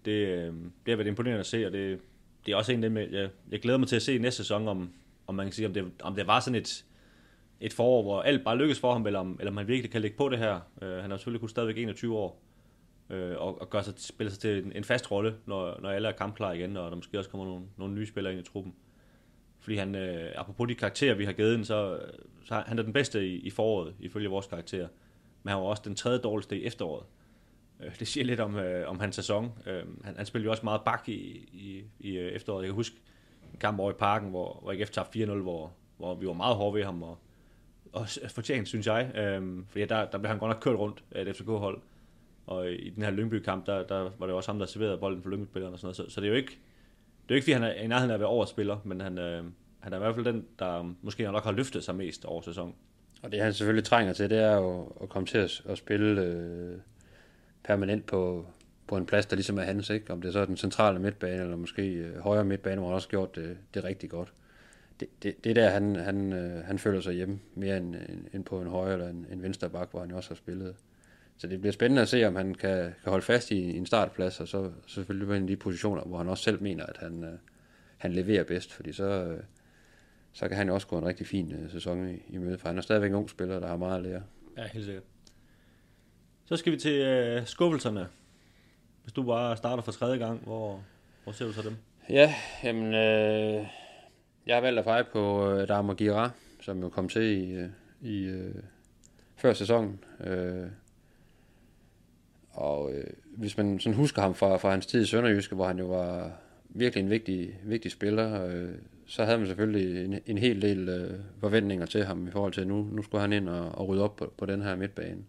Det, 0.06 0.12
øh, 0.12 0.54
det 0.54 0.88
har 0.88 0.96
været 0.96 1.08
imponerende 1.08 1.40
at 1.40 1.46
se, 1.46 1.66
og 1.66 1.74
det, 1.74 2.00
det 2.46 2.52
er 2.52 2.56
også 2.56 2.72
en 2.72 2.84
af 2.84 2.90
dem, 2.90 2.98
jeg, 2.98 3.30
jeg 3.52 3.60
glæder 3.60 3.78
mig 3.78 3.88
til 3.88 3.96
at 3.96 4.02
se 4.02 4.18
næste 4.18 4.38
sæson, 4.38 4.68
om, 4.68 4.94
om 5.28 5.36
man 5.36 5.46
kan 5.46 5.54
sige, 5.54 5.68
om 5.68 5.74
det, 5.74 5.92
om 6.02 6.16
det 6.16 6.28
var 6.28 6.40
sådan 6.40 6.60
et, 6.60 6.86
et 7.62 7.74
forår, 7.74 8.02
hvor 8.02 8.22
alt 8.22 8.44
bare 8.44 8.58
lykkes 8.58 8.80
for 8.80 8.94
ham, 8.94 9.06
eller 9.06 9.20
om, 9.20 9.38
eller 9.40 9.52
om 9.52 9.58
han 9.58 9.68
virkelig 9.68 9.92
kan 9.92 10.02
lægge 10.02 10.18
på 10.18 10.30
det 10.30 10.40
her. 10.40 10.60
Øh, 10.82 10.98
han 10.98 11.12
har 11.12 11.18
selvfølgelig 11.18 11.40
kun 11.40 11.50
stadigvæk 11.50 11.78
21 11.78 12.18
år, 12.18 12.42
øh, 13.10 13.36
og, 13.38 13.62
og 13.62 13.70
gør 13.70 13.82
sig, 13.82 13.94
spiller 13.98 14.32
sig 14.32 14.40
til 14.40 14.66
en, 14.66 14.72
en 14.76 14.84
fast 14.84 15.12
rolle, 15.12 15.36
når, 15.46 15.80
når 15.82 15.90
alle 15.90 16.08
er 16.08 16.12
kampklar 16.12 16.52
igen, 16.52 16.78
og 16.78 16.92
der 16.92 16.96
måske 16.96 17.18
også 17.18 17.30
kommer 17.30 17.46
nogle, 17.46 17.66
nogle 17.78 17.94
nye 17.94 18.08
spillere 18.08 18.34
ind 18.34 18.42
i 18.42 18.52
truppen. 18.52 18.76
Fordi 19.60 19.76
han, 19.76 19.96
øh, 19.96 20.32
apropos 20.36 20.68
de 20.68 20.76
karakterer, 20.76 21.16
vi 21.16 21.26
har 21.26 21.34
givet 21.34 21.56
den, 21.56 21.66
så, 21.66 22.00
så 22.44 22.64
han 22.68 22.80
er 22.80 22.84
den 22.84 22.94
bedste 22.94 23.28
i, 23.28 23.40
i 23.40 23.50
foråret, 23.50 23.96
ifølge 24.00 24.30
vores 24.30 24.48
karakterer. 24.48 24.88
Men 25.44 25.50
han 25.50 25.62
var 25.62 25.68
også 25.68 25.84
den 25.86 25.96
tredje 25.96 26.20
dårligste 26.20 26.60
i 26.60 26.66
efteråret. 26.66 27.06
Øh, 27.80 28.00
det 28.00 28.08
siger 28.08 28.24
lidt 28.24 28.40
om, 28.40 28.56
øh, 28.56 28.90
om 28.90 29.00
hans 29.00 29.16
sæson. 29.16 29.52
Øh, 29.66 29.84
han, 30.04 30.18
han 30.18 30.26
spillede 30.26 30.46
jo 30.46 30.52
også 30.52 30.64
meget 30.64 30.82
bak 30.86 31.10
i, 31.10 31.50
i, 31.54 31.84
i 32.00 32.18
øh, 32.18 32.32
efteråret. 32.32 32.64
Jeg 32.64 32.68
kan 32.68 32.76
huske 32.76 32.96
en 33.54 33.60
kamp 33.60 33.80
over 33.80 33.92
i 33.92 33.94
parken, 33.94 34.30
hvor, 34.30 34.60
hvor 34.62 34.72
IKF 34.72 34.90
tabte 34.90 35.24
4-0, 35.24 35.32
hvor, 35.34 35.72
hvor 35.98 36.16
vi 36.16 36.28
var 36.28 36.34
meget 36.34 36.56
hårde 36.56 36.76
ved 36.76 36.84
ham, 36.84 37.04
og, 37.04 37.18
og 37.94 38.08
fortjent, 38.30 38.68
synes 38.68 38.88
jeg. 38.88 39.12
Øh, 39.16 39.64
fordi 39.68 39.86
der, 39.86 40.06
der 40.06 40.18
blev 40.18 40.30
han 40.30 40.40
godt 40.40 40.50
nok 40.50 40.62
kørt 40.62 40.76
rundt 40.76 41.04
af 41.12 41.22
et 41.22 41.36
FCK-hold. 41.36 41.82
Og 42.50 42.72
i 42.72 42.90
den 42.90 43.04
her 43.04 43.12
Lyngby-kamp, 43.12 43.66
der, 43.66 43.84
der 43.84 44.12
var 44.20 44.26
det 44.26 44.36
også 44.36 44.52
ham, 44.52 44.60
der 44.60 44.66
serverede 44.66 44.98
bolden 44.98 45.24
for 45.24 45.30
Lyngby-spilleren 45.30 45.74
og 45.74 45.80
sådan 45.80 45.86
noget. 45.86 45.96
Så, 45.96 46.16
så 46.16 46.22
det 46.22 46.28
er 46.28 46.32
jo 46.32 46.38
ikke, 46.38 46.52
det 47.24 47.30
er 47.30 47.30
jo 47.30 47.36
ikke, 47.36 47.44
fordi 47.44 47.54
han 47.54 47.64
er 47.64 47.74
i 47.74 47.88
nærheden 47.88 48.10
af 48.12 48.14
at 48.14 48.20
være 48.20 48.30
overspiller, 48.30 48.78
men 48.84 49.02
han, 49.02 49.18
øh, 49.18 49.44
han 49.80 49.94
er 49.94 49.98
i 49.98 50.00
hvert 50.00 50.16
fald 50.16 50.26
den, 50.26 50.46
der 50.60 50.96
måske 51.02 51.24
nok 51.24 51.44
har 51.44 51.52
løftet 51.52 51.84
sig 51.84 51.96
mest 51.96 52.26
over 52.26 52.42
sæsonen. 52.42 52.76
Og 53.22 53.32
det 53.32 53.42
han 53.42 53.54
selvfølgelig 53.54 53.84
trænger 53.84 54.14
til, 54.14 54.30
det 54.30 54.38
er 54.38 54.56
jo 54.56 54.94
at 55.02 55.10
komme 55.10 55.28
til 55.28 55.38
at, 55.38 55.62
at 55.66 55.78
spille 55.78 56.22
øh, 56.22 56.78
permanent 57.64 58.06
på, 58.06 58.46
på 58.88 58.98
en 58.98 59.06
plads, 59.06 59.26
der 59.26 59.36
ligesom 59.36 59.58
er 59.58 59.64
hans, 59.64 59.90
ikke? 59.90 60.14
Om 60.14 60.22
det 60.22 60.28
er 60.28 60.32
så 60.32 60.46
den 60.46 60.58
centrale 60.58 61.00
midtbane, 61.00 61.42
eller 61.42 61.56
måske 61.56 61.84
øh, 61.84 62.20
højre 62.20 62.46
midtbane, 62.46 62.80
hvor 62.80 62.88
han 62.88 62.96
også 62.96 63.10
gjort 63.10 63.36
det, 63.36 63.58
det 63.74 63.84
rigtig 63.84 64.10
godt. 64.10 64.34
Det, 65.00 65.08
det, 65.24 65.44
det 65.44 65.50
er 65.50 65.54
der, 65.54 65.70
han, 65.70 65.96
han, 65.96 66.34
øh, 66.34 66.64
han 66.64 66.80
føler 66.80 67.02
sig 67.02 67.14
hjemme, 67.14 67.40
mere 67.56 67.78
end, 67.78 67.96
end 68.34 68.44
på 68.44 68.62
en 68.62 68.68
højre 68.68 68.94
eller 68.94 69.10
en, 69.10 69.26
en 69.32 69.42
venstre 69.42 69.70
bak, 69.70 69.92
hvor 69.92 70.00
han 70.00 70.12
også 70.12 70.30
har 70.30 70.36
spillet. 70.36 70.76
Så 71.40 71.48
det 71.48 71.62
bliver 71.62 71.74
spændende 71.74 72.02
at 72.02 72.10
se, 72.10 72.26
om 72.26 72.36
han 72.36 72.56
kan, 72.56 72.78
kan 73.04 73.10
holde 73.10 73.26
fast 73.26 73.52
i, 73.52 73.78
en 73.78 73.86
startplads, 73.86 74.40
og 74.40 74.48
så 74.48 74.72
selvfølgelig 74.88 75.28
på 75.28 75.34
en 75.34 75.42
af 75.42 75.48
de 75.48 75.58
positioner, 75.58 76.04
hvor 76.04 76.18
han 76.18 76.30
også 76.30 76.44
selv 76.44 76.62
mener, 76.62 76.86
at 76.86 76.98
han, 76.98 77.24
øh, 77.24 77.34
han 77.98 78.14
leverer 78.14 78.44
bedst, 78.44 78.74
fordi 78.74 78.92
så, 78.94 79.04
øh, 79.04 79.44
så 80.32 80.48
kan 80.48 80.58
han 80.58 80.68
jo 80.68 80.74
også 80.74 80.88
gå 80.88 80.98
en 80.98 81.06
rigtig 81.06 81.28
fin 81.28 81.52
øh, 81.52 81.72
sæson 81.72 82.10
i, 82.10 82.18
i 82.30 82.38
møde, 82.38 82.58
for 82.58 82.68
han 82.68 82.78
er 82.78 82.82
stadigvæk 82.82 83.10
en 83.10 83.16
ung 83.16 83.30
spiller, 83.30 83.60
der 83.60 83.68
har 83.68 83.78
meget 83.78 83.98
at 83.98 84.04
lære. 84.04 84.24
Ja, 84.58 84.68
helt 84.74 84.86
sikkert. 84.86 85.04
Så 86.46 86.58
skal 86.58 86.74
vi 86.74 86.78
til 86.78 87.02
øh, 87.02 87.46
skuffelserne. 87.46 88.08
Hvis 89.04 89.14
du 89.14 89.24
bare 89.24 89.58
starter 89.58 89.84
for 89.84 89.92
tredje 89.92 90.18
gang, 90.18 90.40
hvor, 90.40 90.84
hvor 91.24 91.34
ser 91.34 91.46
du 91.46 91.54
så 91.54 91.62
dem? 91.62 91.76
Ja, 92.10 92.36
jamen, 92.64 92.94
øh, 92.94 93.68
jeg 94.46 94.56
har 94.56 94.62
valgt 94.62 94.80
at 94.80 94.86
pege 94.86 95.04
på 95.04 95.52
øh, 95.52 95.68
Damo 95.68 95.94
Gira, 95.94 96.32
som 96.62 96.82
jo 96.82 96.90
kom 96.90 97.10
til 97.10 97.22
i, 97.22 97.52
øh, 97.52 97.70
i 98.02 98.24
øh, 98.24 98.56
før 99.36 99.54
sæsonen. 99.54 100.04
Øh, 100.20 100.68
og 102.60 102.94
øh, 102.94 103.04
hvis 103.24 103.58
man 103.58 103.80
sådan 103.80 103.96
husker 103.96 104.22
ham 104.22 104.36
fra, 104.36 104.58
fra 104.58 104.72
hans 104.72 104.86
tid 104.86 105.02
i 105.02 105.06
Sønderjyske, 105.06 105.56
hvor 105.56 105.68
han 105.68 105.80
jo 105.80 105.86
var 105.86 106.32
virkelig 106.70 107.04
en 107.04 107.10
vigtig, 107.10 107.60
vigtig 107.64 107.92
spiller, 107.92 108.46
øh, 108.46 108.72
så 109.06 109.26
havde 109.26 109.38
man 109.38 109.48
selvfølgelig 109.48 110.06
en, 110.06 110.20
en 110.26 110.38
hel 110.38 110.62
del 110.62 110.90
øh, 110.90 111.20
forventninger 111.40 111.86
til 111.86 112.06
ham 112.06 112.28
i 112.28 112.32
forhold 112.32 112.54
til, 112.54 112.62
at 112.62 112.68
nu, 112.68 112.88
nu 112.92 113.04
skulle 113.04 113.22
han 113.22 113.34
ind 113.34 113.50
og, 113.50 113.70
og 113.78 113.88
rydde 113.88 114.04
op 114.04 114.16
på, 114.16 114.34
på 114.38 114.46
den 114.46 114.62
her 114.62 114.76
midtbane. 114.76 115.22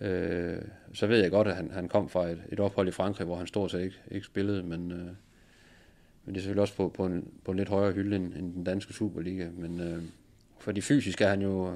Øh, 0.00 0.58
så 0.92 1.06
ved 1.06 1.18
jeg 1.18 1.30
godt, 1.30 1.48
at 1.48 1.56
han, 1.56 1.70
han 1.70 1.88
kom 1.88 2.08
fra 2.08 2.28
et, 2.28 2.42
et 2.52 2.60
ophold 2.60 2.88
i 2.88 2.90
Frankrig, 2.90 3.26
hvor 3.26 3.36
han 3.36 3.46
stort 3.46 3.70
set 3.70 3.80
ikke, 3.80 3.96
ikke 4.10 4.26
spillede, 4.26 4.62
men, 4.62 4.90
øh, 4.90 5.06
men 6.24 6.34
det 6.34 6.36
er 6.36 6.40
selvfølgelig 6.40 6.62
også 6.62 6.76
på, 6.76 6.88
på, 6.88 7.06
en, 7.06 7.28
på 7.44 7.50
en 7.50 7.56
lidt 7.56 7.68
højere 7.68 7.92
hylde 7.92 8.16
end, 8.16 8.34
end 8.34 8.54
den 8.54 8.64
danske 8.64 8.92
Superliga. 8.92 9.48
Men 9.56 9.80
øh, 9.80 10.02
for 10.58 10.72
de 10.72 10.82
fysiske 10.82 11.24
er 11.24 11.28
han 11.28 11.42
jo, 11.42 11.74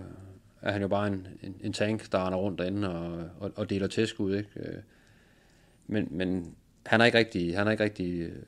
er 0.64 0.72
han 0.72 0.82
jo 0.82 0.88
bare 0.88 1.06
en, 1.06 1.26
en, 1.42 1.56
en 1.60 1.72
tank, 1.72 2.12
der 2.12 2.26
render 2.26 2.38
rundt 2.38 2.58
derinde 2.58 2.94
og, 2.94 3.30
og, 3.40 3.52
og 3.56 3.70
deler 3.70 3.86
tilskud. 3.86 4.36
Ikke? 4.36 4.48
Øh, 4.56 4.76
men, 5.86 6.08
men 6.10 6.54
han 6.86 7.00
har 7.00 7.06
ikke 7.06 7.18
rigtig, 7.18 7.56
han 7.56 7.66
har 7.66 7.70
ikke 7.70 7.84
rigtig 7.84 8.20
øh, 8.20 8.42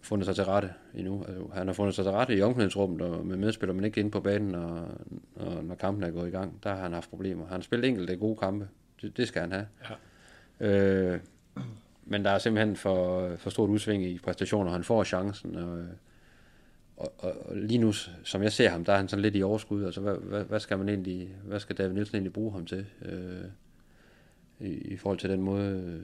fundet 0.00 0.26
sig 0.26 0.34
til 0.34 0.44
rette 0.44 0.70
endnu. 0.94 1.24
Altså, 1.28 1.44
han 1.54 1.66
har 1.66 1.74
fundet 1.74 1.94
sig 1.94 2.04
til 2.04 2.12
rette 2.12 2.36
i 2.36 2.42
omklædningsrummet 2.42 3.00
og 3.02 3.26
med 3.26 3.36
medspiller, 3.36 3.74
men 3.74 3.84
ikke 3.84 4.00
inde 4.00 4.10
på 4.10 4.20
banen, 4.20 4.48
når, 4.48 5.00
når, 5.36 5.62
når 5.62 5.74
kampen 5.74 6.04
er 6.04 6.10
gået 6.10 6.28
i 6.28 6.30
gang. 6.30 6.62
Der 6.62 6.74
har 6.74 6.82
han 6.82 6.92
haft 6.92 7.10
problemer. 7.10 7.44
Han 7.44 7.54
har 7.54 7.60
spillet 7.60 7.88
enkelte 7.88 8.16
gode 8.16 8.36
kampe. 8.36 8.68
Det, 9.02 9.16
det 9.16 9.28
skal 9.28 9.42
han 9.42 9.52
have. 9.52 9.66
Ja. 10.60 10.66
Øh, 10.66 11.20
men 12.04 12.24
der 12.24 12.30
er 12.30 12.38
simpelthen 12.38 12.76
for, 12.76 13.30
for 13.36 13.50
stort 13.50 13.70
udsving 13.70 14.04
i 14.04 14.18
præstationer. 14.18 14.70
Han 14.70 14.84
får 14.84 15.04
chancen, 15.04 15.56
og, 15.56 15.84
og, 16.96 17.12
og, 17.18 17.56
lige 17.56 17.78
nu, 17.78 17.92
som 18.24 18.42
jeg 18.42 18.52
ser 18.52 18.68
ham, 18.68 18.84
der 18.84 18.92
er 18.92 18.96
han 18.96 19.08
sådan 19.08 19.22
lidt 19.22 19.36
i 19.36 19.42
overskud. 19.42 19.84
Altså, 19.84 20.00
hvad, 20.00 20.14
hvad, 20.14 20.44
hvad 20.44 20.60
skal 20.60 20.78
man 20.78 20.88
egentlig, 20.88 21.34
hvad 21.44 21.60
skal 21.60 21.76
David 21.76 21.92
Nielsen 21.92 22.16
egentlig 22.16 22.32
bruge 22.32 22.52
ham 22.52 22.66
til, 22.66 22.86
øh, 23.02 23.44
i, 24.60 24.72
i 24.72 24.96
forhold 24.96 25.18
til 25.18 25.30
den 25.30 25.42
måde, 25.42 26.02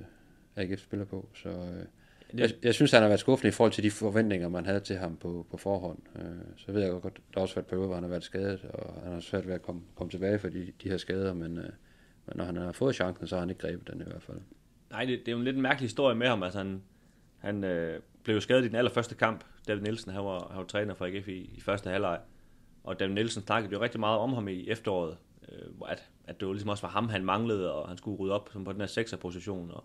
AGF 0.56 0.80
spiller 0.80 1.06
på. 1.06 1.28
Så 1.34 1.48
øh, 1.48 2.40
jeg, 2.40 2.50
jeg 2.62 2.74
synes, 2.74 2.90
han 2.90 3.02
har 3.02 3.08
været 3.08 3.20
skuffende 3.20 3.48
i 3.48 3.52
forhold 3.52 3.72
til 3.72 3.84
de 3.84 3.90
forventninger, 3.90 4.48
man 4.48 4.66
havde 4.66 4.80
til 4.80 4.96
ham 4.96 5.16
på, 5.16 5.46
på 5.50 5.56
forhånd. 5.56 5.98
Øh, 6.16 6.24
så 6.56 6.72
ved 6.72 6.82
jeg 6.82 6.90
godt, 6.90 7.16
der 7.16 7.20
har 7.34 7.42
også 7.42 7.54
været 7.54 7.66
perioder, 7.66 7.86
hvor 7.86 7.94
han 7.96 8.04
har 8.04 8.10
været 8.10 8.24
skadet, 8.24 8.64
og 8.64 9.02
han 9.02 9.12
har 9.12 9.20
svært 9.20 9.46
ved 9.46 9.54
at 9.54 9.62
komme, 9.62 9.82
komme 9.94 10.10
tilbage 10.10 10.38
for 10.38 10.48
de, 10.48 10.72
de 10.82 10.88
her 10.88 10.96
skader, 10.96 11.34
men, 11.34 11.58
øh, 11.58 11.70
Men 12.26 12.36
når 12.36 12.44
han 12.44 12.56
har 12.56 12.72
fået 12.72 12.94
chancen, 12.94 13.26
så 13.26 13.34
har 13.34 13.40
han 13.40 13.50
ikke 13.50 13.60
grebet 13.60 13.88
den 13.92 14.00
i 14.00 14.04
hvert 14.04 14.22
fald. 14.22 14.38
Nej, 14.90 15.04
det, 15.04 15.18
det 15.18 15.28
er 15.28 15.32
jo 15.32 15.38
en 15.38 15.44
lidt 15.44 15.58
mærkelig 15.58 15.84
historie 15.84 16.14
med 16.14 16.26
ham. 16.26 16.42
Altså, 16.42 16.58
han, 16.58 16.82
han 17.38 17.64
øh, 17.64 18.00
blev 18.24 18.40
skadet 18.40 18.64
i 18.64 18.68
den 18.68 18.76
allerførste 18.76 19.14
kamp. 19.14 19.44
David 19.68 19.82
Nielsen, 19.82 20.12
han 20.12 20.24
var, 20.24 20.46
han 20.48 20.58
var 20.58 20.64
træner 20.64 20.94
for 20.94 21.06
AGF 21.06 21.28
i, 21.28 21.50
i 21.54 21.60
første 21.60 21.90
halvleg. 21.90 22.20
Og 22.84 23.00
David 23.00 23.14
Nielsen 23.14 23.42
snakkede 23.42 23.72
jo 23.72 23.80
rigtig 23.80 24.00
meget 24.00 24.18
om 24.18 24.32
ham 24.32 24.48
i 24.48 24.68
efteråret. 24.68 25.16
Øh, 25.48 25.68
at, 25.88 26.08
at 26.24 26.40
det 26.40 26.46
jo 26.46 26.52
ligesom 26.52 26.68
også 26.68 26.86
var 26.86 26.90
ham, 26.92 27.08
han 27.08 27.24
manglede, 27.24 27.72
og 27.72 27.88
han 27.88 27.96
skulle 27.96 28.18
rydde 28.18 28.34
op 28.34 28.48
som 28.52 28.64
på 28.64 28.72
den 28.72 28.80
her 28.80 28.86
6'er 28.86 29.16
position. 29.16 29.70
Og 29.70 29.84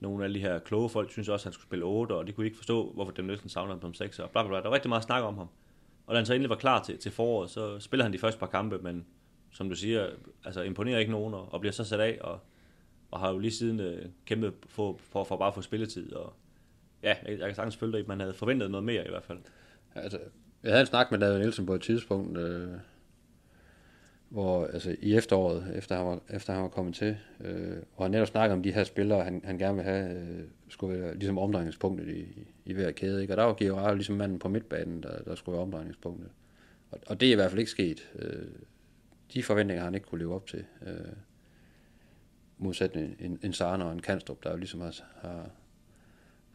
nogle 0.00 0.24
af 0.24 0.32
de 0.32 0.40
her 0.40 0.58
kloge 0.58 0.88
folk 0.88 1.10
synes 1.10 1.28
også, 1.28 1.42
at 1.42 1.44
han 1.44 1.52
skulle 1.52 1.68
spille 1.68 1.84
8, 1.84 2.12
og 2.12 2.26
de 2.26 2.32
kunne 2.32 2.46
ikke 2.46 2.56
forstå, 2.56 2.92
hvorfor 2.92 3.12
David 3.12 3.26
Nielsen 3.26 3.48
savnede 3.48 3.80
ham 3.80 3.94
som 3.94 4.06
6'er. 4.06 4.22
Og 4.22 4.30
bla, 4.30 4.42
bla, 4.42 4.48
bla. 4.48 4.56
Der 4.56 4.68
var 4.68 4.74
rigtig 4.74 4.88
meget 4.88 5.04
snak 5.04 5.22
om 5.22 5.38
ham. 5.38 5.48
Og 6.06 6.14
da 6.14 6.18
han 6.18 6.26
så 6.26 6.34
endelig 6.34 6.50
var 6.50 6.56
klar 6.56 6.82
til, 6.82 6.98
til 6.98 7.12
foråret, 7.12 7.50
så 7.50 7.78
spiller 7.78 8.04
han 8.04 8.12
de 8.12 8.18
første 8.18 8.40
par 8.40 8.46
kampe, 8.46 8.78
men 8.78 9.06
som 9.52 9.68
du 9.68 9.74
siger, 9.74 10.10
altså 10.44 10.62
imponerer 10.62 10.98
ikke 10.98 11.12
nogen, 11.12 11.34
og, 11.34 11.52
og 11.52 11.60
bliver 11.60 11.72
så 11.72 11.84
sat 11.84 12.00
af, 12.00 12.18
og, 12.20 12.40
og 13.10 13.20
har 13.20 13.32
jo 13.32 13.38
lige 13.38 13.50
siden 13.50 13.80
øh, 13.80 14.06
kæmpet 14.26 14.54
for, 14.66 14.96
for, 15.02 15.24
for 15.24 15.36
bare 15.36 15.48
at 15.48 15.54
få 15.54 15.62
spilletid. 15.62 16.12
Og, 16.12 16.32
ja, 17.02 17.14
jeg, 17.24 17.38
jeg 17.38 17.46
kan 17.46 17.54
sagtens 17.54 17.76
følge 17.76 17.92
dig, 17.92 18.00
at 18.00 18.08
man 18.08 18.20
havde 18.20 18.34
forventet 18.34 18.70
noget 18.70 18.84
mere 18.84 19.06
i 19.06 19.10
hvert 19.10 19.24
fald. 19.24 19.38
Altså, 19.94 20.18
jeg 20.62 20.70
havde 20.72 20.80
en 20.80 20.86
snak 20.86 21.10
med 21.10 21.18
David 21.18 21.38
Nielsen 21.38 21.66
på 21.66 21.74
et 21.74 21.80
tidspunkt, 21.80 22.38
øh, 22.38 22.68
hvor 24.28 24.66
altså, 24.66 24.96
i 25.00 25.16
efteråret, 25.16 25.76
efter 25.76 25.96
han 25.96 26.06
var, 26.06 26.20
efter 26.30 26.52
han 26.52 26.62
var 26.62 26.68
kommet 26.68 26.94
til, 26.94 27.16
øh, 27.40 27.76
hvor 27.96 28.04
han 28.04 28.10
netop 28.10 28.26
snakkede 28.26 28.54
om 28.56 28.62
de 28.62 28.72
her 28.72 28.84
spillere, 28.84 29.24
han, 29.24 29.40
han 29.44 29.58
gerne 29.58 29.74
vil 29.74 29.84
have, 29.84 30.16
øh, 30.16 30.44
skulle 30.68 31.00
være 31.00 31.14
ligesom 31.14 31.38
omdrejningspunktet 31.38 32.08
i, 32.08 32.20
i, 32.20 32.46
i 32.64 32.72
hver 32.72 32.90
kæde. 32.90 33.22
Ikke? 33.22 33.32
Og 33.32 33.36
der 33.36 33.44
var 33.44 33.54
Giroir 33.54 33.94
ligesom 33.94 34.16
manden 34.16 34.38
på 34.38 34.48
midtbanen, 34.48 35.02
der, 35.02 35.22
der 35.22 35.34
skulle 35.34 35.52
være 35.52 35.62
omdrejningspunktet. 35.62 36.28
Og, 36.90 36.98
og 37.06 37.20
det 37.20 37.28
er 37.28 37.32
i 37.32 37.34
hvert 37.34 37.50
fald 37.50 37.58
ikke 37.58 37.70
sket. 37.70 38.10
Øh, 38.18 38.46
de 39.34 39.42
forventninger 39.42 39.80
har 39.80 39.86
han 39.86 39.94
ikke 39.94 40.06
kunne 40.06 40.18
leve 40.18 40.34
op 40.34 40.46
til. 40.46 40.64
Øh, 40.86 41.12
modsat 42.58 42.96
en, 42.96 43.16
en, 43.20 43.38
en 43.42 43.52
Sarne 43.52 43.84
og 43.84 43.92
en 43.92 44.02
Kanstrup, 44.02 44.44
der 44.44 44.50
jo 44.50 44.56
ligesom 44.56 44.80
har, 44.80 44.94
har, 45.16 45.50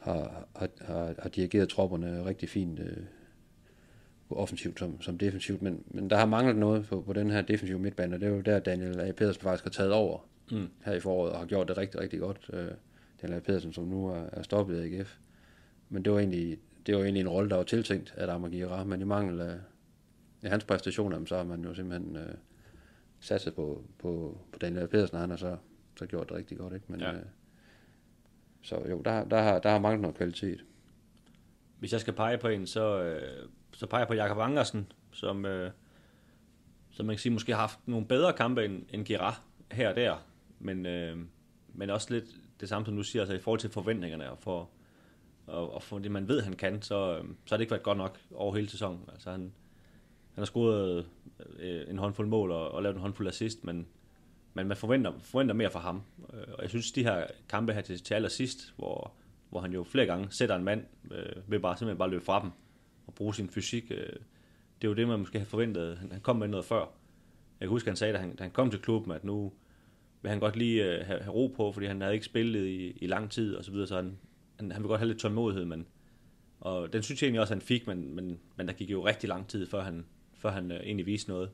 har, 0.03 0.47
har, 0.55 1.13
har 1.19 1.29
dirigeret 1.29 1.69
tropperne 1.69 2.25
rigtig 2.25 2.49
fint 2.49 2.79
øh, 2.79 2.97
offensivt 4.29 4.79
som, 4.79 5.01
som 5.01 5.17
defensivt, 5.17 5.61
men, 5.61 5.83
men 5.87 6.09
der 6.09 6.17
har 6.17 6.25
manglet 6.25 6.55
noget 6.55 6.85
på, 6.85 7.01
på 7.01 7.13
den 7.13 7.29
her 7.29 7.41
defensive 7.41 7.79
midtbane, 7.79 8.15
og 8.15 8.21
det 8.21 8.27
er 8.27 8.31
jo 8.31 8.41
der, 8.41 8.59
Daniel 8.59 8.99
A. 8.99 9.11
Pedersen 9.11 9.41
faktisk 9.41 9.63
har 9.63 9.71
taget 9.71 9.91
over 9.91 10.19
mm. 10.51 10.67
her 10.85 10.93
i 10.93 10.99
foråret, 10.99 11.31
og 11.31 11.39
har 11.39 11.45
gjort 11.45 11.67
det 11.67 11.77
rigtig, 11.77 11.99
rigtig 11.99 12.19
godt. 12.19 12.49
Øh, 12.53 12.71
Daniel 13.21 13.37
A. 13.37 13.39
Pedersen, 13.39 13.73
som 13.73 13.83
nu 13.83 14.07
er, 14.07 14.23
er 14.31 14.41
stoppet 14.41 14.77
af 14.77 14.85
AGF. 14.85 15.17
Men 15.89 16.05
det 16.05 16.13
var 16.13 16.19
egentlig, 16.19 16.57
det 16.85 16.95
var 16.95 17.01
egentlig 17.01 17.21
en 17.21 17.29
rolle, 17.29 17.49
der 17.49 17.55
var 17.55 17.63
tiltænkt 17.63 18.13
af 18.17 18.33
Amagira, 18.33 18.83
men 18.83 19.01
i 19.01 19.03
mangel 19.03 19.41
af, 19.41 19.57
af 20.43 20.49
hans 20.49 20.63
præstationer, 20.63 21.25
så 21.25 21.35
har 21.35 21.43
man 21.43 21.63
jo 21.63 21.73
simpelthen 21.73 22.15
øh, 22.15 22.33
satset 23.19 23.55
på, 23.55 23.83
på, 23.99 24.37
på 24.51 24.59
Daniel 24.59 24.83
A. 24.83 24.85
Pedersen, 24.85 25.15
og 25.15 25.21
han 25.21 25.29
har 25.29 25.37
så, 25.37 25.57
så 25.99 26.05
gjort 26.05 26.29
det 26.29 26.37
rigtig 26.37 26.57
godt. 26.57 26.73
Ikke? 26.73 26.85
Men, 26.87 26.99
ja. 26.99 27.13
øh, 27.13 27.21
så 28.63 28.81
jo, 28.89 29.01
der, 29.05 29.23
der, 29.23 29.41
har, 29.41 29.59
der 29.59 29.69
har 29.69 29.79
manglet 29.79 30.01
noget 30.01 30.17
kvalitet. 30.17 30.65
Hvis 31.79 31.91
jeg 31.91 32.01
skal 32.01 32.13
pege 32.13 32.37
på 32.37 32.47
en, 32.47 32.67
så, 32.67 33.03
øh, 33.03 33.47
så 33.71 33.87
peger 33.87 34.01
jeg 34.01 34.07
på 34.07 34.13
Jakob 34.13 34.37
Angersen, 34.37 34.91
som, 35.11 35.45
øh, 35.45 35.71
som 36.91 37.05
man 37.05 37.15
kan 37.15 37.19
sige, 37.19 37.33
måske 37.33 37.51
har 37.51 37.59
haft 37.59 37.79
nogle 37.85 38.07
bedre 38.07 38.33
kampe 38.33 38.65
end, 38.65 38.85
end 38.89 39.05
Girard 39.05 39.41
her 39.71 39.89
og 39.89 39.95
der, 39.95 40.15
men, 40.59 40.85
øh, 40.85 41.17
men 41.73 41.89
også 41.89 42.13
lidt 42.13 42.25
det 42.59 42.69
samme, 42.69 42.85
som 42.85 42.95
du 42.95 43.03
siger, 43.03 43.21
altså 43.21 43.35
i 43.35 43.39
forhold 43.39 43.59
til 43.59 43.69
forventningerne 43.69 44.31
og 44.31 44.37
for, 44.37 44.69
og, 45.47 45.73
og 45.73 45.83
for 45.83 45.99
det, 45.99 46.11
man 46.11 46.27
ved, 46.27 46.41
han 46.41 46.53
kan, 46.53 46.81
så, 46.81 47.17
øh, 47.17 47.25
så 47.45 47.55
har 47.55 47.57
det 47.57 47.61
ikke 47.61 47.71
været 47.71 47.83
godt 47.83 47.97
nok 47.97 48.19
over 48.35 48.55
hele 48.55 48.69
sæsonen. 48.69 49.09
Altså 49.11 49.31
han, 49.31 49.41
han 50.33 50.41
har 50.41 50.45
scoret 50.45 51.05
øh, 51.59 51.89
en 51.89 51.97
håndfuld 51.97 52.27
mål 52.27 52.51
og, 52.51 52.71
og 52.71 52.83
lavet 52.83 52.95
en 52.95 53.01
håndfuld 53.01 53.27
assist, 53.27 53.63
men, 53.63 53.87
men 54.53 54.67
man 54.67 54.77
forventer, 54.77 55.11
forventer 55.19 55.55
mere 55.55 55.71
fra 55.71 55.79
ham. 55.79 56.01
Øh, 56.33 56.53
og 56.53 56.61
jeg 56.61 56.69
synes, 56.69 56.91
de 56.91 57.03
her 57.03 57.27
kampe 57.49 57.73
her 57.73 57.81
til, 57.81 58.03
til 58.03 58.13
allersidst, 58.13 58.73
hvor, 58.77 59.13
hvor 59.49 59.59
han 59.59 59.73
jo 59.73 59.83
flere 59.83 60.05
gange 60.05 60.27
sætter 60.29 60.55
en 60.55 60.63
mand 60.63 60.85
øh, 61.11 61.51
ved 61.51 61.59
bare 61.59 61.77
simpelthen 61.77 61.97
bare 61.97 62.09
løbe 62.09 62.25
fra 62.25 62.41
dem, 62.41 62.51
og 63.07 63.13
bruge 63.13 63.35
sin 63.35 63.49
fysik. 63.49 63.91
Øh, 63.91 63.97
det 64.81 64.87
er 64.87 64.91
jo 64.91 64.93
det, 64.93 65.07
man 65.07 65.19
måske 65.19 65.39
har 65.39 65.45
forventet. 65.45 65.97
Han, 65.97 66.11
han 66.11 66.21
kom 66.21 66.35
med 66.35 66.47
noget 66.47 66.65
før. 66.65 66.79
Jeg 66.79 67.67
kan 67.67 67.69
huske, 67.69 67.89
han 67.89 67.97
sagde, 67.97 68.13
da 68.13 68.17
han, 68.17 68.35
da 68.35 68.43
han 68.43 68.51
kom 68.51 68.71
til 68.71 68.79
klubben, 68.79 69.11
at 69.11 69.23
nu 69.23 69.53
vil 70.21 70.29
han 70.29 70.39
godt 70.39 70.55
lige 70.55 70.85
øh, 70.85 71.05
have, 71.05 71.21
have 71.21 71.33
ro 71.33 71.47
på, 71.47 71.71
fordi 71.71 71.85
han 71.85 72.01
havde 72.01 72.13
ikke 72.13 72.25
spillet 72.25 72.67
i, 72.67 72.91
i 72.91 73.07
lang 73.07 73.31
tid 73.31 73.55
og 73.55 73.63
så 73.63 73.71
videre, 73.71 73.87
så 73.87 73.95
han, 73.95 74.17
han, 74.55 74.71
han 74.71 74.81
vil 74.81 74.87
godt 74.87 74.99
have 74.99 75.07
lidt 75.07 75.19
tålmodighed, 75.19 75.65
men 75.65 75.85
og 76.63 76.93
den 76.93 77.03
synes 77.03 77.21
jeg 77.21 77.27
egentlig 77.27 77.41
også, 77.41 77.53
han 77.53 77.61
fik, 77.61 77.87
men, 77.87 78.15
men, 78.15 78.39
men 78.55 78.67
der 78.67 78.73
gik 78.73 78.91
jo 78.91 79.05
rigtig 79.05 79.29
lang 79.29 79.47
tid, 79.47 79.67
før 79.67 79.81
han, 79.81 80.05
før 80.37 80.51
han 80.51 80.71
øh, 80.71 80.79
egentlig 80.79 81.05
viste 81.05 81.29
noget. 81.29 81.49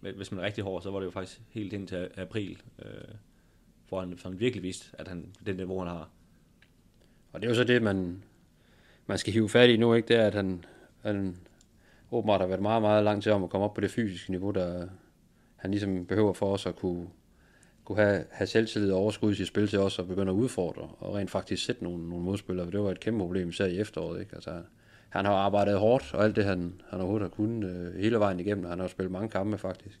Hvis 0.00 0.32
man 0.32 0.40
er 0.40 0.44
rigtig 0.44 0.64
hård, 0.64 0.82
så 0.82 0.90
var 0.90 0.98
det 0.98 1.06
jo 1.06 1.10
faktisk 1.10 1.40
helt 1.48 1.72
ind 1.72 1.88
til 1.88 2.08
april, 2.16 2.62
øh, 2.84 3.14
hvor 3.88 4.00
han, 4.00 4.16
for 4.16 4.28
han 4.28 4.40
virkelig 4.40 4.62
vidste, 4.62 4.86
at 4.92 5.08
han 5.08 5.32
den 5.46 5.56
niveau, 5.56 5.78
han 5.78 5.88
har. 5.88 6.10
Og 7.32 7.40
det 7.40 7.46
er 7.46 7.50
jo 7.50 7.54
så 7.54 7.64
det, 7.64 7.82
man, 7.82 8.22
man 9.06 9.18
skal 9.18 9.32
hive 9.32 9.48
fat 9.48 9.70
i 9.70 9.76
nu, 9.76 9.94
ikke? 9.94 10.08
Det 10.08 10.16
er, 10.16 10.26
at 10.26 10.34
han, 10.34 10.64
han 11.02 11.36
åbenbart 12.10 12.40
har 12.40 12.46
været 12.46 12.62
meget, 12.62 12.82
meget 12.82 13.04
langt 13.04 13.22
til 13.22 13.32
om 13.32 13.44
at 13.44 13.50
komme 13.50 13.64
op 13.64 13.74
på 13.74 13.80
det 13.80 13.90
fysiske 13.90 14.30
niveau, 14.30 14.50
der 14.50 14.88
han 15.56 15.70
ligesom 15.70 16.06
behøver 16.06 16.32
for 16.32 16.52
os 16.52 16.66
at 16.66 16.76
kunne, 16.76 17.08
kunne 17.84 17.98
have, 17.98 18.24
have 18.30 18.46
selvtillid 18.46 18.92
og 18.92 18.98
overskud 18.98 19.32
i 19.32 19.34
sit 19.34 19.46
spil 19.46 19.68
til 19.68 19.78
os 19.78 19.98
og 19.98 20.08
begynde 20.08 20.32
at 20.32 20.36
udfordre 20.36 20.88
og 20.98 21.14
rent 21.14 21.30
faktisk 21.30 21.64
sætte 21.64 21.84
nogle, 21.84 22.08
nogle 22.08 22.24
modspillere. 22.24 22.70
Det 22.70 22.80
var 22.80 22.90
et 22.90 23.00
kæmpe 23.00 23.18
problem, 23.18 23.48
især 23.48 23.66
i 23.66 23.78
efteråret. 23.78 24.20
Ikke? 24.20 24.34
Altså, 24.34 24.62
han 25.08 25.24
har 25.24 25.32
arbejdet 25.32 25.78
hårdt, 25.78 26.14
og 26.14 26.24
alt 26.24 26.36
det, 26.36 26.44
han, 26.44 26.80
han 26.90 27.00
overhovedet 27.00 27.24
har 27.24 27.36
kunnet 27.36 27.70
øh, 27.70 28.02
hele 28.02 28.18
vejen 28.18 28.40
igennem. 28.40 28.64
Han 28.64 28.80
har 28.80 28.86
spillet 28.86 29.12
mange 29.12 29.28
kampe, 29.28 29.58
faktisk. 29.58 30.00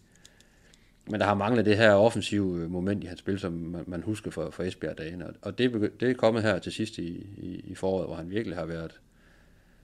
Men 1.10 1.20
der 1.20 1.26
har 1.26 1.34
manglet 1.34 1.66
det 1.66 1.76
her 1.76 1.92
offensive 1.92 2.68
moment 2.68 3.04
i 3.04 3.06
hans 3.06 3.20
spil, 3.20 3.38
som 3.38 3.52
man, 3.52 3.84
man 3.86 4.02
husker 4.02 4.30
for, 4.30 4.50
for 4.50 4.62
Esbjerg-dagen. 4.62 5.22
Og 5.42 5.58
det, 5.58 5.92
det 6.00 6.10
er 6.10 6.14
kommet 6.14 6.42
her 6.42 6.58
til 6.58 6.72
sidst 6.72 6.98
i, 6.98 7.26
i, 7.36 7.60
i 7.64 7.74
foråret, 7.74 8.06
hvor 8.06 8.16
han 8.16 8.30
virkelig 8.30 8.58
har 8.58 8.64
været, 8.64 9.00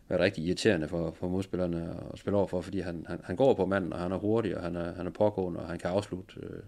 været 0.09 0.21
rigtig 0.23 0.45
irriterende 0.45 0.89
for, 0.89 1.15
for 1.19 1.29
modspillerne 1.29 1.97
at 2.13 2.19
spille 2.19 2.37
over 2.37 2.47
for, 2.47 2.61
fordi 2.61 2.81
han, 2.81 3.07
han, 3.09 3.21
han 3.25 3.37
går 3.37 3.55
på 3.55 3.67
manden, 3.67 3.93
og 3.93 3.99
han 3.99 4.13
er 4.13 4.19
hurtig, 4.19 4.57
og 4.57 4.63
han 4.63 4.77
er, 4.77 4.95
han 4.95 5.07
er 5.07 5.11
pågående, 5.11 5.61
og 5.61 5.67
han 5.69 5.79
kan 5.79 5.91
afslutte 5.91 6.41
øh, 6.43 6.63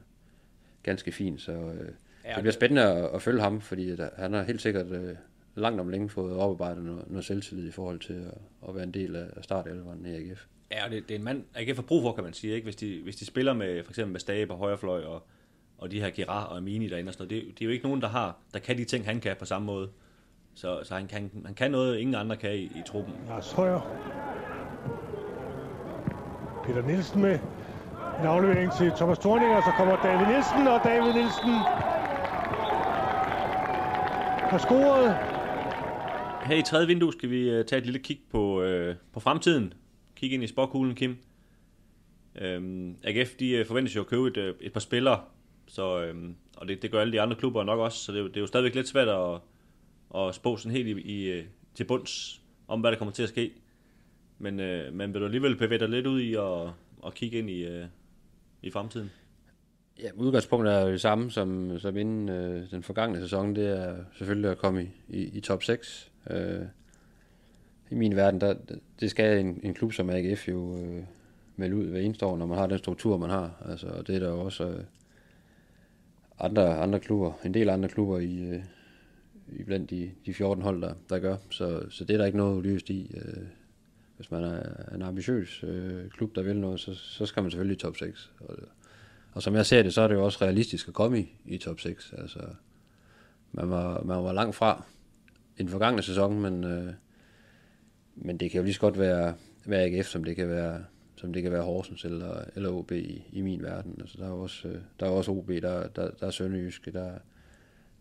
ganske 0.82 1.12
fint. 1.12 1.40
Så 1.40 1.52
øh, 1.52 1.88
ja, 2.24 2.34
det 2.34 2.40
bliver 2.40 2.52
spændende 2.52 2.82
at, 2.82 3.14
at 3.14 3.22
følge 3.22 3.40
ham, 3.40 3.60
fordi 3.60 3.96
der, 3.96 4.08
han 4.16 4.32
har 4.32 4.42
helt 4.42 4.62
sikkert 4.62 4.86
øh, 4.86 5.14
langt 5.56 5.80
om 5.80 5.88
længe 5.88 6.08
fået 6.08 6.36
oparbejdet 6.36 6.84
noget, 6.84 7.10
noget 7.10 7.24
selvtillid 7.24 7.68
i 7.68 7.70
forhold 7.70 7.98
til 7.98 8.12
at, 8.12 8.68
at 8.68 8.74
være 8.74 8.84
en 8.84 8.94
del 8.94 9.16
af 9.16 9.44
startelveren 9.44 10.06
i 10.06 10.14
AGF. 10.14 10.46
Ja, 10.70 10.84
og 10.84 10.90
det, 10.90 11.08
det 11.08 11.14
er 11.14 11.18
en 11.18 11.24
mand, 11.24 11.44
AGF 11.54 11.76
har 11.76 11.82
brug 11.82 12.02
for, 12.02 12.12
kan 12.12 12.24
man 12.24 12.32
sige, 12.32 12.54
ikke? 12.54 12.64
Hvis, 12.64 12.76
de, 12.76 13.00
hvis 13.02 13.16
de 13.16 13.26
spiller 13.26 13.52
med 13.52 13.84
for 13.84 13.92
eksempel 13.92 14.12
med 14.12 14.20
Stabe 14.20 14.52
og 14.52 14.58
højrefløj 14.58 15.04
og, 15.04 15.26
og 15.78 15.90
de 15.90 16.00
her 16.00 16.10
Girard 16.10 16.50
og 16.50 16.56
Amini 16.56 16.88
derinde 16.88 17.10
og 17.10 17.14
sådan 17.14 17.28
noget, 17.28 17.46
det, 17.46 17.58
det 17.58 17.64
er 17.64 17.66
jo 17.66 17.72
ikke 17.72 17.84
nogen, 17.84 18.02
der 18.02 18.08
har, 18.08 18.36
der 18.54 18.58
kan 18.58 18.78
de 18.78 18.84
ting, 18.84 19.04
han 19.04 19.20
kan 19.20 19.36
på 19.38 19.44
samme 19.44 19.66
måde. 19.66 19.88
Så, 20.54 20.80
så 20.84 20.94
han, 20.94 21.06
kan, 21.06 21.30
han 21.44 21.54
kan 21.54 21.70
noget, 21.70 21.98
ingen 21.98 22.14
andre 22.14 22.36
kan 22.36 22.54
i, 22.54 22.62
i 22.62 22.82
truppen. 22.86 23.14
Lars 23.28 23.52
Højer. 23.52 23.80
Peter 26.64 26.86
Nielsen 26.86 27.22
med 27.22 27.38
en 28.20 28.26
aflevering 28.26 28.72
til 28.72 28.90
Thomas 28.90 29.18
Thorning, 29.18 29.52
og 29.56 29.62
så 29.62 29.70
kommer 29.76 29.96
David 29.96 30.26
Nielsen, 30.26 30.66
og 30.68 30.80
David 30.84 31.12
Nielsen 31.12 31.52
har 34.50 34.58
scoret. 34.58 35.35
Her 36.46 36.56
i 36.56 36.62
tredje 36.62 36.86
vindue 36.86 37.12
skal 37.12 37.30
vi 37.30 37.50
øh, 37.50 37.64
tage 37.64 37.78
et 37.78 37.86
lille 37.86 37.98
kig 37.98 38.20
på, 38.30 38.62
øh, 38.62 38.96
på 39.12 39.20
fremtiden. 39.20 39.72
Kig 40.16 40.32
ind 40.32 40.42
i 40.42 40.46
spokhulen, 40.46 40.94
Kim. 40.94 41.16
Øhm, 42.34 42.96
AGF 43.04 43.34
de 43.34 43.50
øh, 43.50 43.66
forventes 43.66 43.96
jo 43.96 44.00
at 44.00 44.06
købe 44.06 44.28
et, 44.28 44.36
øh, 44.36 44.54
et 44.60 44.72
par 44.72 44.80
spillere, 44.80 45.20
så, 45.66 46.02
øhm, 46.02 46.34
og 46.56 46.68
det, 46.68 46.82
det 46.82 46.90
gør 46.90 47.00
alle 47.00 47.12
de 47.12 47.20
andre 47.20 47.36
klubber 47.36 47.64
nok 47.64 47.78
også, 47.78 47.98
så 47.98 48.12
det, 48.12 48.24
det 48.24 48.36
er 48.36 48.40
jo 48.40 48.46
stadigvæk 48.46 48.74
lidt 48.74 48.88
svært 48.88 49.08
at, 49.08 49.40
at 50.14 50.34
spå 50.34 50.56
sådan 50.56 50.76
helt 50.76 50.98
i, 50.98 51.38
i, 51.38 51.42
til 51.74 51.84
bunds 51.84 52.42
om, 52.68 52.80
hvad 52.80 52.92
der 52.92 52.98
kommer 52.98 53.12
til 53.12 53.22
at 53.22 53.28
ske. 53.28 53.52
Men 54.38 54.60
øh, 54.60 54.94
man 54.94 55.12
vil 55.12 55.20
du 55.20 55.26
alligevel 55.26 55.56
bevæge 55.56 55.78
dig 55.78 55.88
lidt 55.88 56.06
ud 56.06 56.20
i 56.20 56.34
at, 56.34 56.68
at 57.06 57.14
kigge 57.14 57.38
ind 57.38 57.50
i, 57.50 57.64
øh, 57.64 57.86
i 58.62 58.70
fremtiden. 58.70 59.10
Ja, 59.98 60.08
udgangspunktet 60.14 60.74
er 60.74 60.80
jo 60.80 60.92
det 60.92 61.00
samme 61.00 61.30
som, 61.30 61.78
som 61.78 61.96
inden 61.96 62.28
øh, 62.28 62.70
den 62.70 62.82
forgangne 62.82 63.20
sæson. 63.20 63.56
Det 63.56 63.78
er 63.78 63.96
selvfølgelig 64.18 64.50
at 64.50 64.58
komme 64.58 64.82
i, 64.82 64.88
i, 65.08 65.36
i 65.36 65.40
top 65.40 65.62
6. 65.62 66.12
Øh, 66.30 66.66
I 67.90 67.94
min 67.94 68.16
verden, 68.16 68.40
der, 68.40 68.54
det 69.00 69.10
skal 69.10 69.40
en, 69.40 69.60
en 69.62 69.74
klub 69.74 69.92
som 69.92 70.10
AGF 70.10 70.48
jo 70.48 70.78
øh, 70.78 71.02
melde 71.56 71.76
ud 71.76 71.86
hver 71.86 72.00
eneste 72.00 72.26
år, 72.26 72.36
når 72.36 72.46
man 72.46 72.58
har 72.58 72.66
den 72.66 72.78
struktur, 72.78 73.16
man 73.16 73.30
har. 73.30 73.66
Altså, 73.68 73.86
og 73.86 74.06
det 74.06 74.14
er 74.14 74.20
der 74.20 74.28
jo 74.28 74.40
også 74.40 74.68
øh, 74.68 74.84
andre, 76.38 76.78
andre 76.78 77.00
klubber, 77.00 77.32
en 77.44 77.54
del 77.54 77.68
andre 77.68 77.88
klubber 77.88 78.18
i, 78.18 78.38
øh, 78.38 78.62
i 79.48 79.62
blandt 79.62 79.90
de, 79.90 80.10
de 80.26 80.34
14 80.34 80.62
hold, 80.62 80.82
der, 80.82 80.94
der 81.10 81.18
gør. 81.18 81.36
Så, 81.50 81.90
så 81.90 82.04
det 82.04 82.14
er 82.14 82.18
der 82.18 82.26
ikke 82.26 82.38
noget 82.38 82.56
ulyst 82.56 82.90
i. 82.90 83.10
Øh, 83.14 83.46
hvis 84.16 84.30
man 84.30 84.44
er 84.44 84.94
en 84.94 85.02
ambitiøs 85.02 85.64
øh, 85.64 86.10
klub, 86.10 86.34
der 86.34 86.42
vil 86.42 86.56
noget, 86.56 86.80
så, 86.80 86.94
så 86.94 87.26
skal 87.26 87.42
man 87.42 87.50
selvfølgelig 87.50 87.74
i 87.76 87.78
top 87.78 87.96
6. 87.96 88.32
Og, 88.40 88.56
og 89.32 89.42
som 89.42 89.54
jeg 89.54 89.66
ser 89.66 89.82
det, 89.82 89.94
så 89.94 90.00
er 90.00 90.08
det 90.08 90.14
jo 90.14 90.24
også 90.24 90.38
realistisk 90.44 90.88
at 90.88 90.94
komme 90.94 91.20
i, 91.20 91.32
i 91.46 91.58
top 91.58 91.80
6. 91.80 92.14
Altså, 92.18 92.40
man 93.52 93.70
var, 93.70 94.02
man 94.02 94.24
var 94.24 94.32
langt 94.32 94.56
fra 94.56 94.84
i 95.56 95.62
den 95.62 95.68
forgangne 95.68 96.02
sæson, 96.02 96.40
men, 96.40 96.64
øh, 96.64 96.92
men 98.14 98.36
det 98.36 98.50
kan 98.50 98.58
jo 98.58 98.64
lige 98.64 98.74
så 98.74 98.80
godt 98.80 98.98
være, 98.98 99.34
være 99.66 99.82
AGF, 99.82 100.06
som 100.06 100.24
det 100.24 100.36
kan 100.36 100.48
være, 100.48 100.84
som 101.16 101.32
det 101.32 101.42
kan 101.42 101.52
være 101.52 101.62
Horsens 101.62 102.04
eller, 102.04 102.44
eller 102.54 102.70
OB 102.70 102.92
i, 102.92 103.24
i 103.32 103.42
min 103.42 103.62
verden. 103.62 103.96
Altså, 104.00 104.18
der 104.18 104.26
er 104.26 104.32
også, 104.32 104.68
øh, 104.68 104.78
der 105.00 105.06
er 105.06 105.10
også 105.10 105.30
OB, 105.32 105.48
der, 105.48 105.88
der, 105.88 106.10
der 106.10 106.26
er 106.26 106.30
Sønderjyske, 106.30 106.92
der, 106.92 107.18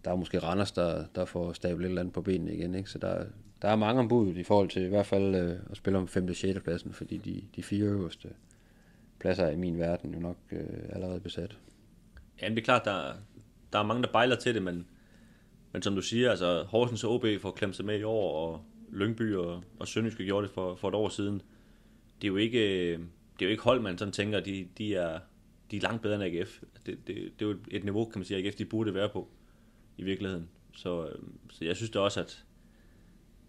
der 0.06 0.12
er 0.12 0.16
måske 0.16 0.40
Randers, 0.40 0.72
der, 0.72 1.06
der 1.16 1.26
får 1.26 1.54
stablet 1.54 1.86
et 1.86 1.90
eller 1.90 2.02
andet 2.02 2.14
på 2.14 2.22
benene 2.22 2.54
igen. 2.54 2.76
Ikke? 2.76 2.90
Så 2.90 2.98
der, 2.98 3.26
der 3.62 3.68
er 3.68 3.76
mange 3.76 4.00
ombud 4.00 4.36
i 4.36 4.44
forhold 4.44 4.70
til 4.70 4.82
i 4.82 4.90
hvert 4.90 5.06
fald 5.06 5.36
øh, 5.36 5.60
at 5.72 5.78
spille 5.78 6.00
om 6.00 6.08
5. 6.08 6.28
og 6.30 6.36
6. 6.36 6.60
pladsen, 6.60 6.94
fordi 6.94 7.18
de, 7.18 7.44
de 7.56 7.64
fire 7.64 7.86
øverste 7.86 8.30
pladser 9.20 9.50
i 9.50 9.56
min 9.56 9.80
verden 9.80 10.14
jo 10.14 10.20
nok 10.20 10.38
øh, 10.52 10.68
allerede 10.90 11.20
besat. 11.20 11.58
Ja, 12.42 12.50
det 12.50 12.58
er 12.58 12.64
klart, 12.64 12.86
der, 12.86 13.14
der 13.74 13.80
er 13.80 13.84
mange, 13.84 14.04
der 14.04 14.12
bejler 14.12 14.36
til 14.36 14.56
det, 14.56 14.64
men, 14.64 14.86
men 15.76 15.82
som 15.82 15.96
du 15.96 16.02
siger, 16.02 16.30
altså 16.30 16.64
Horsens 16.64 17.04
og 17.04 17.14
OB 17.14 17.26
får 17.40 17.52
klemt 17.52 17.76
sig 17.76 17.86
med 17.86 18.00
i 18.00 18.04
år, 18.04 18.50
og 18.50 18.66
Lyngby 18.92 19.36
og, 19.36 19.64
og 19.80 19.88
Sønderjyske 19.88 20.26
gjorde 20.26 20.48
det 20.48 20.54
for, 20.54 20.76
for 20.76 20.90
et 20.90 20.96
år 20.96 21.10
siden. 21.10 21.42
Det 22.22 22.28
er 22.28 22.32
jo 22.32 22.36
ikke, 22.36 22.92
det 22.92 23.42
er 23.42 23.46
jo 23.46 23.50
ikke 23.50 23.64
hold, 23.64 23.82
man 23.82 23.98
sådan 23.98 24.12
tænker, 24.12 24.40
de, 24.40 24.68
de, 24.78 24.96
er, 24.96 25.20
de 25.72 25.78
er 25.78 25.82
langt 25.82 26.02
bedre 26.02 26.16
end 26.16 26.24
AGF. 26.24 26.62
Det, 26.86 27.08
det, 27.08 27.16
det 27.40 27.46
er 27.46 27.50
jo 27.50 27.58
et 27.72 27.84
niveau, 27.84 28.06
kan 28.06 28.20
man 28.20 28.26
sige, 28.26 28.46
AGF 28.46 28.56
de 28.56 28.66
burde 28.66 28.94
være 28.94 29.10
på 29.10 29.28
i 29.98 30.04
virkeligheden. 30.04 30.50
Så, 30.74 31.08
øhm, 31.08 31.40
så 31.50 31.66
jeg 31.66 31.76
synes 31.76 31.90
da 31.90 32.00
også, 32.00 32.20
at 32.20 32.46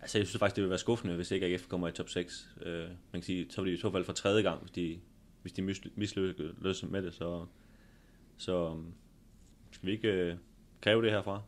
altså 0.01 0.19
jeg 0.19 0.27
synes 0.27 0.39
faktisk, 0.39 0.57
det 0.57 0.63
vil 0.63 0.71
være 0.71 0.79
skuffende, 0.79 1.15
hvis 1.15 1.31
ikke 1.31 1.47
AGF 1.47 1.67
kommer 1.69 1.89
i 1.89 1.93
top 1.93 2.09
6. 2.09 2.49
Uh, 2.57 2.67
øh, 2.67 2.89
man 2.89 2.97
kan 3.13 3.23
sige, 3.23 3.47
så 3.51 3.63
vil 3.63 3.73
de 3.73 3.77
i 3.77 3.81
så 3.81 3.91
fald 3.91 4.05
for 4.05 4.13
tredje 4.13 4.43
gang, 4.43 4.61
hvis 4.61 4.71
de, 4.71 4.99
hvis 5.43 5.53
de 5.53 5.63
mislykkes 5.97 6.83
med 6.83 7.03
det. 7.03 7.15
Så, 7.15 7.47
så 8.37 8.71
øhm, 8.71 8.93
skal 9.71 9.87
vi 9.87 9.93
ikke 9.93 10.33
uh, 10.33 10.39
kræve 10.81 11.03
det 11.03 11.11
herfra? 11.11 11.43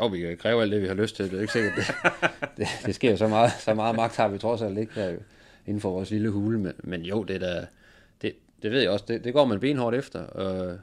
Jo, 0.00 0.06
vi 0.06 0.20
kan 0.20 0.36
kræve 0.36 0.62
alt 0.62 0.72
det, 0.72 0.82
vi 0.82 0.86
har 0.86 0.94
lyst 0.94 1.16
til. 1.16 1.30
Det 1.30 1.36
er 1.36 1.40
ikke 1.40 1.52
sikkert, 1.52 1.72
det, 1.76 1.86
det, 2.56 2.66
det 2.86 2.94
sker 2.94 3.16
så 3.16 3.28
meget, 3.28 3.52
så 3.52 3.74
meget 3.74 3.96
magt 3.96 4.16
har 4.16 4.28
vi 4.28 4.38
trods 4.38 4.62
alt 4.62 4.78
ikke 4.78 4.92
her 4.92 5.16
inden 5.66 5.80
for 5.80 5.90
vores 5.90 6.10
lille 6.10 6.30
hule. 6.30 6.58
Men, 6.58 6.72
men 6.78 7.02
jo, 7.02 7.22
det, 7.22 7.40
der, 7.40 7.66
det, 8.22 8.32
det 8.62 8.70
ved 8.70 8.80
jeg 8.80 8.90
også, 8.90 9.04
det, 9.08 9.24
det 9.24 9.32
går 9.32 9.44
man 9.44 9.60
benhårdt 9.60 9.96
efter. 9.96 10.20
Og, 10.20 10.78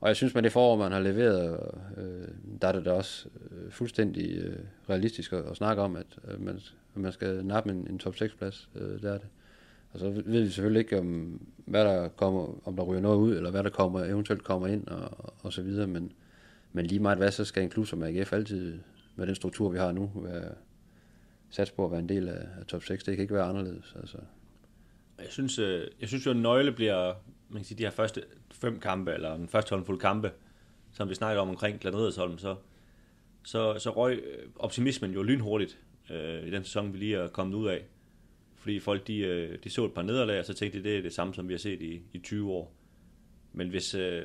og 0.00 0.08
jeg 0.08 0.16
synes, 0.16 0.34
med 0.34 0.42
det 0.42 0.52
forår, 0.52 0.76
man 0.76 0.92
har 0.92 1.00
leveret, 1.00 1.60
øh, 1.96 2.28
der 2.62 2.68
er 2.68 2.72
det 2.72 2.84
da 2.84 2.92
også 2.92 3.28
øh, 3.50 3.70
fuldstændig 3.70 4.38
øh, 4.38 4.58
realistisk 4.90 5.32
at, 5.32 5.44
at 5.50 5.56
snakke 5.56 5.82
om, 5.82 5.96
at 5.96 6.06
øh, 6.28 6.44
man, 6.44 6.60
at 6.94 7.00
man 7.00 7.12
skal 7.12 7.44
nappe 7.44 7.70
en, 7.70 7.86
en 7.90 7.98
top 7.98 8.14
6-plads. 8.14 8.68
Øh, 8.74 9.02
der 9.02 9.12
er 9.12 9.18
det. 9.18 9.28
Og 9.92 10.00
så 10.00 10.10
ved 10.10 10.42
vi 10.42 10.48
selvfølgelig 10.48 10.80
ikke, 10.80 10.98
om, 10.98 11.40
hvad 11.56 11.84
der 11.84 12.08
kommer, 12.08 12.58
om 12.64 12.76
der 12.76 12.82
ryger 12.82 13.00
noget 13.00 13.16
ud, 13.16 13.36
eller 13.36 13.50
hvad 13.50 13.62
der 13.62 13.70
kommer, 13.70 14.04
eventuelt 14.04 14.44
kommer 14.44 14.66
ind, 14.66 14.88
og, 14.88 15.34
og 15.42 15.52
så 15.52 15.62
videre. 15.62 15.86
Men, 15.86 16.12
men 16.76 16.86
lige 16.86 17.00
meget 17.00 17.18
hvad, 17.18 17.30
så 17.30 17.44
skal 17.44 17.62
en 17.62 17.70
klub 17.70 17.86
som 17.86 18.02
AGF 18.02 18.32
altid, 18.32 18.78
med 19.16 19.26
den 19.26 19.34
struktur, 19.34 19.68
vi 19.68 19.78
har 19.78 19.92
nu, 19.92 20.12
være 20.14 20.54
sats 21.50 21.70
på 21.70 21.84
at 21.84 21.90
være 21.90 22.00
en 22.00 22.08
del 22.08 22.28
af, 22.28 22.46
af 22.60 22.66
top 22.66 22.82
6. 22.82 23.04
Det 23.04 23.16
kan 23.16 23.22
ikke 23.22 23.34
være 23.34 23.44
anderledes. 23.44 23.94
Altså. 24.00 24.18
Jeg 25.18 25.26
synes, 25.30 25.58
øh, 25.58 25.86
jeg 26.00 26.08
synes 26.08 26.26
jo, 26.26 26.30
at 26.30 26.36
nøgle 26.36 26.72
bliver, 26.72 27.14
man 27.48 27.58
kan 27.58 27.64
sige, 27.64 27.78
de 27.78 27.82
her 27.82 27.90
første 27.90 28.22
fem 28.52 28.80
kampe, 28.80 29.12
eller 29.12 29.36
den 29.36 29.48
første 29.48 29.70
håndfuld 29.70 30.00
kampe, 30.00 30.32
som 30.92 31.08
vi 31.08 31.14
snakker 31.14 31.42
om 31.42 31.48
omkring 31.48 31.80
Gladnedersholm, 31.80 32.38
så, 32.38 32.56
så, 33.44 33.78
så 33.78 33.90
røg 33.90 34.22
øh, 34.24 34.48
optimismen 34.56 35.10
jo 35.10 35.22
lynhurtigt 35.22 35.78
øh, 36.10 36.46
i 36.46 36.50
den 36.50 36.64
sæson, 36.64 36.92
vi 36.92 36.98
lige 36.98 37.16
er 37.16 37.28
kommet 37.28 37.54
ud 37.54 37.68
af. 37.68 37.84
Fordi 38.56 38.80
folk, 38.80 39.06
de, 39.06 39.18
øh, 39.18 39.58
de 39.64 39.70
så 39.70 39.84
et 39.84 39.94
par 39.94 40.02
nederlag, 40.02 40.38
og 40.38 40.44
så 40.44 40.54
tænkte 40.54 40.78
de, 40.78 40.84
det 40.84 40.98
er 40.98 41.02
det 41.02 41.12
samme, 41.12 41.34
som 41.34 41.48
vi 41.48 41.52
har 41.52 41.58
set 41.58 41.82
i, 41.82 42.02
i 42.12 42.18
20 42.18 42.50
år. 42.50 42.74
Men 43.52 43.68
hvis, 43.68 43.94
øh, 43.94 44.24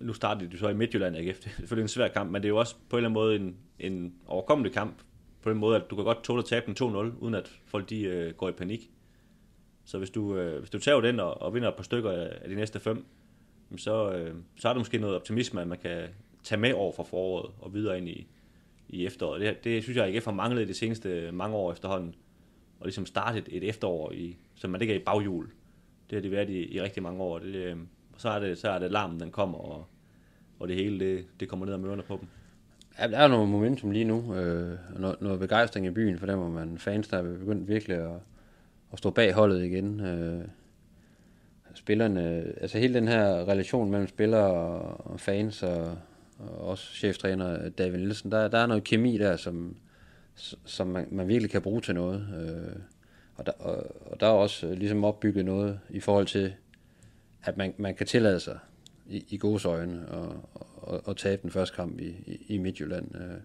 nu 0.00 0.12
startede 0.12 0.50
du 0.50 0.56
så 0.56 0.68
i 0.68 0.74
Midtjylland 0.74 1.16
AGF, 1.16 1.38
det 1.38 1.46
er 1.46 1.50
selvfølgelig 1.50 1.82
en 1.82 1.88
svær 1.88 2.08
kamp, 2.08 2.30
men 2.30 2.42
det 2.42 2.48
er 2.48 2.50
jo 2.50 2.56
også 2.56 2.74
på 2.88 2.96
en 2.96 3.04
eller 3.04 3.08
anden 3.08 3.14
måde 3.14 3.36
en, 3.36 3.56
en 3.78 4.14
overkommelig 4.26 4.72
kamp, 4.72 5.02
på 5.42 5.50
den 5.50 5.58
måde, 5.58 5.76
at 5.76 5.90
du 5.90 5.96
kan 5.96 6.04
godt 6.04 6.24
tåle 6.24 6.38
at 6.38 6.44
tabe 6.44 6.66
den 6.66 6.76
2-0, 6.94 6.96
uden 7.20 7.34
at 7.34 7.60
folk 7.66 7.90
de, 7.90 8.02
øh, 8.02 8.34
går 8.34 8.48
i 8.48 8.52
panik. 8.52 8.90
Så 9.84 9.98
hvis 9.98 10.10
du, 10.10 10.36
øh, 10.36 10.58
hvis 10.58 10.70
du 10.70 10.78
tager 10.78 11.00
den 11.00 11.20
og, 11.20 11.42
og 11.42 11.54
vinder 11.54 11.68
et 11.68 11.74
par 11.74 11.82
stykker 11.82 12.10
af, 12.10 12.48
de 12.48 12.54
næste 12.54 12.80
fem, 12.80 13.04
så, 13.76 14.12
øh, 14.12 14.34
så 14.56 14.68
er 14.68 14.72
der 14.72 14.80
måske 14.80 14.98
noget 14.98 15.16
optimisme, 15.16 15.60
at 15.60 15.68
man 15.68 15.78
kan 15.78 16.08
tage 16.44 16.60
med 16.60 16.72
over 16.72 16.92
fra 16.92 17.02
foråret 17.02 17.50
og 17.60 17.74
videre 17.74 17.98
ind 17.98 18.08
i, 18.08 18.26
i 18.88 19.06
efteråret. 19.06 19.40
Det, 19.40 19.64
det 19.64 19.82
synes 19.82 19.96
jeg 19.96 20.08
ikke 20.08 20.24
har 20.24 20.32
manglet 20.32 20.68
de 20.68 20.74
seneste 20.74 21.32
mange 21.32 21.56
år 21.56 21.72
efterhånden. 21.72 22.14
Og 22.80 22.86
ligesom 22.86 23.06
startet 23.06 23.48
et 23.50 23.68
efterår, 23.68 24.12
i, 24.12 24.36
så 24.54 24.68
man 24.68 24.80
ikke 24.80 24.94
er 24.94 24.98
i 24.98 25.02
baghjul. 25.02 25.50
Det 26.10 26.16
har 26.16 26.20
det 26.20 26.30
været 26.30 26.50
i, 26.50 26.74
i 26.74 26.80
rigtig 26.80 27.02
mange 27.02 27.22
år. 27.22 27.38
Det, 27.38 27.54
øh, 27.54 27.76
så, 28.16 28.28
er 28.28 28.38
det, 28.38 28.58
så 28.58 28.70
er 28.70 28.78
det 28.78 28.90
larmen, 28.90 29.20
den 29.20 29.30
kommer, 29.30 29.58
og, 29.58 29.86
og 30.60 30.68
det 30.68 30.76
hele 30.76 31.00
det, 31.00 31.24
det 31.40 31.48
kommer 31.48 31.66
ned 31.66 31.74
og 31.74 31.80
mørner 31.80 32.02
på 32.02 32.18
dem. 32.20 32.28
Ja, 32.98 33.08
der 33.08 33.18
er 33.18 33.28
noget 33.28 33.48
momentum 33.48 33.90
lige 33.90 34.04
nu. 34.04 34.34
Øh, 34.34 34.78
noget, 34.98 35.20
noget 35.20 35.40
begejstring 35.40 35.86
i 35.86 35.90
byen, 35.90 36.18
for 36.18 36.26
dem, 36.26 36.38
hvor 36.38 36.48
man 36.48 36.78
fans, 36.78 37.08
der 37.08 37.18
er 37.18 37.22
begyndt 37.22 37.68
virkelig 37.68 37.96
at, 37.96 38.16
at 38.92 38.98
stå 38.98 39.10
bag 39.10 39.32
holdet 39.32 39.64
igen. 39.64 40.00
Øh, 40.00 40.44
spillerne, 41.74 42.52
altså 42.60 42.78
hele 42.78 42.94
den 42.94 43.08
her 43.08 43.48
relation 43.48 43.90
mellem 43.90 44.08
spillere 44.08 44.52
og 44.88 45.20
fans 45.20 45.62
og, 45.62 45.98
og 46.38 46.68
også 46.68 46.94
cheftræner 46.94 47.68
David 47.68 47.98
Nielsen, 47.98 48.32
der, 48.32 48.48
der 48.48 48.58
er 48.58 48.66
noget 48.66 48.84
kemi 48.84 49.18
der, 49.18 49.36
som, 49.36 49.76
som 50.64 50.86
man, 50.86 51.08
man 51.10 51.28
virkelig 51.28 51.50
kan 51.50 51.62
bruge 51.62 51.80
til 51.80 51.94
noget. 51.94 52.26
Øh, 52.40 52.76
og, 53.36 53.46
der, 53.46 53.52
og, 53.52 53.96
og 54.12 54.20
der 54.20 54.26
er 54.26 54.30
også 54.30 54.74
ligesom 54.74 55.04
opbygget 55.04 55.44
noget 55.44 55.80
i 55.90 56.00
forhold 56.00 56.26
til, 56.26 56.54
at 57.42 57.56
man, 57.56 57.74
man 57.78 57.94
kan 57.94 58.06
tillade 58.06 58.40
sig 58.40 58.58
i, 59.10 59.24
i 59.28 59.38
gode 59.38 59.68
øjne 59.68 60.08
og, 60.08 60.48
og, 60.74 61.00
og 61.04 61.16
tabe 61.16 61.42
den 61.42 61.50
første 61.50 61.76
kamp 61.76 62.00
i, 62.00 62.08
i, 62.26 62.54
i 62.54 62.58
Midtjylland. 62.58 63.14
Øh, 63.14 63.40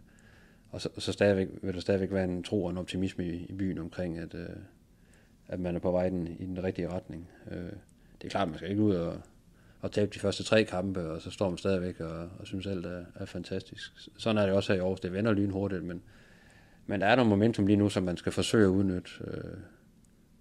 og 0.70 0.82
så, 0.82 0.90
så 0.98 1.12
stadigvæk, 1.12 1.48
vil 1.62 1.74
der 1.74 1.80
stadigvæk 1.80 2.12
være 2.12 2.24
en 2.24 2.44
tro 2.44 2.64
og 2.64 2.72
en 2.72 2.78
optimisme 2.78 3.28
i, 3.28 3.46
i 3.50 3.54
byen 3.54 3.78
omkring, 3.78 4.18
at, 4.18 4.36
øh, 4.36 4.50
at 5.48 5.60
man 5.60 5.76
er 5.76 5.80
på 5.80 5.92
vej 5.92 6.10
den, 6.10 6.28
i 6.40 6.46
den 6.46 6.64
rigtige 6.64 6.90
retning. 6.90 7.30
Øh, 7.52 7.72
det 8.22 8.26
er 8.26 8.30
klart, 8.30 8.48
man 8.48 8.58
skal 8.58 8.70
ikke 8.70 8.82
ud 8.82 8.96
og, 8.96 9.22
og 9.82 9.92
tabe 9.92 10.12
de 10.14 10.20
første 10.20 10.44
tre 10.44 10.64
kampe, 10.64 11.12
og 11.12 11.22
så 11.22 11.32
står 11.32 11.50
man 11.50 11.58
stadigvæk 11.58 12.00
og, 12.00 12.30
og 12.40 12.48
synes 12.48 12.68
alt 12.68 12.86
er, 12.86 13.06
er 13.16 13.26
fantastisk. 13.26 13.92
Sådan 14.18 14.38
er 14.38 14.46
det 14.46 14.56
også 14.56 14.74
her 14.74 14.78
i 14.78 14.82
Aarhus. 14.82 15.00
Det 15.00 15.14
vender 15.14 15.34
lynhurtigt, 15.34 15.84
men, 15.84 16.02
men 16.86 17.02
der 17.02 17.08
er 17.08 17.16
noget 17.16 17.30
momentum 17.30 17.68
lige 17.68 17.78
nu, 17.78 17.90
som 17.90 18.04
man 18.04 18.18
skal 18.18 18.32
forsøge 18.32 18.66
at 18.66 18.70
udnytte. 18.70 19.12
Øh, 19.28 19.58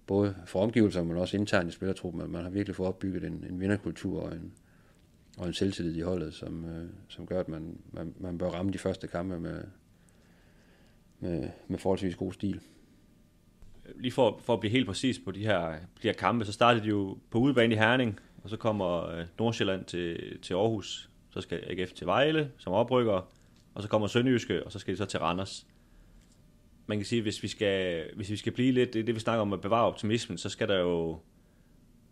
både 0.07 0.35
for 0.45 0.61
omgivelser, 0.61 1.03
men 1.03 1.17
også 1.17 1.37
internt 1.37 1.69
i 1.69 1.71
spillertruppen. 1.71 2.31
Man 2.31 2.43
har 2.43 2.49
virkelig 2.49 2.75
fået 2.75 2.89
opbygget 2.89 3.23
en, 3.23 3.45
en 3.49 3.59
vinderkultur 3.59 4.21
og 4.21 4.31
en, 4.31 4.53
og 5.37 5.47
en 5.47 5.53
selvtillid 5.53 5.95
i 5.95 6.01
holdet, 6.01 6.33
som, 6.33 6.65
øh, 6.65 6.89
som 7.07 7.25
gør, 7.25 7.39
at 7.39 7.49
man, 7.49 7.77
man, 7.91 8.13
man 8.19 8.37
bør 8.37 8.49
ramme 8.49 8.71
de 8.71 8.77
første 8.77 9.07
kampe 9.07 9.39
med, 9.39 9.63
med, 11.19 11.49
med 11.67 11.79
forholdsvis 11.79 12.15
god 12.15 12.33
stil. 12.33 12.59
Lige 13.95 14.11
for, 14.11 14.39
for 14.43 14.53
at 14.53 14.59
blive 14.59 14.71
helt 14.71 14.87
præcis 14.87 15.19
på 15.19 15.31
de 15.31 15.39
her, 15.39 15.69
de 15.71 16.07
her 16.07 16.13
kampe, 16.13 16.45
så 16.45 16.51
startede 16.51 16.83
de 16.83 16.89
jo 16.89 17.17
på 17.29 17.37
udebane 17.37 17.73
i 17.73 17.77
Herning, 17.77 18.19
og 18.43 18.49
så 18.49 18.57
kommer 18.57 19.09
øh, 19.09 19.25
Nordsjælland 19.39 19.85
til, 19.85 20.39
til 20.41 20.53
Aarhus, 20.53 21.09
så 21.29 21.41
skal 21.41 21.63
AGF 21.67 21.91
til 21.91 22.07
Vejle 22.07 22.51
som 22.57 22.73
oprykker, 22.73 23.31
og 23.73 23.83
så 23.83 23.89
kommer 23.89 24.07
Sønderjyske, 24.07 24.63
og 24.63 24.71
så 24.71 24.79
skal 24.79 24.93
de 24.93 24.97
så 24.97 25.05
til 25.05 25.19
Randers. 25.19 25.67
Man 26.87 26.97
kan 26.97 27.05
sige, 27.05 27.21
hvis 27.21 27.43
vi 27.43 27.47
skal, 27.47 28.05
hvis 28.15 28.29
vi 28.29 28.35
skal 28.35 28.51
blive 28.51 28.71
lidt, 28.71 28.93
det, 28.93 29.07
det 29.07 29.15
vi 29.15 29.19
snakker 29.19 29.41
om 29.41 29.53
at 29.53 29.61
bevare 29.61 29.85
optimismen, 29.85 30.37
så 30.37 30.49
skal 30.49 30.67
der 30.67 30.79
jo, 30.79 31.19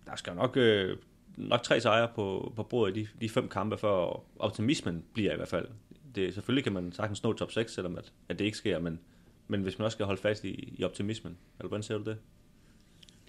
der 0.05 0.15
skal 0.15 0.35
nok 0.35 0.57
øh, 0.57 0.97
nok 1.37 1.63
tre 1.63 1.81
sejre 1.81 2.07
på, 2.15 2.53
på 2.55 2.63
bordet 2.63 2.97
i 2.97 3.01
de, 3.01 3.07
de 3.21 3.29
fem 3.29 3.49
kampe, 3.49 3.77
før 3.77 4.23
optimismen 4.39 5.03
bliver 5.13 5.33
i 5.33 5.35
hvert 5.35 5.47
fald. 5.47 5.67
Det, 6.15 6.33
selvfølgelig 6.33 6.63
kan 6.63 6.73
man 6.73 6.91
sagtens 6.91 7.23
nå 7.23 7.33
top 7.33 7.51
6, 7.51 7.73
selvom 7.73 7.97
at, 7.97 8.11
at 8.29 8.39
det 8.39 8.45
ikke 8.45 8.57
sker, 8.57 8.79
men, 8.79 8.99
men 9.47 9.61
hvis 9.61 9.79
man 9.79 9.85
også 9.85 9.95
skal 9.95 10.05
holde 10.05 10.21
fast 10.21 10.45
i, 10.45 10.73
i 10.77 10.83
optimismen, 10.83 11.37
eller 11.59 11.67
hvordan 11.67 11.83
ser 11.83 11.97
du 11.97 12.03
det? 12.03 12.17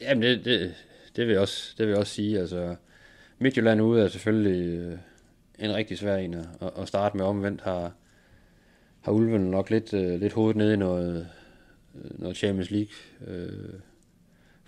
Jamen, 0.00 0.22
det, 0.22 0.44
det, 0.44 0.74
det, 1.16 1.26
vil, 1.26 1.32
jeg 1.32 1.40
også, 1.40 1.74
det 1.78 1.86
vil 1.86 1.92
jeg 1.92 2.00
også 2.00 2.14
sige. 2.14 2.38
Altså, 2.38 2.76
Midtjylland 3.38 3.82
ude 3.82 4.02
er 4.02 4.08
selvfølgelig 4.08 4.78
øh, 4.78 4.98
en 5.58 5.74
rigtig 5.74 5.98
svær 5.98 6.16
en 6.16 6.34
at, 6.34 6.46
at 6.78 6.88
starte 6.88 7.16
med. 7.16 7.24
Omvendt 7.24 7.60
har, 7.60 7.92
har 9.00 9.12
Ulven 9.12 9.40
nok 9.40 9.70
lidt, 9.70 9.94
øh, 9.94 10.20
lidt 10.20 10.32
hovedet 10.32 10.56
nede 10.56 10.74
i 10.74 10.76
noget, 10.76 11.26
øh, 11.94 12.20
noget 12.20 12.36
Champions 12.36 12.70
League. 12.70 12.92
Øh, 13.26 13.74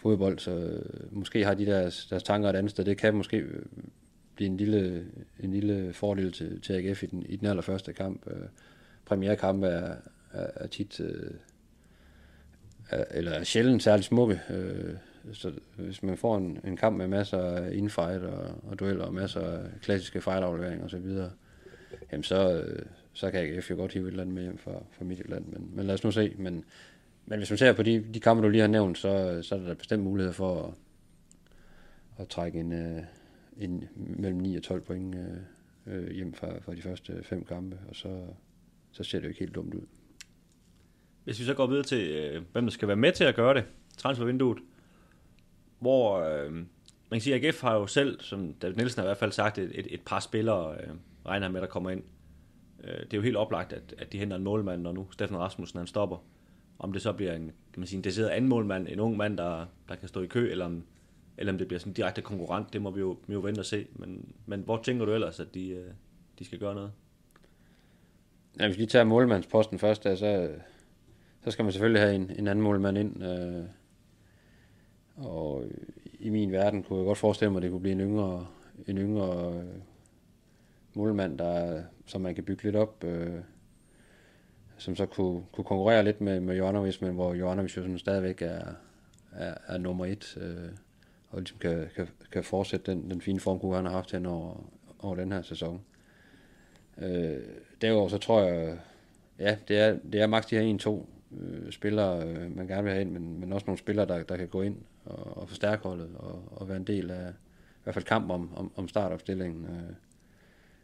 fodbold, 0.07 0.39
så 0.39 0.51
øh, 0.51 1.17
måske 1.17 1.45
har 1.45 1.55
de 1.55 1.67
deres, 1.67 2.07
deres 2.07 2.23
tanker 2.23 2.49
et 2.49 2.57
andet 2.57 2.71
sted. 2.71 2.85
Det 2.85 2.99
kan 2.99 3.15
måske 3.15 3.37
øh, 3.37 3.63
blive 4.35 4.47
en 4.47 4.57
lille, 4.57 5.07
en 5.41 5.53
lille 5.53 5.93
fordel 5.93 6.33
til, 6.33 6.61
til 6.61 6.73
AGF 6.73 7.03
i 7.03 7.07
den, 7.07 7.27
i 7.29 7.37
den 7.37 7.47
allerførste 7.47 7.93
kamp. 7.93 8.27
Øh, 8.27 8.49
premierkamp 9.05 9.63
er, 9.63 9.95
er, 10.33 10.47
er 10.55 10.67
tit, 10.67 11.01
øh, 11.01 11.31
er, 12.91 13.05
eller 13.11 13.33
er 13.33 13.45
sjældent 13.45 13.83
særligt 13.83 14.07
smukke. 14.07 14.41
Øh, 14.51 14.95
så 15.33 15.53
hvis 15.77 16.03
man 16.03 16.17
får 16.17 16.37
en, 16.37 16.61
en 16.65 16.77
kamp 16.77 16.97
med 16.97 17.09
masser 17.09 17.39
af 17.39 17.73
infight 17.73 18.23
og, 18.23 18.55
og 18.71 18.79
dueller 18.79 19.05
og 19.05 19.15
masser 19.15 19.41
af 19.41 19.61
klassiske 19.83 20.21
fejlafleveringer 20.21 20.85
osv., 20.85 21.07
jamen 22.13 22.25
så, 22.25 22.63
øh, 22.63 22.87
så 23.13 23.31
kan 23.31 23.41
AGF 23.41 23.71
jo 23.71 23.77
godt 23.77 23.93
hive 23.93 24.05
et 24.05 24.11
eller 24.11 24.23
andet 24.23 24.35
med 24.35 24.43
hjem 24.43 24.59
fra, 24.59 24.73
fra 24.91 25.05
Midtjylland. 25.05 25.45
Men, 25.47 25.71
men 25.75 25.87
lad 25.87 25.95
os 25.95 26.05
nu 26.05 26.11
se. 26.11 26.35
Men 26.39 26.65
men 27.27 27.39
hvis 27.39 27.51
man 27.51 27.59
ser 27.59 27.73
på 27.73 27.83
de, 27.83 28.05
de 28.15 28.21
kampe, 28.21 28.43
du 28.43 28.49
lige 28.49 28.61
har 28.61 28.69
nævnt, 28.69 28.99
så, 28.99 29.43
så 29.43 29.55
er 29.55 29.59
der 29.59 29.75
bestemt 29.75 30.03
mulighed 30.03 30.33
for 30.33 30.63
at, 30.63 30.75
at 32.19 32.29
trække 32.29 32.61
en, 32.61 32.73
øh, 32.73 33.03
en 33.57 33.89
mellem 33.95 34.39
9 34.39 34.57
og 34.57 34.63
12 34.63 34.81
point 34.81 35.15
øh, 35.15 35.37
øh, 35.87 36.11
hjem 36.11 36.35
fra, 36.35 36.59
fra 36.59 36.75
de 36.75 36.83
første 36.83 37.13
øh, 37.13 37.23
fem 37.23 37.45
kampe, 37.45 37.79
og 37.89 37.97
så, 37.97 38.27
så 38.93 39.05
ser 39.05 39.19
det 39.19 39.25
jo 39.25 39.29
ikke 39.29 39.41
helt 39.41 39.55
dumt 39.55 39.75
ud. 39.75 39.87
Hvis 41.25 41.41
vi 41.41 41.45
så 41.45 41.55
går 41.55 41.67
videre 41.67 41.85
til, 41.85 42.11
øh, 42.11 42.43
hvem 42.53 42.65
der 42.65 42.71
skal 42.71 42.89
være 42.89 42.97
med 42.97 43.13
til 43.13 43.25
at 43.25 43.35
gøre 43.35 43.55
det, 43.55 43.65
transfervinduet, 43.97 44.59
hvor 45.79 46.21
øh, 46.21 46.53
man 46.53 46.67
kan 47.13 47.21
sige, 47.21 47.35
at 47.35 47.45
AGF 47.45 47.61
har 47.61 47.75
jo 47.75 47.87
selv, 47.87 48.21
som 48.21 48.53
David 48.53 48.77
Nielsen 48.77 49.01
har 49.01 49.05
i 49.05 49.09
hvert 49.09 49.17
fald 49.17 49.33
sagt, 49.33 49.59
et, 49.59 49.71
et, 49.75 49.87
et 49.91 50.01
par 50.01 50.21
spillere 50.21 50.75
øh, 50.75 50.95
regner 51.27 51.49
med, 51.49 51.61
der 51.61 51.67
kommer 51.67 51.91
ind. 51.91 52.03
Øh, 52.85 52.99
det 52.99 53.13
er 53.13 53.17
jo 53.17 53.23
helt 53.23 53.37
oplagt, 53.37 53.73
at, 53.73 53.95
at 53.99 54.13
de 54.13 54.19
henter 54.19 54.37
en 54.37 54.45
målmand, 54.45 54.83
når 54.83 54.93
nu 54.93 55.11
Steffen 55.13 55.39
Rasmussen 55.39 55.79
han 55.79 55.87
stopper. 55.87 56.25
Om 56.79 56.93
det 56.93 57.03
så 57.03 57.13
bliver 57.13 57.33
en, 57.33 57.43
kan 57.43 57.81
man 57.81 57.87
sige, 57.87 57.97
en 57.97 58.05
decideret 58.05 58.31
anden 58.31 58.49
målmand, 58.49 58.89
en 58.89 59.01
ung 59.01 59.17
mand, 59.17 59.39
der, 59.39 59.67
der 59.89 59.95
kan 59.95 60.09
stå 60.09 60.23
i 60.23 60.27
kø, 60.27 60.51
eller 60.51 60.65
om, 60.65 60.85
eller 61.39 61.53
om 61.53 61.59
det 61.59 61.69
bliver 61.69 61.81
sådan 61.81 61.91
en 61.91 61.95
direkte 61.95 62.23
konkurrent, 62.23 62.73
det 62.73 62.83
må 62.83 62.91
vi 62.91 63.01
jo, 63.01 63.17
vi 63.27 63.35
jo 63.35 63.41
vente 63.41 63.61
og 63.61 63.65
se. 63.65 63.87
Men, 63.93 64.35
men 64.47 64.61
hvor 64.61 64.83
tænker 64.83 65.05
du 65.05 65.13
ellers, 65.13 65.41
at 65.41 65.55
de, 65.55 65.69
øh, 65.69 65.91
de 66.39 66.45
skal 66.45 66.59
gøre 66.59 66.75
noget? 66.75 66.93
Ja, 68.61 68.67
hvis 68.67 68.79
vi 68.79 68.87
tager 68.87 69.05
målmandsposten 69.05 69.79
først, 69.79 70.05
der, 70.05 70.15
så, 70.15 70.51
så 71.45 71.51
skal 71.51 71.63
man 71.63 71.73
selvfølgelig 71.73 72.03
have 72.03 72.15
en, 72.15 72.31
en 72.39 72.49
anden 72.49 72.63
målmand 72.63 72.99
ind. 72.99 73.25
Øh, 73.25 73.65
og 75.17 75.65
i 76.21 76.31
min 76.31 76.53
verden 76.53 76.83
kunne 76.83 76.99
jeg 76.99 77.07
godt 77.07 77.19
forestille 77.19 77.51
mig, 77.51 77.59
at 77.59 77.63
det 77.63 77.71
kunne 77.71 77.81
blive 77.81 77.93
en 77.93 78.01
yngre, 78.01 78.47
en 78.87 78.99
yngre 78.99 79.55
øh, 79.55 79.65
målmand, 80.95 81.39
der, 81.39 81.83
som 82.07 82.21
man 82.21 82.35
kan 82.35 82.45
bygge 82.45 82.63
lidt 82.63 82.77
op, 82.77 83.05
øh, 83.05 83.41
som 84.79 84.97
så 84.97 85.07
kunne, 85.07 85.43
kunne 85.53 85.65
konkurrere 85.65 86.05
lidt 86.05 86.21
med, 86.21 86.41
med 86.41 86.57
Jovanovic, 86.57 87.01
men 87.01 87.15
hvor 87.15 87.35
Jovanovic 87.35 87.77
jo 87.77 87.83
sådan 87.83 87.99
stadigvæk 87.99 88.43
er, 88.43 88.65
er, 89.33 89.55
er 89.67 89.79
nummer 89.79 90.07
et, 90.07 90.39
øh, 90.41 90.71
og 91.31 91.39
ligesom 91.39 91.59
kan, 91.59 91.89
kan, 91.97 92.09
kan 92.33 92.45
fortsætte 92.45 92.93
den, 92.93 93.11
den 93.11 93.21
fine 93.21 93.41
form, 93.41 93.75
han 93.75 93.85
har 93.85 93.93
haft 93.93 94.13
hen 94.13 94.27
over, 94.27 94.71
over 94.99 95.17
den 95.17 95.33
her 95.33 95.43
sæson. 95.43 95.81
Øh, 96.99 97.37
derudover 97.81 98.09
så 98.09 98.19
tror 98.19 98.43
jeg, 98.43 98.79
ja, 99.39 99.57
det 99.69 99.79
er, 99.79 99.97
det 100.13 100.21
er 100.21 100.27
maks 100.27 100.47
de 100.47 100.57
her 100.57 100.63
en-to 100.63 101.09
øh, 101.41 101.73
spillere, 101.73 102.29
øh, 102.29 102.57
man 102.57 102.67
gerne 102.67 102.83
vil 102.83 102.93
have 102.93 103.01
ind, 103.01 103.11
men, 103.11 103.41
men 103.41 103.53
også 103.53 103.67
nogle 103.67 103.79
spillere, 103.79 104.07
der, 104.07 104.23
der 104.23 104.37
kan 104.37 104.49
gå 104.49 104.63
ind 104.63 104.77
og, 105.05 105.37
og 105.37 105.49
forstærke 105.49 105.83
holdet 105.83 106.11
og, 106.17 106.43
og 106.51 106.69
være 106.69 106.77
en 106.77 106.87
del 106.87 107.11
af 107.11 107.31
i 107.31 107.83
hvert 107.83 107.95
fald 107.95 108.05
kampen 108.05 108.31
om, 108.31 108.51
om, 108.57 108.73
om 108.77 108.89
startopstillingen. 108.89 109.65
Øh, 109.65 109.95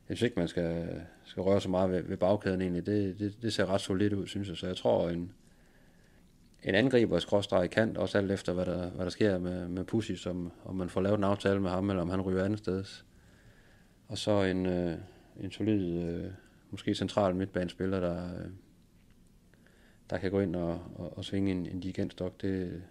jeg 0.09 0.16
synes 0.16 0.22
ikke, 0.22 0.38
man 0.38 0.48
skal, 0.48 1.00
skal 1.24 1.42
røre 1.42 1.61
så 1.61 1.68
meget 1.68 1.90
ved, 1.90 2.03
ved 2.03 2.16
bagkæden 2.16 2.61
egentlig. 2.61 2.86
Det, 2.86 3.18
det, 3.18 3.42
det 3.42 3.53
ser 3.53 3.66
ret 3.66 3.80
solidt 3.80 4.12
ud, 4.12 4.26
synes 4.26 4.48
jeg. 4.48 4.57
Så 4.57 4.66
jeg 4.66 4.76
tror, 4.76 5.09
en, 5.09 5.32
en 6.62 6.74
angriber 6.74 7.18
skråstrej 7.18 7.66
kant, 7.66 7.98
også 7.98 8.18
alt 8.18 8.30
efter, 8.30 8.53
hvad 8.53 8.66
der, 8.66 8.90
hvad 8.90 9.05
der 9.05 9.11
sker 9.11 9.38
med, 9.38 9.68
med 9.68 9.84
Pussy, 9.84 10.12
som, 10.12 10.53
om 10.64 10.76
man 10.76 10.88
får 10.88 11.00
lavet 11.00 11.18
en 11.18 11.24
aftale 11.24 11.61
med 11.61 11.70
ham, 11.70 11.90
eller 11.90 12.03
om 12.03 12.11
han 12.11 12.20
ryger 12.20 12.44
andet 12.44 12.59
sted. 12.59 12.84
Og 14.09 14.18
så 14.18 14.42
en, 14.42 14.66
øh, 14.66 14.98
en 15.40 15.50
solid, 15.50 16.03
øh, 16.03 16.30
måske 16.70 16.94
central 16.94 17.34
midtbanespiller, 17.34 18.00
der, 18.00 18.34
øh, 18.34 18.50
der 20.11 20.18
kan 20.18 20.30
gå 20.30 20.40
ind 20.40 20.57
og, 20.57 20.80
og, 20.94 21.18
og 21.18 21.24
svinge 21.24 21.50
en, 21.50 21.66
en 21.66 21.80
gigantstok. 21.80 22.42
Det, 22.42 22.82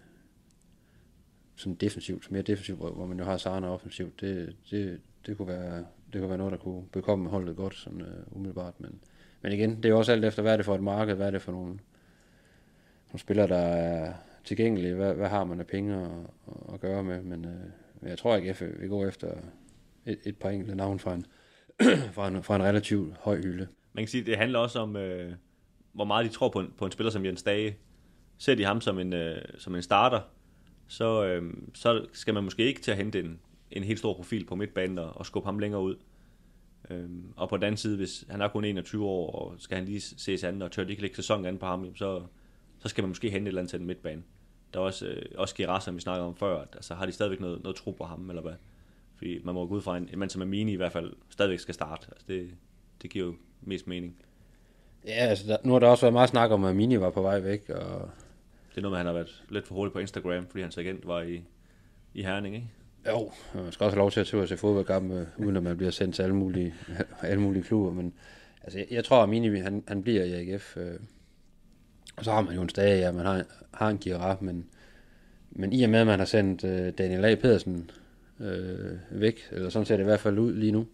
sådan 1.56 1.74
defensivt, 1.74 2.30
mere 2.30 2.42
defensivt, 2.42 2.78
hvor, 2.78 2.90
hvor 2.90 3.06
man 3.06 3.18
jo 3.18 3.24
har 3.24 3.36
Sarne 3.36 3.68
offensivt, 3.68 4.20
det, 4.20 4.56
det, 4.70 5.00
det, 5.26 5.36
kunne 5.36 5.48
være, 5.48 5.84
det 6.12 6.20
kunne 6.20 6.28
være 6.28 6.38
noget, 6.38 6.52
der 6.52 6.58
kunne 6.58 6.84
bekomme 6.92 7.28
holdet 7.28 7.56
godt, 7.56 7.74
sådan 7.74 8.00
uh, 8.00 8.36
umiddelbart. 8.36 8.80
Men, 8.80 9.00
men 9.42 9.52
igen, 9.52 9.76
det 9.76 9.84
er 9.84 9.88
jo 9.88 9.98
også 9.98 10.12
alt 10.12 10.24
efter, 10.24 10.42
hvad 10.42 10.52
er 10.52 10.56
det 10.56 10.66
for 10.66 10.74
et 10.74 10.82
marked, 10.82 11.14
hvad 11.14 11.26
er 11.26 11.30
det 11.30 11.42
for 11.42 11.52
nogle, 11.52 11.68
nogle 13.08 13.18
spillere, 13.18 13.48
der 13.48 13.56
er 13.56 14.12
tilgængelige, 14.44 14.94
hvad, 14.94 15.14
hvad 15.14 15.28
har 15.28 15.44
man 15.44 15.60
af 15.60 15.66
penge 15.66 15.94
at, 15.94 16.10
at, 16.74 16.80
gøre 16.80 17.04
med, 17.04 17.22
men, 17.22 17.44
uh, 17.44 18.08
jeg 18.08 18.18
tror 18.18 18.36
ikke, 18.36 18.50
at 18.50 18.82
vi 18.82 18.88
går 18.88 19.06
efter 19.06 19.34
et, 20.06 20.18
et 20.24 20.36
par 20.36 20.50
enkelte 20.50 20.74
navn 20.74 20.98
fra 20.98 21.14
en, 21.14 21.26
fra 22.16 22.28
en, 22.28 22.42
fra 22.42 22.56
en 22.56 22.62
relativt 22.62 23.16
høj 23.20 23.36
hylde. 23.36 23.68
Man 23.92 24.04
kan 24.04 24.08
sige, 24.08 24.24
det 24.24 24.38
handler 24.38 24.58
også 24.58 24.78
om, 24.78 24.96
øh, 24.96 25.32
hvor 25.92 26.04
meget 26.04 26.26
de 26.26 26.30
tror 26.30 26.48
på 26.48 26.60
en, 26.60 26.72
på 26.78 26.84
en 26.84 26.92
spiller 26.92 27.10
som 27.10 27.24
Jens 27.24 27.42
Dage. 27.42 27.76
Ser 28.38 28.54
de 28.54 28.64
ham 28.64 28.80
som 28.80 28.98
en, 28.98 29.12
øh, 29.12 29.42
som 29.58 29.74
en 29.74 29.82
starter, 29.82 30.20
så, 30.88 31.24
øh, 31.24 31.54
så 31.74 32.06
skal 32.12 32.34
man 32.34 32.44
måske 32.44 32.64
ikke 32.64 32.80
til 32.80 32.90
at 32.90 32.96
hente 32.96 33.20
en, 33.20 33.40
en 33.72 33.84
helt 33.84 33.98
stor 33.98 34.14
profil 34.14 34.46
på 34.46 34.54
midtbanen 34.54 34.98
og, 34.98 35.16
og 35.16 35.26
skubbe 35.26 35.46
ham 35.46 35.58
længere 35.58 35.82
ud. 35.82 35.96
Øh, 36.90 37.08
og 37.36 37.48
på 37.48 37.56
den 37.56 37.64
anden 37.64 37.76
side, 37.76 37.96
hvis 37.96 38.24
han 38.30 38.40
er 38.40 38.48
kun 38.48 38.64
21 38.64 39.06
år, 39.06 39.30
og 39.30 39.54
skal 39.58 39.76
han 39.76 39.84
lige 39.84 40.00
ses 40.00 40.44
an, 40.44 40.62
og 40.62 40.72
tør 40.72 40.84
de 40.84 40.90
ikke 40.90 41.02
lægge 41.02 41.16
sæsonen 41.16 41.46
an 41.46 41.58
på 41.58 41.66
ham, 41.66 41.96
så, 41.96 42.22
så 42.78 42.88
skal 42.88 43.02
man 43.02 43.08
måske 43.08 43.30
hente 43.30 43.44
et 43.44 43.48
eller 43.48 43.60
andet 43.60 43.70
til 43.70 43.78
den 43.78 43.86
midtbane. 43.86 44.22
Der 44.74 44.80
er 44.80 44.84
også, 44.84 45.06
øh, 45.06 45.22
også 45.36 45.54
Gerard, 45.54 45.80
som 45.80 45.94
vi 45.96 46.00
snakkede 46.00 46.26
om 46.26 46.36
før, 46.36 46.60
at, 46.60 46.68
altså, 46.72 46.94
har 46.94 47.06
de 47.06 47.12
stadigvæk 47.12 47.40
noget, 47.40 47.62
noget 47.62 47.76
tro 47.76 47.90
på 47.90 48.04
ham, 48.04 48.30
eller 48.30 48.42
hvad? 48.42 48.54
Fordi 49.16 49.40
man 49.44 49.54
må 49.54 49.66
gå 49.66 49.74
ud 49.74 49.82
fra 49.82 49.96
en, 49.96 50.08
en 50.12 50.18
mand 50.18 50.30
som 50.30 50.42
Amini 50.42 50.72
i 50.72 50.76
hvert 50.76 50.92
fald 50.92 51.12
stadigvæk 51.30 51.58
skal 51.58 51.74
starte. 51.74 52.06
Altså, 52.10 52.24
det, 52.28 52.50
det 53.02 53.10
giver 53.10 53.26
jo 53.26 53.34
mest 53.60 53.86
mening. 53.86 54.16
Ja, 55.06 55.10
altså 55.12 55.46
der, 55.46 55.56
nu 55.64 55.72
har 55.72 55.78
der 55.78 55.88
også 55.88 56.02
været 56.02 56.12
meget 56.12 56.28
snak 56.28 56.50
om, 56.50 56.64
at 56.64 56.76
Mini 56.76 57.00
var 57.00 57.10
på 57.10 57.22
vej 57.22 57.40
væk, 57.40 57.70
og 57.70 58.10
det 58.70 58.76
er 58.76 58.82
noget 58.82 58.92
med, 58.92 58.98
at 58.98 58.98
han 58.98 59.06
har 59.06 59.12
været 59.12 59.44
lidt 59.48 59.66
for 59.66 59.74
hurtig 59.74 59.92
på 59.92 59.98
Instagram, 59.98 60.46
fordi 60.46 60.62
hans 60.62 60.78
agent 60.78 61.06
var 61.06 61.22
i, 61.22 61.42
i 62.14 62.22
Herning, 62.22 62.54
ikke? 62.54 62.68
Jo, 63.08 63.32
man 63.54 63.72
skal 63.72 63.84
også 63.84 63.96
have 63.96 64.02
lov 64.02 64.10
til 64.10 64.20
at 64.20 64.26
tage 64.26 64.46
se 64.46 64.56
fodboldkampe, 64.56 65.28
uden 65.36 65.56
at 65.56 65.62
man 65.62 65.76
bliver 65.76 65.90
sendt 65.90 66.14
til 66.14 66.22
alle 66.22 66.34
mulige, 66.34 66.74
alle 67.22 67.42
mulige 67.42 67.62
klubber, 67.62 67.92
men 67.92 68.14
altså, 68.62 68.78
jeg, 68.78 68.86
jeg 68.90 69.04
tror, 69.04 69.22
at 69.22 69.28
Mini, 69.28 69.58
han, 69.58 69.84
han 69.88 70.02
bliver 70.02 70.24
i 70.24 70.32
AGF, 70.32 70.76
øh, 70.76 70.98
og 72.16 72.24
så 72.24 72.32
har 72.32 72.40
man 72.40 72.54
jo 72.54 72.62
en 72.62 72.68
stage, 72.68 72.98
ja, 72.98 73.12
man 73.12 73.26
har, 73.26 73.44
har 73.74 73.88
en 73.88 73.98
giraf, 73.98 74.36
men, 74.40 74.66
men 75.50 75.72
i 75.72 75.82
og 75.82 75.90
med, 75.90 76.00
at 76.00 76.06
man 76.06 76.18
har 76.18 76.26
sendt 76.26 76.64
øh, 76.64 76.92
Daniel 76.98 77.24
A. 77.24 77.34
Pedersen 77.34 77.90
øh, 78.40 78.98
væk, 79.10 79.48
eller 79.52 79.68
sådan 79.68 79.86
ser 79.86 79.96
det 79.96 80.02
i 80.02 80.04
hvert 80.04 80.20
fald 80.20 80.38
ud 80.38 80.54
lige 80.54 80.72
nu, 80.72 80.86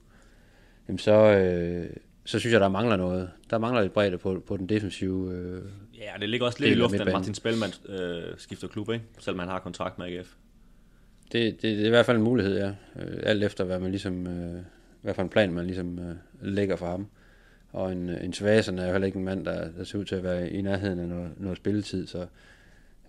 jamen 0.88 0.98
så, 0.98 1.12
øh, 1.12 1.90
så 2.24 2.38
synes 2.38 2.52
jeg, 2.52 2.60
der 2.60 2.68
mangler 2.68 2.96
noget. 2.96 3.30
Der 3.50 3.58
mangler 3.58 3.82
lidt 3.82 3.92
bredde 3.92 4.18
på, 4.18 4.42
på 4.46 4.56
den 4.56 4.68
defensive 4.68 5.32
øh, 5.32 5.62
Ja, 5.98 6.12
det 6.20 6.28
ligger 6.28 6.46
også 6.46 6.60
lidt 6.60 6.72
i 6.72 6.74
luften, 6.74 7.00
at 7.00 7.12
Martin 7.12 7.34
Spellmann 7.34 7.72
øh, 7.88 8.22
skifter 8.36 8.68
klub, 8.68 8.90
ikke? 8.90 9.04
selvom 9.18 9.38
han 9.38 9.48
har 9.48 9.58
kontrakt 9.58 9.98
med 9.98 10.06
AGF. 10.06 10.34
Det, 11.32 11.62
det, 11.62 11.62
det 11.62 11.80
er 11.80 11.86
i 11.86 11.90
hvert 11.90 12.06
fald 12.06 12.16
en 12.16 12.22
mulighed, 12.22 12.58
ja. 12.58 12.68
Øh, 13.02 13.20
alt 13.22 13.44
efter, 13.44 13.64
hvad 13.64 13.78
man 13.78 13.90
ligesom, 13.90 14.26
øh, 14.26 14.62
hvad 15.02 15.14
for 15.14 15.22
en 15.22 15.28
plan 15.28 15.52
man 15.52 15.66
ligesom 15.66 15.98
øh, 15.98 16.14
lægger 16.40 16.76
for 16.76 16.86
ham. 16.86 17.06
Og 17.72 17.92
en, 17.92 18.08
en 18.08 18.32
Svasen 18.32 18.78
er 18.78 18.86
jo 18.86 18.92
heller 18.92 19.06
ikke 19.06 19.18
en 19.18 19.24
mand, 19.24 19.44
der, 19.44 19.70
der 19.70 19.84
ser 19.84 19.98
ud 19.98 20.04
til 20.04 20.14
at 20.14 20.22
være 20.22 20.50
i 20.50 20.62
nærheden 20.62 20.98
af 20.98 21.08
noget, 21.08 21.30
noget 21.36 21.56
spilletid, 21.56 22.06
så, 22.06 22.26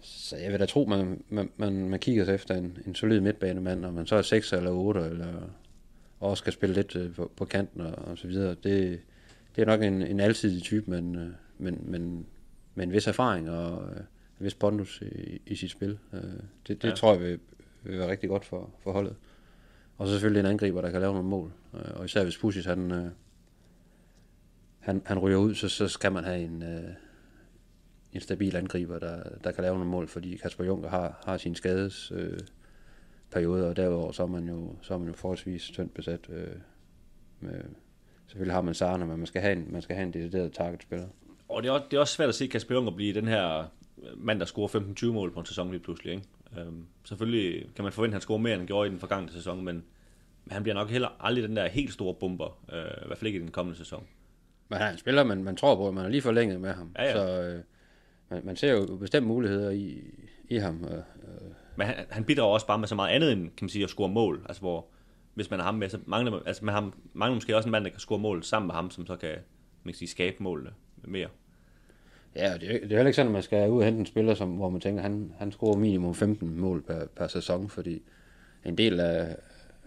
så 0.01 0.37
jeg 0.37 0.51
vil 0.51 0.59
da 0.59 0.65
tro, 0.65 0.85
man, 0.85 1.23
man, 1.29 1.49
man, 1.57 1.89
man 1.89 1.99
kigger 1.99 2.25
sig 2.25 2.35
efter 2.35 2.55
en, 2.55 2.77
en 2.87 2.95
solid 2.95 3.19
midtbanemand, 3.19 3.85
og 3.85 3.93
man 3.93 4.07
så 4.07 4.15
er 4.15 4.21
6 4.21 4.53
eller 4.53 4.71
8, 4.71 5.01
eller 5.01 5.49
også 6.19 6.41
skal 6.41 6.53
spille 6.53 6.75
lidt 6.75 6.95
øh, 6.95 7.13
på, 7.13 7.31
på 7.35 7.45
kanten 7.45 7.81
og, 7.81 7.91
og 7.91 8.17
så 8.17 8.27
videre. 8.27 8.55
Det, 8.63 8.99
det 9.55 9.61
er 9.61 9.65
nok 9.65 9.83
en, 9.83 10.01
en 10.01 10.19
alsidig 10.19 10.63
type, 10.63 10.91
men, 10.91 11.15
øh, 11.15 11.27
men, 11.57 11.79
men 11.83 12.25
med 12.75 12.85
en 12.85 12.91
vis 12.91 13.07
erfaring 13.07 13.49
og 13.49 13.89
øh, 13.89 13.97
en 14.39 14.45
vis 14.45 14.53
pondus 14.53 15.01
i, 15.01 15.41
i 15.45 15.55
sit 15.55 15.71
spil. 15.71 15.97
Øh, 16.13 16.21
det 16.67 16.81
det 16.81 16.89
ja. 16.89 16.95
tror 16.95 17.13
jeg 17.13 17.21
vil, 17.21 17.39
vil 17.89 17.99
være 17.99 18.11
rigtig 18.11 18.29
godt 18.29 18.45
for, 18.45 18.69
for 18.79 18.91
holdet. 18.91 19.15
Og 19.97 20.07
så 20.07 20.13
selvfølgelig 20.13 20.39
en 20.39 20.45
angriber, 20.45 20.81
der 20.81 20.91
kan 20.91 21.01
lave 21.01 21.13
nogle 21.13 21.29
mål. 21.29 21.53
Øh, 21.73 21.91
og 21.95 22.05
især 22.05 22.23
hvis 22.23 22.37
Pusis 22.37 22.65
han, 22.65 22.91
øh, 22.91 23.05
han, 24.79 25.01
han 25.05 25.19
ryger 25.19 25.37
ud, 25.37 25.55
så, 25.55 25.69
så 25.69 25.87
skal 25.87 26.11
man 26.11 26.23
have 26.23 26.39
en, 26.39 26.63
øh, 26.63 26.89
en 28.13 28.21
stabil 28.21 28.55
angriber, 28.55 28.99
der, 28.99 29.23
der 29.43 29.51
kan 29.51 29.61
lave 29.61 29.75
nogle 29.75 29.89
mål, 29.89 30.07
fordi 30.07 30.37
Kasper 30.37 30.63
Juncker 30.63 30.89
har, 30.89 31.21
har 31.25 31.37
sin 31.37 31.55
skades 31.55 32.11
øh, 32.15 32.39
periode, 33.31 33.67
og 33.67 33.75
derudover 33.75 34.11
så 34.11 34.23
er 34.23 34.27
man 34.27 34.49
jo, 34.49 34.75
så 34.81 34.93
er 34.93 34.97
man 34.97 35.07
jo 35.07 35.13
forholdsvis 35.13 35.63
tyndt 35.63 35.93
besat. 35.93 36.29
Øh, 36.29 36.47
med, 37.39 37.61
selvfølgelig 38.27 38.53
har 38.53 38.61
man 38.61 38.73
Sarne, 38.73 39.05
men 39.05 39.17
man 39.17 39.27
skal 39.27 39.41
have 39.41 39.53
en, 39.53 39.67
man 39.71 39.81
skal 39.81 39.95
have 39.95 40.05
en 40.07 40.13
decideret 40.13 40.53
targetspiller. 40.53 41.07
Og 41.49 41.63
det 41.63 41.69
er, 41.69 41.73
også, 41.73 41.85
det 41.91 41.97
er 41.97 42.01
også 42.01 42.13
svært 42.13 42.29
at 42.29 42.35
se 42.35 42.47
Kasper 42.47 42.75
Juncker 42.75 42.91
blive 42.91 43.13
den 43.13 43.27
her 43.27 43.65
mand, 44.17 44.39
der 44.39 44.45
scorer 44.45 44.67
15-20 44.67 45.05
mål 45.05 45.31
på 45.31 45.39
en 45.39 45.45
sæson 45.45 45.71
lige 45.71 45.79
pludselig. 45.79 46.13
Ikke? 46.13 46.27
Øhm, 46.57 46.85
selvfølgelig 47.03 47.69
kan 47.75 47.83
man 47.83 47.91
forvente, 47.93 48.11
at 48.11 48.15
han 48.15 48.21
scorer 48.21 48.37
mere, 48.39 48.53
end 48.53 48.61
han 48.61 48.67
gjorde 48.67 48.87
i 48.87 48.91
den 48.91 48.99
forgangne 48.99 49.31
sæson, 49.31 49.65
men, 49.65 49.83
men 50.45 50.51
han 50.51 50.63
bliver 50.63 50.75
nok 50.75 50.89
heller 50.89 51.07
aldrig 51.19 51.43
den 51.43 51.55
der 51.55 51.67
helt 51.67 51.93
store 51.93 52.13
bomber, 52.13 52.59
øh, 52.73 53.03
i 53.03 53.07
hvert 53.07 53.17
fald 53.17 53.27
ikke 53.27 53.39
i 53.39 53.41
den 53.41 53.51
kommende 53.51 53.77
sæson. 53.77 54.07
Men 54.69 54.79
han 54.79 54.97
spiller, 54.97 55.23
man, 55.23 55.43
man 55.43 55.55
tror 55.55 55.75
på, 55.75 55.87
at 55.87 55.93
man 55.93 56.05
er 56.05 56.09
lige 56.09 56.21
forlænget 56.21 56.61
med 56.61 56.73
ham. 56.73 56.91
Ja, 56.97 57.03
ja. 57.03 57.13
Så 57.13 57.41
øh, 57.41 57.63
man, 58.29 58.45
man 58.45 58.55
ser 58.55 58.71
jo 58.71 58.97
bestemt 58.97 59.27
muligheder 59.27 59.69
i, 59.69 60.03
i 60.49 60.57
ham. 60.57 60.85
Øh, 60.85 60.97
øh. 60.97 61.51
Men 61.75 61.87
han, 61.87 61.95
han 62.09 62.23
bidrager 62.23 62.53
også 62.53 62.67
bare 62.67 62.77
med 62.79 62.87
så 62.87 62.95
meget 62.95 63.15
andet 63.15 63.31
end 63.31 63.41
kan 63.41 63.65
man 63.65 63.69
sige, 63.69 63.83
at 63.83 63.89
score 63.89 64.09
mål. 64.09 64.45
Altså 64.49 64.61
hvor, 64.61 64.87
hvis 65.33 65.49
man 65.49 65.59
har 65.59 65.65
ham 65.65 65.75
med, 65.75 65.89
så 65.89 65.99
mangler, 66.05 66.39
altså 66.45 66.65
man 66.65 66.73
har, 66.73 66.91
mangler 67.13 67.35
måske 67.35 67.55
også 67.55 67.67
en 67.67 67.71
mand, 67.71 67.83
der 67.83 67.89
kan 67.89 67.99
score 67.99 68.19
mål 68.19 68.43
sammen 68.43 68.67
med 68.67 68.75
ham, 68.75 68.91
som 68.91 69.05
så 69.05 69.15
kan, 69.15 69.29
man 69.83 69.93
kan 69.93 69.97
sige, 69.97 70.09
skabe 70.09 70.43
målene 70.43 70.71
mere. 71.03 71.27
Ja, 72.35 72.53
det 72.53 72.75
er, 72.75 72.79
det 72.79 72.91
er 72.91 72.95
heller 72.95 73.05
ikke 73.05 73.13
sådan, 73.13 73.27
at 73.27 73.33
man 73.33 73.43
skal 73.43 73.69
ud 73.69 73.77
og 73.77 73.85
hente 73.85 73.99
en 73.99 74.05
spiller, 74.05 74.33
som, 74.33 74.49
hvor 74.49 74.69
man 74.69 74.81
tænker, 74.81 75.01
at 75.01 75.09
han, 75.09 75.33
han 75.37 75.51
scorer 75.51 75.77
minimum 75.77 76.15
15 76.15 76.59
mål 76.59 76.81
per, 76.81 77.05
per 77.15 77.27
sæson, 77.27 77.69
fordi 77.69 78.01
en 78.65 78.77
del 78.77 78.99
af, 78.99 79.35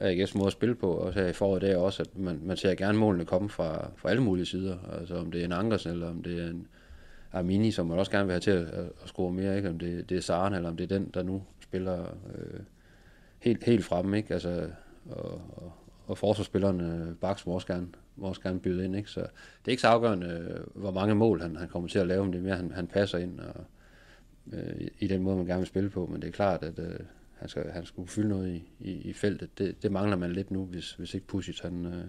af 0.00 0.14
AGF's 0.14 0.38
måde 0.38 0.46
at 0.46 0.52
spille 0.52 0.74
på, 0.74 0.92
også 0.92 1.20
her 1.20 1.28
i 1.28 1.32
foråret, 1.32 1.62
det 1.62 1.70
er 1.70 1.76
også, 1.76 2.02
at 2.02 2.18
man, 2.18 2.40
man 2.44 2.56
ser 2.56 2.74
gerne 2.74 2.98
målene 2.98 3.24
komme 3.24 3.48
fra, 3.48 3.90
fra 3.96 4.10
alle 4.10 4.22
mulige 4.22 4.46
sider. 4.46 4.76
Altså 5.00 5.16
om 5.16 5.30
det 5.30 5.40
er 5.40 5.44
en 5.44 5.52
Ankersen, 5.52 5.92
eller 5.92 6.10
om 6.10 6.22
det 6.22 6.44
er 6.44 6.50
en 6.50 6.66
Armini, 7.32 7.70
som 7.70 7.86
man 7.86 7.98
også 7.98 8.10
gerne 8.10 8.26
vil 8.26 8.32
have 8.32 8.40
til 8.40 8.50
at, 8.50 8.66
at 8.74 8.92
score 9.06 9.32
mere, 9.32 9.56
ikke? 9.56 9.68
om 9.68 9.78
det, 9.78 10.10
det 10.10 10.16
er 10.16 10.20
Saren, 10.20 10.54
eller 10.54 10.68
om 10.68 10.76
det 10.76 10.92
er 10.92 10.98
den, 10.98 11.10
der 11.14 11.22
nu 11.22 11.42
spiller 11.60 12.00
øh, 12.34 12.60
helt, 13.38 13.64
helt 13.64 13.84
fremme, 13.84 14.16
ikke? 14.16 14.34
Altså, 14.34 14.68
og, 15.10 15.40
og, 15.56 15.72
og 16.06 16.18
forsvarsspillerne 16.18 17.16
Baks 17.20 17.46
må 17.46 17.52
også 17.52 17.66
gerne 17.66 17.86
må 18.16 18.26
også 18.26 18.40
gerne 18.40 18.60
byde 18.60 18.84
ind. 18.84 18.96
Ikke? 18.96 19.10
Så 19.10 19.20
det 19.20 19.66
er 19.66 19.70
ikke 19.70 19.80
så 19.80 19.88
afgørende, 19.88 20.26
øh, 20.26 20.80
hvor 20.80 20.90
mange 20.90 21.14
mål 21.14 21.40
han, 21.40 21.56
han 21.56 21.68
kommer 21.68 21.88
til 21.88 21.98
at 21.98 22.06
lave, 22.06 22.24
men 22.24 22.32
det 22.32 22.38
er 22.38 22.42
mere, 22.42 22.56
han, 22.56 22.72
han 22.72 22.86
passer 22.86 23.18
ind 23.18 23.40
og, 23.40 23.64
øh, 24.52 24.88
i 24.98 25.06
den 25.06 25.22
måde, 25.22 25.36
man 25.36 25.46
gerne 25.46 25.60
vil 25.60 25.68
spille 25.68 25.90
på. 25.90 26.06
Men 26.06 26.22
det 26.22 26.28
er 26.28 26.32
klart, 26.32 26.62
at 26.62 26.78
øh, 26.78 26.98
han, 27.32 27.48
skal, 27.48 27.70
han 27.70 27.86
skulle 27.86 28.08
fylde 28.08 28.28
noget 28.28 28.54
i, 28.54 28.72
i, 28.80 28.92
i 28.92 29.12
feltet. 29.12 29.58
Det, 29.58 29.82
det 29.82 29.92
mangler 29.92 30.16
man 30.16 30.32
lidt 30.32 30.50
nu, 30.50 30.64
hvis, 30.64 30.92
hvis 30.92 31.14
ikke 31.14 31.26
Pusic 31.26 31.60
han, 31.60 31.86
øh, 31.86 32.04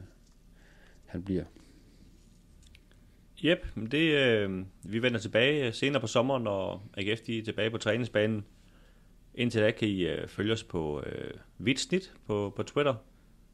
han 1.05 1.23
bliver. 1.23 1.43
Jep, 3.43 3.67
men 3.75 3.91
det, 3.91 4.13
øh, 4.13 4.65
vi 4.83 5.01
vender 5.01 5.19
tilbage 5.19 5.71
senere 5.71 6.01
på 6.01 6.07
sommeren, 6.07 6.43
når 6.43 6.89
AGF 6.97 7.21
de 7.21 7.39
er 7.39 7.43
tilbage 7.43 7.69
på 7.69 7.77
træningsbanen. 7.77 8.45
Indtil 9.35 9.61
da 9.61 9.71
kan 9.71 9.87
I 9.87 10.01
øh, 10.01 10.27
følge 10.27 10.53
os 10.53 10.63
på 10.63 11.03
øh, 11.05 11.33
Vitsnit 11.57 12.13
på, 12.25 12.53
på 12.55 12.63
Twitter, 12.63 12.95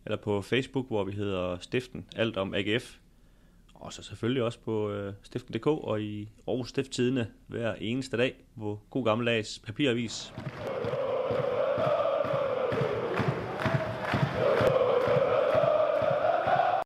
eller 0.05 0.17
på 0.17 0.41
Facebook, 0.41 0.87
hvor 0.87 1.03
vi 1.03 1.11
hedder 1.11 1.57
Stiften, 1.59 2.05
alt 2.15 2.37
om 2.37 2.53
AGF. 2.53 2.97
Og 3.73 3.93
så 3.93 4.03
selvfølgelig 4.03 4.43
også 4.43 4.59
på 4.59 4.91
øh, 4.91 5.13
stiften.dk 5.23 5.67
og 5.67 6.01
i 6.01 6.29
Aarhus 6.47 6.69
Stifttidene 6.69 7.27
hver 7.47 7.73
eneste 7.73 8.17
dag 8.17 8.35
på 8.57 8.79
god 8.89 9.05
gammeldags 9.05 9.59
papiravis. 9.59 10.33